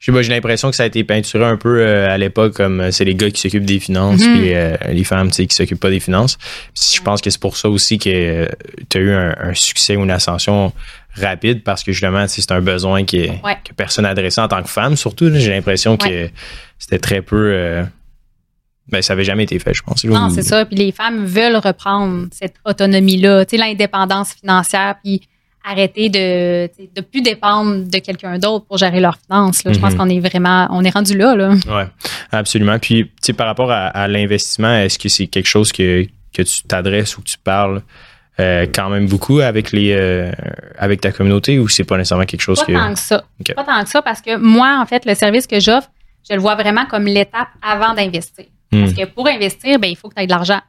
j'ai 0.00 0.22
l'impression 0.22 0.70
que 0.70 0.76
ça 0.76 0.84
a 0.84 0.86
été 0.86 1.04
peinturé 1.04 1.44
un 1.44 1.56
peu 1.56 1.80
euh, 1.80 2.08
à 2.08 2.18
l'époque 2.18 2.54
comme 2.54 2.80
euh, 2.80 2.90
c'est 2.90 3.04
les 3.04 3.14
gars 3.14 3.30
qui 3.30 3.40
s'occupent 3.40 3.66
des 3.66 3.80
finances, 3.80 4.20
mm-hmm. 4.20 4.78
puis 4.78 4.94
les 4.94 5.04
femmes 5.04 5.30
qui 5.30 5.46
s'occupent 5.50 5.80
pas 5.80 5.90
des 5.90 6.00
finances. 6.00 6.38
je 6.74 7.00
pense 7.02 7.20
que 7.20 7.30
c'est 7.30 7.40
pour 7.40 7.56
ça 7.56 7.68
aussi 7.68 7.98
que 7.98 8.48
tu 8.88 8.98
as 8.98 9.00
eu 9.00 9.12
un, 9.12 9.54
succès 9.54 9.96
ou 9.96 10.04
une 10.04 10.10
ascension 10.10 10.72
rapide 11.14 11.62
parce 11.62 11.82
que 11.82 11.92
justement, 11.92 12.26
c'est 12.28 12.50
un 12.52 12.60
besoin 12.60 13.04
qui 13.04 13.18
est, 13.20 13.42
que 13.64 13.72
personne 13.74 14.06
adressé 14.06 14.40
en 14.40 14.48
tant 14.48 14.62
que 14.62 14.68
femme. 14.68 14.96
Surtout, 14.96 15.30
j'ai 15.34 15.50
l'impression 15.50 15.96
que 15.96 16.30
c'était 16.78 16.98
très 16.98 17.22
peu. 17.22 17.52
Euh, 17.52 17.84
ben, 18.88 19.02
ça 19.02 19.12
n'avait 19.12 19.24
jamais 19.24 19.44
été 19.44 19.58
fait, 19.58 19.74
je 19.74 19.82
pense. 19.82 20.04
Non, 20.04 20.30
c'est 20.30 20.42
ça. 20.42 20.64
Puis 20.64 20.76
les 20.76 20.92
femmes 20.92 21.26
veulent 21.26 21.56
reprendre 21.56 22.26
cette 22.32 22.54
autonomie-là, 22.64 23.44
tu 23.44 23.50
sais, 23.50 23.62
l'indépendance 23.62 24.32
financière, 24.32 24.94
puis 25.02 25.28
arrêter 25.68 26.08
de 26.08 26.68
de 26.94 27.00
plus 27.00 27.20
dépendre 27.20 27.84
de 27.84 27.98
quelqu'un 27.98 28.38
d'autre 28.38 28.64
pour 28.66 28.78
gérer 28.78 29.00
leurs 29.00 29.18
finances. 29.18 29.62
Je 29.64 29.78
pense 29.78 29.92
mhm. 29.92 29.98
qu'on 29.98 30.08
est 30.08 30.20
vraiment, 30.20 30.66
on 30.70 30.82
est 30.84 30.90
rendu 30.90 31.16
là. 31.16 31.34
là. 31.34 31.50
Oui, 31.50 31.82
absolument. 32.32 32.78
Puis, 32.78 33.10
par 33.36 33.46
rapport 33.46 33.70
à, 33.70 34.08
l'investissement, 34.08 34.74
est-ce 34.74 34.98
que 34.98 35.08
c'est 35.08 35.26
quelque 35.26 35.46
chose 35.46 35.72
que, 35.72 36.06
que 36.32 36.42
tu 36.42 36.62
t'adresses 36.62 37.16
ou 37.16 37.22
que 37.22 37.28
tu 37.28 37.38
parles 37.38 37.82
euh, 38.40 38.66
quand 38.72 38.88
même 38.88 39.08
beaucoup 39.08 39.40
avec 39.40 39.72
les 39.72 39.92
euh, 39.92 40.30
avec 40.78 41.00
ta 41.00 41.10
communauté 41.10 41.58
ou 41.58 41.68
c'est 41.68 41.82
pas 41.82 41.96
nécessairement 41.96 42.24
quelque 42.24 42.40
chose 42.40 42.60
pas 42.60 42.66
que. 42.66 42.72
Tant 42.72 42.94
que 42.94 43.00
ça. 43.00 43.24
Pas 43.56 43.64
tant 43.64 43.82
que 43.82 43.90
ça 43.90 44.00
parce 44.00 44.22
que 44.22 44.36
moi, 44.36 44.78
en 44.80 44.86
fait, 44.86 45.04
le 45.04 45.14
service 45.14 45.46
que 45.46 45.58
j'offre, 45.58 45.90
je 46.28 46.34
le 46.34 46.40
vois 46.40 46.54
vraiment 46.54 46.86
comme 46.86 47.04
l'étape 47.06 47.48
avant 47.62 47.94
d'investir. 47.94 48.46
Hmm. 48.70 48.82
Parce 48.82 48.92
que 48.92 49.04
pour 49.06 49.26
investir, 49.26 49.78
ben, 49.78 49.88
il 49.88 49.96
faut 49.96 50.08
que 50.08 50.14
tu 50.14 50.22
aies 50.22 50.26
de 50.26 50.32
l'argent. 50.32 50.60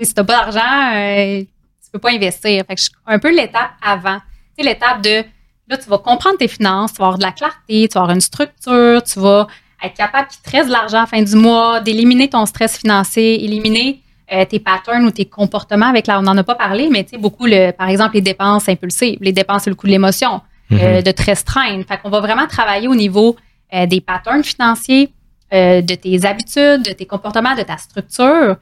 Si 0.00 0.14
tu 0.14 0.20
n'as 0.20 0.24
pas 0.24 0.32
d'argent, 0.32 0.94
euh, 0.94 1.40
tu 1.40 1.90
peux 1.92 1.98
pas 1.98 2.12
investir. 2.12 2.64
Fait 2.66 2.74
que 2.74 2.80
un 3.06 3.18
peu 3.18 3.34
l'étape 3.34 3.72
avant. 3.82 4.18
C'est 4.58 4.64
l'étape 4.64 5.02
de 5.02 5.24
là, 5.68 5.76
tu 5.76 5.88
vas 5.88 5.98
comprendre 5.98 6.36
tes 6.38 6.48
finances, 6.48 6.92
tu 6.92 6.98
vas 6.98 7.06
avoir 7.06 7.18
de 7.18 7.22
la 7.22 7.32
clarté, 7.32 7.88
tu 7.88 7.94
vas 7.94 8.00
avoir 8.00 8.14
une 8.14 8.20
structure, 8.20 9.02
tu 9.02 9.20
vas 9.20 9.46
être 9.84 9.94
capable 9.94 10.28
qu'il 10.28 10.40
te 10.42 10.50
reste 10.50 10.66
de 10.66 10.72
l'argent 10.72 10.98
à 10.98 11.00
la 11.02 11.06
fin 11.06 11.22
du 11.22 11.36
mois, 11.36 11.80
d'éliminer 11.80 12.28
ton 12.28 12.44
stress 12.46 12.78
financier, 12.78 13.44
éliminer 13.44 14.00
euh, 14.32 14.44
tes 14.44 14.58
patterns 14.58 15.04
ou 15.04 15.10
tes 15.10 15.26
comportements 15.26 15.86
avec 15.86 16.06
là, 16.06 16.18
on 16.18 16.22
n'en 16.22 16.36
a 16.36 16.42
pas 16.42 16.56
parlé, 16.56 16.88
mais 16.90 17.04
tu 17.04 17.10
sais, 17.10 17.18
beaucoup, 17.18 17.46
le, 17.46 17.70
par 17.70 17.88
exemple, 17.88 18.14
les 18.14 18.20
dépenses 18.20 18.68
impulsives, 18.68 19.18
les 19.20 19.32
dépenses 19.32 19.62
sur 19.62 19.70
le 19.70 19.76
coût 19.76 19.86
de 19.86 19.92
l'émotion, 19.92 20.40
euh, 20.72 20.96
mhm. 20.96 21.02
de 21.02 21.10
te 21.12 21.22
restreindre. 21.22 21.84
Fait 21.86 21.98
qu'on 21.98 22.10
va 22.10 22.20
vraiment 22.20 22.46
travailler 22.46 22.88
au 22.88 22.94
niveau 22.94 23.36
euh, 23.72 23.86
des 23.86 24.00
patterns 24.00 24.44
financiers, 24.44 25.12
de 25.50 25.94
tes 25.94 26.26
habitudes, 26.26 26.82
de 26.82 26.92
tes 26.92 27.06
comportements, 27.06 27.54
de 27.54 27.62
ta 27.62 27.78
structure. 27.78 28.56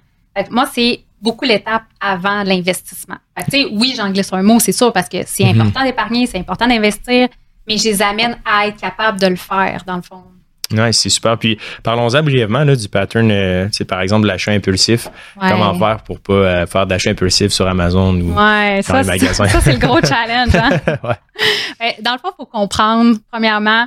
Moi, 0.50 0.66
c'est 0.72 1.00
beaucoup 1.20 1.44
l'étape 1.44 1.84
avant 2.00 2.42
l'investissement. 2.42 3.16
oui, 3.72 3.94
j'en 3.96 4.10
glisse 4.10 4.32
un 4.32 4.42
mot, 4.42 4.58
c'est 4.60 4.72
sûr, 4.72 4.92
parce 4.92 5.08
que 5.08 5.18
c'est 5.26 5.44
mhm. 5.44 5.60
important 5.60 5.84
d'épargner, 5.84 6.26
c'est 6.26 6.38
important 6.38 6.66
d'investir, 6.66 7.28
mais 7.66 7.76
je 7.78 7.84
les 7.84 8.02
amène 8.02 8.36
à 8.44 8.68
être 8.68 8.76
capable 8.76 9.20
de 9.20 9.26
le 9.26 9.36
faire, 9.36 9.82
dans 9.86 9.96
le 9.96 10.02
fond. 10.02 10.22
Oui, 10.72 10.92
c'est 10.92 11.10
super. 11.10 11.38
Puis 11.38 11.58
parlons-en 11.84 12.24
brièvement 12.24 12.64
là, 12.64 12.74
du 12.74 12.88
pattern, 12.88 13.30
euh, 13.30 13.68
c'est 13.70 13.84
par 13.84 14.00
exemple 14.00 14.26
l'achat 14.26 14.50
impulsif. 14.50 15.08
Comment 15.38 15.78
faire 15.78 16.02
pour 16.02 16.18
pas 16.18 16.66
faire 16.66 16.88
d'achat 16.88 17.10
impulsif 17.10 17.52
sur 17.52 17.68
Amazon 17.68 18.16
ou 18.16 18.34
dans 18.34 18.98
les 18.98 19.04
magasins? 19.04 19.46
Ça, 19.48 19.60
c'est 19.60 19.74
le 19.74 19.78
gros 19.78 20.00
challenge. 20.00 20.56
Hein? 20.56 20.80
Dans 22.02 22.14
le 22.14 22.18
fond, 22.18 22.30
il 22.32 22.36
faut 22.36 22.46
comprendre, 22.46 23.16
premièrement, 23.30 23.86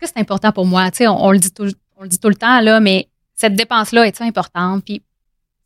que 0.00 0.06
c'est 0.06 0.18
important 0.18 0.50
pour 0.52 0.66
moi? 0.66 0.90
Tu 0.90 1.06
on, 1.06 1.30
le 1.30 1.38
dit 1.38 1.52
tout, 1.52 1.68
on 1.96 2.02
le 2.02 2.08
dit 2.08 2.18
tout 2.18 2.28
le 2.28 2.34
temps, 2.34 2.60
là, 2.60 2.80
mais 2.80 3.08
cette 3.36 3.54
dépense-là 3.54 4.06
est 4.06 4.20
importante? 4.22 4.84
Puis, 4.84 5.02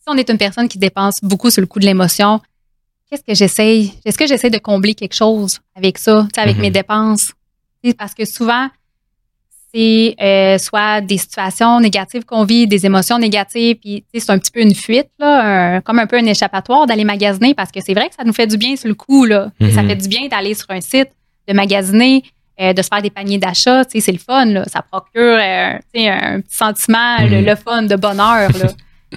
si 0.04 0.14
on 0.14 0.18
est 0.18 0.28
une 0.28 0.38
personne 0.38 0.68
qui 0.68 0.78
dépense 0.78 1.16
beaucoup 1.22 1.50
sur 1.50 1.62
le 1.62 1.66
coup 1.66 1.78
de 1.78 1.86
l'émotion, 1.86 2.40
qu'est-ce 3.08 3.22
que 3.22 3.34
j'essaye? 3.34 3.94
Est-ce 4.04 4.18
que 4.18 4.26
j'essaie 4.26 4.50
de 4.50 4.58
combler 4.58 4.94
quelque 4.94 5.14
chose 5.14 5.60
avec 5.74 5.96
ça, 5.96 6.28
avec 6.36 6.58
mes 6.58 6.68
mm-hmm. 6.68 6.72
dépenses? 6.72 7.32
Parce 7.98 8.12
que 8.14 8.26
souvent, 8.26 8.68
c'est 9.72 10.14
euh, 10.20 10.58
soit 10.58 11.00
des 11.00 11.16
situations 11.16 11.80
négatives 11.80 12.24
qu'on 12.24 12.44
vit, 12.44 12.66
des 12.66 12.84
émotions 12.84 13.18
négatives, 13.18 13.76
puis 13.76 14.04
c'est 14.14 14.30
un 14.30 14.38
petit 14.38 14.50
peu 14.50 14.60
une 14.60 14.74
fuite, 14.74 15.08
là, 15.18 15.80
comme 15.80 15.98
un 15.98 16.06
peu 16.06 16.16
un 16.16 16.26
échappatoire 16.26 16.86
d'aller 16.86 17.04
magasiner 17.04 17.54
parce 17.54 17.72
que 17.72 17.80
c'est 17.84 17.94
vrai 17.94 18.08
que 18.10 18.14
ça 18.14 18.24
nous 18.24 18.32
fait 18.34 18.46
du 18.46 18.58
bien 18.58 18.76
sur 18.76 18.88
le 18.88 18.94
coup. 18.94 19.24
Là. 19.24 19.52
Ça 19.58 19.66
mm-hmm. 19.66 19.88
fait 19.88 19.96
du 19.96 20.08
bien 20.08 20.28
d'aller 20.28 20.54
sur 20.54 20.70
un 20.70 20.80
site, 20.80 21.08
de 21.48 21.54
magasiner, 21.54 22.22
euh, 22.60 22.72
de 22.72 22.82
se 22.82 22.88
faire 22.88 23.02
des 23.02 23.10
paniers 23.10 23.38
d'achat, 23.38 23.82
c'est 23.88 24.12
le 24.12 24.18
fun, 24.18 24.44
là. 24.44 24.64
ça 24.66 24.80
procure 24.82 25.38
euh, 25.40 25.72
un 25.96 26.40
petit 26.40 26.54
sentiment, 26.54 27.16
le, 27.20 27.40
mhm. 27.40 27.56
fun 27.56 27.82
de 27.82 27.96
bonheur. 27.96 28.48
Là. 28.52 28.68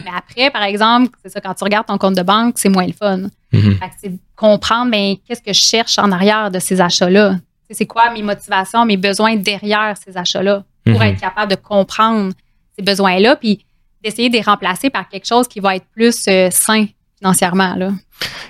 Mais 0.04 0.12
après, 0.16 0.50
par 0.52 0.64
exemple, 0.64 1.18
c'est 1.24 1.30
ça, 1.30 1.42
quand 1.42 1.54
tu 1.54 1.64
regardes 1.64 1.88
ton 1.88 1.98
compte 1.98 2.16
de 2.16 2.24
banque, 2.24 2.56
c'est 2.58 2.70
moins 2.70 2.86
le 2.86 2.94
fun. 2.94 3.24
Mhm. 3.52 3.80
C'est 4.02 4.12
comprendre 4.36 4.92
ben, 4.92 5.16
qu'est-ce 5.28 5.42
que 5.42 5.54
je 5.54 5.60
cherche 5.60 5.98
en 5.98 6.12
arrière 6.12 6.52
de 6.52 6.60
ces 6.60 6.82
achats-là? 6.82 7.36
C'est 7.70 7.86
quoi 7.86 8.12
mes 8.12 8.22
motivations, 8.22 8.86
mes 8.86 8.98
besoins 8.98 9.36
derrière 9.36 9.96
ces 10.04 10.16
achats-là 10.16 10.64
pour 10.86 11.00
mhm. 11.00 11.08
être 11.08 11.20
capable 11.20 11.52
de 11.52 11.58
comprendre 11.58 12.34
ces 12.78 12.84
besoins-là, 12.84 13.36
puis 13.36 13.66
d'essayer 14.04 14.30
de 14.30 14.34
les 14.36 14.42
remplacer 14.42 14.90
par 14.90 15.10
quelque 15.10 15.28
chose 15.28 15.48
qui 15.48 15.60
va 15.60 15.76
être 15.76 15.86
plus 15.94 16.26
euh, 16.28 16.50
sain 16.52 16.86
financièrement. 17.18 17.76
Là. 17.76 17.92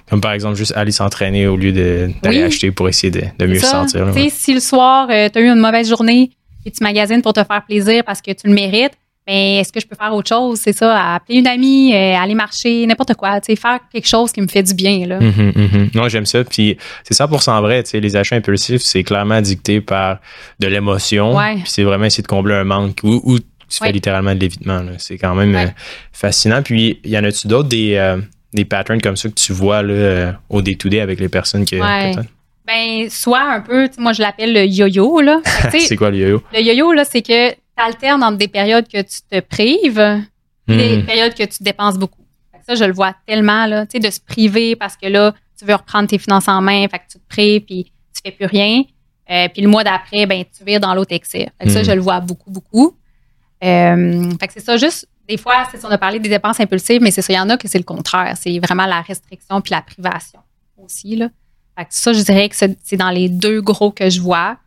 Comme 0.09 0.21
par 0.21 0.33
exemple, 0.33 0.55
juste 0.55 0.75
aller 0.75 0.91
s'entraîner 0.91 1.47
au 1.47 1.57
lieu 1.57 1.71
d'aller 1.71 2.43
acheter 2.43 2.71
pour 2.71 2.87
essayer 2.89 3.11
de, 3.11 3.45
mieux 3.45 3.59
se 3.59 3.65
sentir. 3.65 4.13
Si 4.29 4.53
le 4.53 4.59
soir, 4.59 5.07
euh, 5.09 5.29
tu 5.29 5.39
as 5.39 5.41
eu 5.41 5.47
une 5.47 5.59
mauvaise 5.59 5.89
journée 5.89 6.31
et 6.65 6.71
tu 6.71 6.83
magasines 6.83 7.21
pour 7.21 7.33
te 7.33 7.43
faire 7.43 7.63
plaisir 7.65 8.03
parce 8.05 8.21
que 8.21 8.31
tu 8.31 8.47
le 8.47 8.53
mérites, 8.53 8.93
mais 9.27 9.55
ben, 9.55 9.61
est-ce 9.61 9.73
que 9.73 9.79
je 9.79 9.85
peux 9.85 9.95
faire 9.95 10.13
autre 10.13 10.29
chose? 10.29 10.59
C'est 10.61 10.73
ça, 10.73 11.15
appeler 11.15 11.39
une 11.39 11.47
amie, 11.47 11.93
euh, 11.93 12.15
aller 12.15 12.33
marcher, 12.33 12.85
n'importe 12.85 13.13
quoi, 13.15 13.39
faire 13.41 13.79
quelque 13.91 14.07
chose 14.07 14.31
qui 14.31 14.41
me 14.41 14.47
fait 14.47 14.63
du 14.63 14.73
bien. 14.73 15.05
Là. 15.05 15.19
Mm-hmm, 15.19 15.53
mm-hmm. 15.53 15.97
Non, 15.97 16.07
j'aime 16.07 16.25
ça. 16.25 16.43
Puis 16.43 16.77
c'est 17.03 17.13
100% 17.13 17.61
vrai. 17.61 17.83
Les 17.93 18.15
achats 18.15 18.37
impulsifs, 18.37 18.81
c'est 18.81 19.03
clairement 19.03 19.41
dicté 19.41 19.81
par 19.81 20.19
de 20.59 20.67
l'émotion. 20.67 21.37
Puis 21.37 21.63
c'est 21.65 21.83
vraiment 21.83 22.05
essayer 22.05 22.23
de 22.23 22.27
combler 22.27 22.55
un 22.55 22.63
manque 22.63 22.99
ou, 23.03 23.37
tu 23.69 23.79
fais 23.83 23.91
littéralement 23.91 24.33
de 24.33 24.39
l'évitement. 24.39 24.81
C'est 24.97 25.17
quand 25.17 25.35
même 25.35 25.53
euh, 25.53 25.65
fascinant. 26.13 26.61
Puis 26.63 27.01
y 27.03 27.17
en 27.17 27.23
a-tu 27.25 27.49
d'autres 27.49 27.67
des 27.67 27.97
des 28.53 28.65
patterns 28.65 29.01
comme 29.01 29.15
ça 29.15 29.29
que 29.29 29.35
tu 29.35 29.53
vois 29.53 29.83
là, 29.83 29.93
euh, 29.93 30.31
au 30.49 30.61
day-to-day 30.61 30.99
avec 30.99 31.19
les 31.19 31.29
personnes 31.29 31.65
qui 31.65 31.79
ouais. 31.79 32.13
Ben, 32.65 33.09
soit 33.09 33.43
un 33.43 33.61
peu, 33.61 33.87
moi 33.97 34.11
je 34.11 34.21
l'appelle 34.21 34.53
le 34.53 34.65
yo-yo. 34.65 35.21
là. 35.21 35.39
c'est 35.71 35.95
quoi 35.95 36.11
le 36.11 36.17
yo-yo? 36.17 36.43
Le 36.53 36.61
yo-yo, 36.61 36.91
là, 36.91 37.05
c'est 37.05 37.21
que 37.21 37.51
tu 37.51 37.57
alternes 37.77 38.23
entre 38.23 38.37
des 38.37 38.47
périodes 38.47 38.87
que 38.87 39.01
tu 39.01 39.21
te 39.29 39.39
prives 39.39 40.23
et 40.67 40.77
des 40.77 40.97
hmm. 40.97 41.05
périodes 41.05 41.33
que 41.33 41.43
tu 41.43 41.63
dépenses 41.63 41.97
beaucoup. 41.97 42.23
Ça, 42.67 42.75
je 42.75 42.83
le 42.83 42.91
vois 42.91 43.15
tellement, 43.25 43.65
là, 43.65 43.85
tu 43.85 43.93
sais, 43.93 43.99
de 43.99 44.11
se 44.11 44.19
priver 44.19 44.75
parce 44.75 44.97
que 44.97 45.07
là, 45.07 45.33
tu 45.57 45.63
veux 45.63 45.75
reprendre 45.75 46.09
tes 46.09 46.17
finances 46.17 46.49
en 46.49 46.61
main, 46.61 46.85
fait 46.89 46.99
que 46.99 47.05
tu 47.09 47.17
te 47.17 47.27
prives 47.29 47.61
puis 47.61 47.91
tu 48.13 48.21
fais 48.25 48.31
plus 48.31 48.45
rien. 48.45 48.83
Euh, 49.29 49.47
puis 49.53 49.61
le 49.61 49.69
mois 49.69 49.83
d'après, 49.83 50.25
ben, 50.25 50.43
tu 50.45 50.63
vires 50.65 50.79
dans 50.79 50.93
l'autre 50.93 51.13
excès. 51.13 51.47
Fait 51.61 51.69
ça, 51.69 51.81
hmm. 51.81 51.85
je 51.85 51.91
le 51.91 52.01
vois 52.01 52.19
beaucoup, 52.19 52.51
beaucoup. 52.51 52.97
Euh, 53.63 54.31
fait 54.39 54.47
que 54.47 54.53
c'est 54.53 54.65
ça, 54.65 54.77
juste 54.77 55.07
des 55.27 55.37
fois, 55.37 55.67
c'est 55.71 55.83
on 55.85 55.89
a 55.89 55.97
parlé 55.97 56.19
des 56.19 56.29
dépenses 56.29 56.59
impulsives, 56.59 57.01
mais 57.01 57.11
c'est 57.11 57.21
ça, 57.21 57.33
il 57.33 57.35
y 57.35 57.39
en 57.39 57.49
a 57.49 57.57
que 57.57 57.67
c'est 57.67 57.77
le 57.77 57.83
contraire. 57.83 58.35
C'est 58.39 58.59
vraiment 58.59 58.85
la 58.85 59.01
restriction 59.01 59.59
puis 59.61 59.71
la 59.71 59.81
privation 59.81 60.39
aussi. 60.77 61.15
Là. 61.15 61.29
ça, 61.89 62.13
je 62.13 62.21
dirais 62.21 62.47
que 62.49 62.55
c'est 62.55 62.97
dans 62.97 63.09
les 63.09 63.27
deux 63.27 63.61
gros 63.61 63.91
que 63.91 64.09
je 64.09 64.21
vois. 64.21 64.57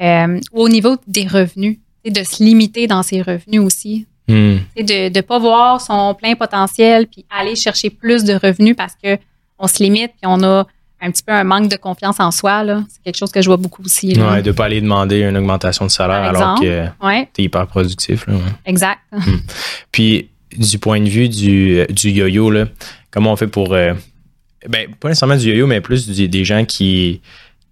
Euh, 0.00 0.40
au 0.52 0.68
niveau 0.68 0.96
des 1.06 1.26
revenus, 1.26 1.78
de 2.10 2.22
se 2.24 2.42
limiter 2.42 2.86
dans 2.86 3.02
ses 3.02 3.22
revenus 3.22 3.60
aussi. 3.60 4.06
Hmm. 4.28 4.58
De 4.76 5.14
ne 5.14 5.20
pas 5.20 5.38
voir 5.38 5.80
son 5.80 6.14
plein 6.14 6.34
potentiel 6.34 7.06
puis 7.06 7.24
aller 7.30 7.56
chercher 7.56 7.90
plus 7.90 8.24
de 8.24 8.34
revenus 8.34 8.76
parce 8.76 8.94
que 9.02 9.18
on 9.58 9.66
se 9.66 9.82
limite 9.82 10.12
puis 10.20 10.24
on 10.24 10.42
a 10.42 10.66
un 11.02 11.10
petit 11.10 11.22
peu 11.24 11.32
un 11.32 11.44
manque 11.44 11.68
de 11.68 11.76
confiance 11.76 12.20
en 12.20 12.30
soi. 12.30 12.64
C'est 12.88 13.02
quelque 13.02 13.16
chose 13.16 13.32
que 13.32 13.42
je 13.42 13.46
vois 13.48 13.56
beaucoup 13.56 13.82
aussi. 13.82 14.14
Là. 14.14 14.32
Ouais, 14.32 14.42
de 14.42 14.50
ne 14.50 14.52
pas 14.52 14.66
aller 14.66 14.80
demander 14.80 15.20
une 15.20 15.36
augmentation 15.36 15.84
de 15.84 15.90
salaire 15.90 16.22
alors 16.22 16.60
que 16.60 16.86
tu 17.34 17.42
es 17.42 17.44
hyper 17.44 17.66
productif. 17.66 18.26
Là, 18.28 18.34
Exact. 18.64 19.00
Hmm. 19.10 19.38
Puis, 19.90 20.30
du 20.56 20.78
point 20.78 21.00
de 21.00 21.08
vue 21.08 21.28
du, 21.28 21.84
du 21.90 22.10
yo-yo, 22.10 22.52
comment 23.10 23.32
on 23.32 23.36
fait 23.36 23.48
pour. 23.48 23.72
Euh, 23.74 23.94
ben, 24.68 24.94
pas 25.00 25.08
nécessairement 25.08 25.36
du 25.36 25.48
yo-yo, 25.48 25.66
mais 25.66 25.80
plus 25.80 26.08
des 26.08 26.44
gens 26.44 26.64
qui 26.64 27.20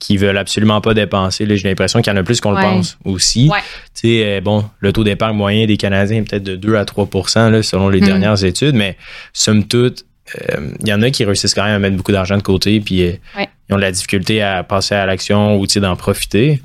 qui 0.01 0.17
veulent 0.17 0.39
absolument 0.39 0.81
pas 0.81 0.95
dépenser. 0.95 1.47
J'ai 1.57 1.69
l'impression 1.69 2.01
qu'il 2.01 2.13
y 2.13 2.17
en 2.17 2.19
a 2.19 2.25
plus 2.25 2.41
qu'on 2.41 2.53
le 2.53 2.61
pense 2.61 2.99
aussi. 3.05 3.51
Tu 3.95 4.09
sais, 4.09 4.25
euh, 4.25 4.41
bon, 4.41 4.65
le 4.81 4.93
taux 4.93 5.05
d'épargne 5.05 5.37
moyen 5.37 5.67
des 5.67 5.77
Canadiens 5.77 6.19
est 6.19 6.23
peut-être 6.23 6.43
de 6.43 6.57
2 6.57 6.75
à 6.75 6.85
3 6.85 7.09
là, 7.51 7.63
selon 7.63 7.91
les 7.91 8.01
hmm. 8.01 8.07
dernières 8.07 8.45
études, 8.45 8.75
mais 8.75 8.97
somme 9.35 9.69
toute, 9.69 10.07
euh, 10.37 10.71
il 10.81 10.89
y 10.89 10.93
en 10.93 11.03
a 11.03 11.11
qui 11.11 11.25
réussissent 11.25 11.55
quand 11.55 11.65
même 11.65 11.75
à 11.75 11.79
mettre 11.79 11.97
beaucoup 11.97 12.13
d'argent 12.13 12.39
de 12.39 12.43
côté, 12.43 12.81
puis 12.81 13.03
euh, 13.03 13.13
ils 13.69 13.75
ont 13.75 13.77
de 13.77 13.83
la 13.83 13.93
difficulté 13.93 14.43
à 14.43 14.65
passer 14.65 14.95
à 14.95 15.05
l'action 15.05 15.59
ou 15.59 15.67
d'en 15.67 15.97
profiter. 15.97 16.61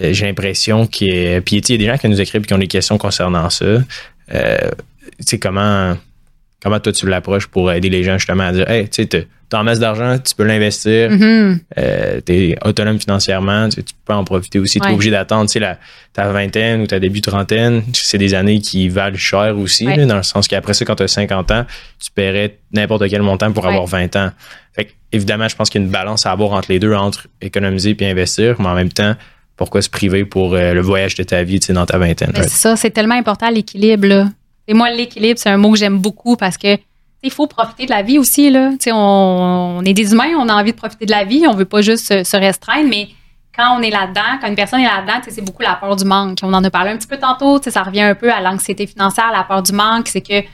J'ai 0.00 0.26
l'impression 0.26 0.86
qu'il 0.86 1.08
y 1.08 1.34
a. 1.34 1.40
Puis 1.40 1.56
il 1.56 1.70
y 1.70 1.74
a 1.74 1.78
des 1.78 1.86
gens 1.86 1.98
qui 1.98 2.08
nous 2.08 2.20
écrivent 2.20 2.42
et 2.42 2.46
qui 2.46 2.54
ont 2.54 2.58
des 2.58 2.68
questions 2.68 2.96
concernant 2.96 3.50
ça. 3.50 3.78
tu 4.28 4.34
sais, 5.20 5.38
comment 5.38 5.96
comment 6.62 6.80
toi 6.80 6.92
tu 6.92 7.06
l'approches 7.06 7.46
pour 7.46 7.70
aider 7.70 7.90
les 7.90 8.02
gens 8.02 8.18
justement 8.18 8.44
à 8.44 8.52
dire 8.52 8.68
Hey, 8.68 8.88
tu 8.88 9.06
sais, 9.10 9.28
t'as 9.48 9.60
en 9.60 9.64
masse 9.64 9.78
d'argent, 9.78 10.18
tu 10.18 10.34
peux 10.34 10.44
l'investir, 10.44 11.10
mm-hmm. 11.10 11.58
euh, 11.78 12.20
tu 12.24 12.32
es 12.32 12.56
autonome 12.64 12.98
financièrement, 12.98 13.68
tu, 13.68 13.82
peux 14.04 14.12
en 14.12 14.24
profiter 14.24 14.58
aussi. 14.58 14.80
Tu 14.80 14.88
es 14.88 14.92
obligé 14.92 15.10
d'attendre 15.10 15.50
la, 15.58 15.78
ta 16.12 16.30
vingtaine 16.30 16.82
ou 16.82 16.86
ta 16.86 16.98
début 17.00 17.20
trentaine. 17.20 17.82
C'est 17.92 18.18
des 18.18 18.34
années 18.34 18.60
qui 18.60 18.88
valent 18.88 19.16
cher 19.16 19.56
aussi, 19.58 19.84
dans 19.84 20.16
le 20.16 20.22
sens 20.22 20.48
qu'après 20.48 20.74
ça, 20.74 20.84
quand 20.84 20.96
tu 20.96 21.02
as 21.02 21.08
50 21.08 21.50
ans, 21.50 21.66
tu 22.02 22.10
paierais 22.10 22.58
n'importe 22.72 23.08
quel 23.08 23.22
montant 23.22 23.52
pour 23.52 23.66
avoir 23.66 23.86
20 23.86 24.16
ans. 24.16 24.30
Fait 24.74 24.90
évidemment, 25.12 25.48
je 25.48 25.56
pense 25.56 25.70
qu'il 25.70 25.80
y 25.80 25.84
a 25.84 25.86
une 25.86 25.92
balance 25.92 26.26
à 26.26 26.32
avoir 26.32 26.52
entre 26.52 26.70
les 26.70 26.78
deux, 26.78 26.94
entre 26.94 27.28
économiser 27.40 27.96
et 27.98 28.10
investir, 28.10 28.56
mais 28.58 28.66
en 28.66 28.74
même 28.74 28.92
temps, 28.92 29.14
pourquoi 29.56 29.82
se 29.82 29.88
priver 29.88 30.24
pour 30.24 30.54
euh, 30.54 30.74
le 30.74 30.80
voyage 30.80 31.14
de 31.14 31.22
ta 31.22 31.42
vie 31.44 31.60
dans 31.68 31.86
ta 31.86 31.98
vingtaine? 31.98 32.32
C'est 32.34 32.48
ça, 32.48 32.76
c'est 32.76 32.90
tellement 32.90 33.14
important 33.14 33.48
l'équilibre. 33.50 34.28
Et 34.66 34.74
moi, 34.74 34.90
l'équilibre, 34.90 35.38
c'est 35.38 35.50
un 35.50 35.56
mot 35.56 35.72
que 35.72 35.78
j'aime 35.78 35.98
beaucoup 35.98 36.36
parce 36.36 36.58
que 36.58 36.76
il 37.24 37.32
faut 37.32 37.46
profiter 37.46 37.86
de 37.86 37.90
la 37.90 38.02
vie 38.02 38.18
aussi. 38.18 38.50
Là. 38.50 38.70
On, 38.88 39.78
on, 39.80 39.84
est 39.84 39.92
des 39.92 40.12
humains, 40.12 40.32
on 40.38 40.48
a 40.48 40.54
envie 40.54 40.72
de 40.72 40.76
profiter 40.76 41.06
de 41.06 41.10
la 41.10 41.24
vie, 41.24 41.46
on 41.48 41.54
veut 41.54 41.64
pas 41.64 41.82
juste 41.82 42.06
se, 42.06 42.36
restreindre, 42.36 42.88
mais 42.88 43.08
quand 43.56 43.76
on 43.78 43.82
est 43.82 43.90
là-dedans, 43.90 44.38
quand 44.40 44.48
une 44.48 44.56
personne 44.56 44.80
est 44.80 44.84
là-dedans, 44.84 45.20
c'est 45.26 45.44
beaucoup 45.44 45.62
la 45.62 45.74
peur 45.74 45.96
du 45.96 46.04
manque. 46.04 46.38
On 46.42 46.52
en 46.52 46.62
a 46.62 46.70
parlé 46.70 46.90
un 46.90 46.96
petit 46.96 47.06
peu 47.06 47.16
tantôt, 47.16 47.60
ça 47.62 47.82
revient 47.82 48.02
un 48.02 48.14
peu 48.14 48.32
à 48.32 48.40
l'anxiété 48.40 48.86
financière, 48.86 49.30
la 49.32 49.44
peur 49.44 49.62
du 49.62 49.72
manque, 49.72 50.08
c'est 50.08 50.20
que 50.20 50.46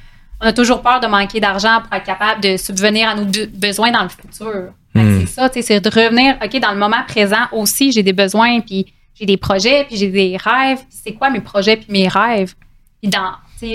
on 0.42 0.46
a 0.46 0.52
toujours 0.52 0.80
peur 0.80 1.00
de 1.00 1.06
manquer 1.06 1.38
d'argent 1.38 1.83
pour 1.83 1.94
être 1.94 2.04
capable 2.04 2.40
de 2.42 2.56
subvenir 2.56 3.11
à 3.11 3.14
nos 3.14 3.26
besoins 3.52 3.90
dans 3.90 4.02
le 4.02 4.09
futur. 4.09 4.72
Hmm. 4.94 5.20
C'est 5.20 5.26
ça, 5.26 5.50
c'est 5.52 5.80
de 5.80 5.88
revenir, 5.90 6.37
OK, 6.42 6.59
dans 6.61 6.72
le 6.72 6.78
moment 6.78 7.02
présent 7.06 7.46
aussi, 7.52 7.92
j'ai 7.92 8.02
des 8.02 8.14
besoins, 8.14 8.61
puis 8.61 8.87
j'ai 9.14 9.26
des 9.26 9.37
projets, 9.37 9.85
puis 9.85 9.96
j'ai 9.96 10.09
des 10.09 10.38
rêves, 10.38 10.80
c'est 10.88 11.12
quoi 11.12 11.28
mes 11.28 11.40
projets 11.40 11.76
puis 11.76 11.88
mes 11.90 12.09
rêves? 12.09 12.54
Puis 13.02 13.11
dans, 13.11 13.33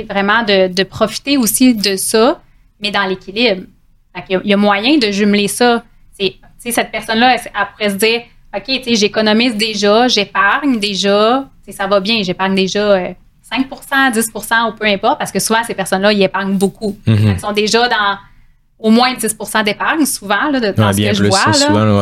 vraiment 0.10 0.44
de, 0.44 0.84
profiter 0.84 1.38
aussi 1.38 1.76
de 1.76 1.96
ça, 1.96 2.42
mais 2.86 2.92
dans 2.92 3.06
l'équilibre. 3.06 3.64
Il, 4.30 4.42
y, 4.46 4.54
a 4.54 4.58
moyen 4.58 4.98
de 4.98 5.12
jumeler 5.12 5.48
ça. 5.48 5.84
C'est, 6.18 6.38
cette 6.72 6.92
personne-là, 6.92 7.36
elle, 7.36 7.52
pourrait 7.74 7.90
se 7.90 7.96
dire, 7.96 8.22
OK, 8.56 8.82
j'économise 8.94 9.56
déjà, 9.56 10.08
j'épargne 10.08 10.80
déjà, 10.80 11.50
ça 11.70 11.86
va 11.88 12.00
bien, 12.00 12.24
j'épargne 12.24 12.56
déjà 12.56 12.98
5% 12.98 13.14
euh, 13.54 14.12
10% 14.12 14.70
ou 14.70 14.76
peu 14.76 14.86
importe, 14.86 15.20
parce 15.20 15.32
que 15.32 15.40
souvent, 15.40 15.64
ces 15.64 15.74
personnes-là, 15.74 16.14
ils 16.14 16.24
épargnent 16.24 16.58
beaucoup. 16.58 16.98
Mm-hmm. 17.06 17.32
Elles 17.32 17.40
sont 17.40 17.52
déjà 17.52 17.88
dans 17.90 18.18
au 18.80 18.90
moins 18.90 19.14
10% 19.14 19.64
d'épargne, 19.64 20.06
souvent, 20.06 20.50
là, 20.50 20.60
de, 20.60 20.72
dans 20.72 20.94
ce 20.94 20.98
que 20.98 21.14
je 21.14 21.24
vois. 21.26 21.54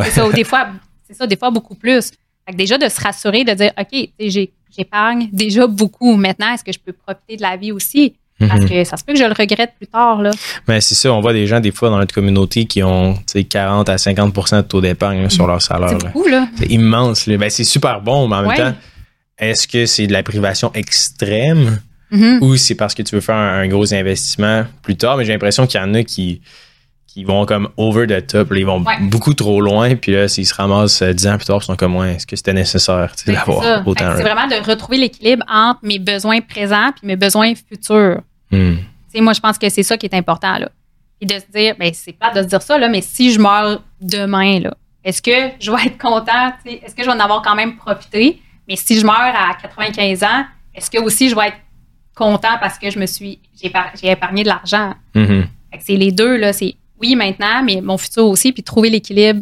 C'est 0.03 0.11
ça, 0.11 0.29
des 0.29 0.43
fois, 0.43 0.67
c'est 1.07 1.13
ça, 1.13 1.27
des 1.27 1.35
fois 1.35 1.49
beaucoup 1.49 1.75
plus. 1.75 2.11
déjà, 2.53 2.77
de 2.77 2.87
se 2.87 3.01
rassurer, 3.01 3.43
de 3.43 3.53
dire, 3.53 3.71
OK, 3.79 4.09
j'épargne 4.69 5.29
déjà 5.31 5.65
beaucoup. 5.65 6.15
Maintenant, 6.15 6.53
est-ce 6.53 6.63
que 6.63 6.71
je 6.71 6.79
peux 6.79 6.93
profiter 6.93 7.37
de 7.37 7.41
la 7.41 7.57
vie 7.57 7.71
aussi? 7.71 8.15
Parce 8.47 8.61
mhm. 8.61 8.69
que 8.69 8.83
ça 8.83 8.97
se 8.97 9.03
peut 9.03 9.13
que 9.13 9.19
je 9.19 9.25
le 9.25 9.33
regrette 9.33 9.73
plus 9.77 9.87
tard. 9.87 10.21
Là. 10.21 10.31
Ben, 10.67 10.81
c'est 10.81 10.95
ça, 10.95 11.11
on 11.13 11.21
voit 11.21 11.33
des 11.33 11.47
gens 11.47 11.59
des 11.59 11.71
fois 11.71 11.89
dans 11.89 11.97
notre 11.97 12.13
communauté 12.13 12.65
qui 12.65 12.83
ont 12.83 13.17
40 13.49 13.89
à 13.89 13.95
50% 13.95 14.57
de 14.57 14.61
taux 14.61 14.81
d'épargne 14.81 15.29
sur 15.29 15.47
leur 15.47 15.61
salaire. 15.61 15.89
C'est 15.89 16.05
beaucoup, 16.05 16.27
là. 16.27 16.47
C'est 16.57 16.71
immense. 16.71 17.27
Ben, 17.27 17.49
c'est 17.49 17.63
super 17.63 18.01
bon, 18.01 18.27
mais 18.27 18.35
en 18.35 18.47
même 18.47 18.57
temps, 18.57 18.73
est-ce 19.37 19.67
que 19.67 19.85
c'est 19.85 20.07
de 20.07 20.13
la 20.13 20.23
privation 20.23 20.71
extrême 20.73 21.79
mhm. 22.11 22.39
ou 22.41 22.55
c'est 22.55 22.75
parce 22.75 22.93
que 22.93 23.01
tu 23.01 23.15
veux 23.15 23.21
faire 23.21 23.35
un 23.35 23.67
gros 23.67 23.93
investissement 23.93 24.65
plus 24.81 24.95
tard? 24.95 25.17
Mais 25.17 25.25
j'ai 25.25 25.33
l'impression 25.33 25.67
qu'il 25.67 25.79
y 25.79 25.83
en 25.83 25.93
a 25.93 26.03
qui 26.03 26.41
qui 27.13 27.23
vont 27.25 27.45
comme 27.45 27.69
over 27.77 28.07
the 28.07 28.25
top, 28.25 28.51
ils 28.55 28.65
vont 28.65 28.83
beaucoup 29.01 29.35
trop 29.35 29.61
loin, 29.61 29.95
puis 29.95 30.13
là, 30.13 30.27
s'ils 30.27 30.47
se 30.47 30.53
ramassent 30.55 31.03
euh, 31.03 31.13
dix 31.13 31.27
ans 31.27 31.37
plus 31.37 31.45
tard, 31.45 31.59
ils 31.61 31.65
sont 31.65 31.75
comme, 31.75 31.95
ouais, 31.95 32.15
est-ce 32.15 32.25
que 32.25 32.35
c'était 32.35 32.53
nécessaire 32.53 33.13
ben, 33.27 33.35
d'avoir 33.35 33.87
autant? 33.87 34.13
C'est 34.17 34.23
vraiment 34.23 34.47
de 34.47 34.67
retrouver 34.67 34.97
l'équilibre 34.97 35.45
entre 35.47 35.81
mes 35.83 35.99
besoins 35.99 36.41
présents 36.41 36.89
et 37.03 37.05
mes 37.05 37.15
besoins 37.15 37.53
futurs. 37.53 38.21
Hmm. 38.53 38.77
Moi, 39.21 39.33
je 39.33 39.39
pense 39.39 39.57
que 39.57 39.69
c'est 39.69 39.83
ça 39.83 39.97
qui 39.97 40.05
est 40.05 40.15
important. 40.15 40.57
Là. 40.57 40.69
Et 41.21 41.25
de 41.25 41.35
se 41.35 41.51
dire, 41.53 41.75
ben, 41.77 41.91
c'est 41.93 42.13
pas 42.13 42.31
de 42.31 42.41
se 42.41 42.47
dire 42.47 42.61
ça, 42.61 42.77
là, 42.77 42.89
mais 42.89 43.01
si 43.01 43.31
je 43.31 43.39
meurs 43.39 43.81
demain, 44.01 44.59
là, 44.59 44.73
est-ce 45.03 45.21
que 45.21 45.51
je 45.59 45.71
vais 45.71 45.85
être 45.85 45.97
content? 45.97 46.53
Est-ce 46.65 46.95
que 46.95 47.03
je 47.03 47.07
vais 47.07 47.15
en 47.15 47.19
avoir 47.19 47.41
quand 47.41 47.55
même 47.55 47.75
profité? 47.75 48.41
Mais 48.67 48.75
si 48.75 48.99
je 48.99 49.05
meurs 49.05 49.15
à 49.15 49.53
95 49.61 50.23
ans, 50.23 50.45
est-ce 50.73 50.89
que 50.89 50.99
aussi 50.99 51.29
je 51.29 51.35
vais 51.35 51.49
être 51.49 51.57
content 52.15 52.57
parce 52.59 52.79
que 52.79 52.89
je 52.89 52.97
me 52.97 53.05
suis 53.05 53.39
j'ai 53.61 54.11
épargné 54.11 54.43
de 54.43 54.47
l'argent? 54.47 54.93
Mm-hmm. 55.13 55.43
C'est 55.79 55.95
les 55.95 56.11
deux, 56.11 56.37
là, 56.37 56.53
c'est 56.53 56.75
oui, 57.03 57.15
maintenant, 57.15 57.61
mais 57.63 57.81
mon 57.81 57.97
futur 57.97 58.25
aussi, 58.27 58.53
puis 58.53 58.63
trouver 58.63 58.89
l'équilibre 58.89 59.41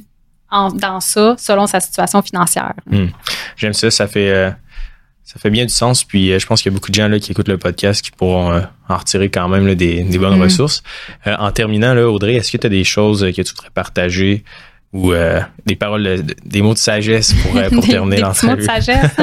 dans 0.51 0.99
ça 0.99 1.35
selon 1.37 1.67
sa 1.67 1.79
situation 1.79 2.21
financière. 2.21 2.73
Hmm. 2.89 3.07
J'aime 3.55 3.73
ça, 3.73 3.89
ça 3.91 4.07
fait, 4.07 4.29
euh, 4.29 4.51
ça 5.31 5.39
fait 5.39 5.49
bien 5.49 5.65
du 5.65 5.73
sens. 5.73 6.03
Puis 6.03 6.31
euh, 6.31 6.39
je 6.39 6.45
pense 6.45 6.61
qu'il 6.61 6.71
y 6.71 6.73
a 6.73 6.75
beaucoup 6.75 6.89
de 6.89 6.95
gens 6.95 7.07
là, 7.07 7.19
qui 7.19 7.31
écoutent 7.31 7.47
le 7.47 7.57
podcast 7.57 8.01
qui 8.01 8.11
pourront 8.11 8.51
euh, 8.51 8.61
en 8.89 8.97
retirer 8.97 9.29
quand 9.29 9.47
même 9.47 9.75
des, 9.75 10.03
bonnes 10.17 10.37
hmm. 10.37 10.41
ressources. 10.41 10.83
en 11.25 11.51
terminant, 11.51 11.93
là, 11.93 12.09
Audrey, 12.09 12.35
est-ce 12.35 12.51
que 12.51 12.57
tu 12.57 12.67
as 12.67 12.69
des 12.69 12.83
choses 12.83 13.21
que 13.21 13.41
tu 13.41 13.53
voudrais 13.53 13.71
partager 13.73 14.43
ou 14.93 15.13
des 15.65 15.77
paroles, 15.77 16.25
des 16.43 16.61
mots 16.61 16.73
de 16.73 16.77
sagesse 16.77 17.33
pour, 17.33 17.53
pour 17.53 17.83
terminer 17.87 18.17
des 18.17 18.47
mots 18.47 18.55
de 18.57 18.61
sagesse. 18.61 19.15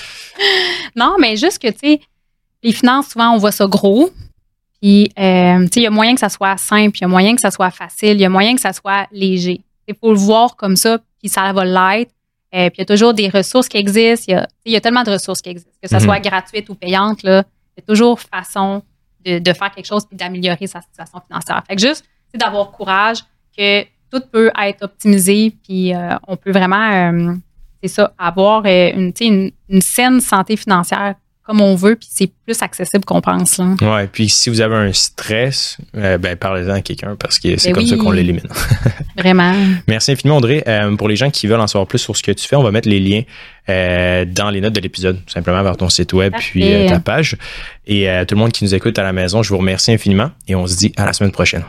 non, 0.96 1.14
mais 1.20 1.36
juste 1.36 1.62
que, 1.62 1.68
tu 1.68 1.78
sais, 1.78 2.00
les 2.64 2.72
finances, 2.72 3.10
souvent, 3.10 3.30
on 3.30 3.38
voit 3.38 3.52
ça 3.52 3.68
gros, 3.68 4.10
puis, 4.80 5.12
euh, 5.18 5.60
tu 5.64 5.66
sais, 5.66 5.80
il 5.80 5.82
y 5.82 5.86
a 5.86 5.90
moyen 5.90 6.14
que 6.14 6.20
ça 6.20 6.30
soit 6.30 6.56
simple, 6.56 6.96
il 6.96 7.02
y 7.02 7.04
a 7.04 7.08
moyen 7.08 7.34
que 7.34 7.40
ça 7.40 7.50
soit 7.50 7.70
facile, 7.70 8.12
il 8.12 8.20
y 8.20 8.24
a 8.24 8.30
moyen 8.30 8.54
que 8.54 8.60
ça 8.60 8.72
soit 8.72 9.06
léger. 9.12 9.60
Il 9.86 9.94
faut 9.94 10.12
le 10.12 10.18
voir 10.18 10.56
comme 10.56 10.76
ça, 10.76 10.98
puis 11.18 11.28
ça 11.28 11.52
va 11.52 11.64
l'être. 11.64 12.12
Euh, 12.54 12.68
puis 12.68 12.78
il 12.78 12.80
y 12.80 12.82
a 12.82 12.84
toujours 12.84 13.14
des 13.14 13.28
ressources 13.28 13.68
qui 13.68 13.76
existent. 13.76 14.24
Il 14.28 14.32
y 14.32 14.34
a, 14.34 14.48
il 14.64 14.72
y 14.72 14.76
a 14.76 14.80
tellement 14.80 15.02
de 15.02 15.10
ressources 15.10 15.40
qui 15.40 15.50
existent, 15.50 15.70
que 15.82 15.88
ça 15.88 15.98
mhm. 15.98 16.04
soit 16.04 16.20
gratuite 16.20 16.68
ou 16.68 16.74
payante. 16.74 17.22
Là, 17.22 17.44
il 17.76 17.80
y 17.80 17.82
a 17.82 17.86
toujours 17.86 18.20
façon 18.20 18.82
de, 19.24 19.38
de 19.38 19.52
faire 19.52 19.70
quelque 19.70 19.86
chose 19.86 20.06
puis 20.06 20.16
d'améliorer 20.16 20.66
sa 20.66 20.80
situation 20.80 21.20
financière. 21.26 21.62
Fait 21.66 21.76
que 21.76 21.80
juste, 21.80 22.04
d'avoir 22.34 22.70
courage 22.70 23.18
que 23.56 23.82
tout 24.10 24.22
peut 24.32 24.50
être 24.60 24.84
optimisé, 24.84 25.54
puis 25.62 25.94
euh, 25.94 26.16
on 26.26 26.36
peut 26.36 26.50
vraiment, 26.50 26.90
euh, 26.92 27.34
c'est 27.82 27.88
ça, 27.88 28.12
avoir 28.18 28.64
une, 28.66 29.12
une, 29.20 29.50
une 29.68 29.80
saine 29.80 30.20
santé 30.20 30.56
financière 30.56 31.14
comme 31.50 31.62
on 31.62 31.74
veut, 31.74 31.96
puis 31.96 32.06
c'est 32.08 32.30
plus 32.46 32.62
accessible 32.62 33.04
qu'on 33.04 33.20
pense. 33.20 33.58
Là. 33.58 33.74
Ouais, 33.82 34.06
puis 34.06 34.28
si 34.28 34.50
vous 34.50 34.60
avez 34.60 34.76
un 34.76 34.92
stress, 34.92 35.78
euh, 35.96 36.16
ben 36.16 36.36
parlez-en 36.36 36.74
à 36.74 36.80
quelqu'un 36.80 37.16
parce 37.18 37.40
que 37.40 37.56
c'est 37.56 37.70
ben 37.70 37.74
comme 37.74 37.86
ça 37.86 37.96
qu'on 37.96 38.12
l'élimine. 38.12 38.46
Vraiment. 39.18 39.52
Merci 39.88 40.12
infiniment, 40.12 40.36
Audrey. 40.36 40.62
Euh, 40.68 40.94
pour 40.94 41.08
les 41.08 41.16
gens 41.16 41.28
qui 41.28 41.48
veulent 41.48 41.58
en 41.58 41.66
savoir 41.66 41.88
plus 41.88 41.98
sur 41.98 42.16
ce 42.16 42.22
que 42.22 42.30
tu 42.30 42.46
fais, 42.46 42.54
on 42.54 42.62
va 42.62 42.70
mettre 42.70 42.88
les 42.88 43.00
liens 43.00 43.22
euh, 43.68 44.24
dans 44.26 44.48
les 44.50 44.60
notes 44.60 44.74
de 44.74 44.80
l'épisode, 44.80 45.18
simplement 45.26 45.60
vers 45.64 45.76
ton 45.76 45.88
site 45.88 46.12
web 46.12 46.32
puis 46.38 46.86
ta 46.86 47.00
page. 47.00 47.36
Et 47.84 48.06
tout 48.28 48.36
le 48.36 48.40
monde 48.40 48.52
qui 48.52 48.62
nous 48.62 48.72
écoute 48.72 48.96
à 49.00 49.02
la 49.02 49.12
maison, 49.12 49.42
je 49.42 49.48
vous 49.48 49.58
remercie 49.58 49.90
infiniment 49.90 50.30
et 50.46 50.54
on 50.54 50.68
se 50.68 50.76
dit 50.76 50.92
à 50.96 51.04
la 51.04 51.12
semaine 51.12 51.32
prochaine. 51.32 51.64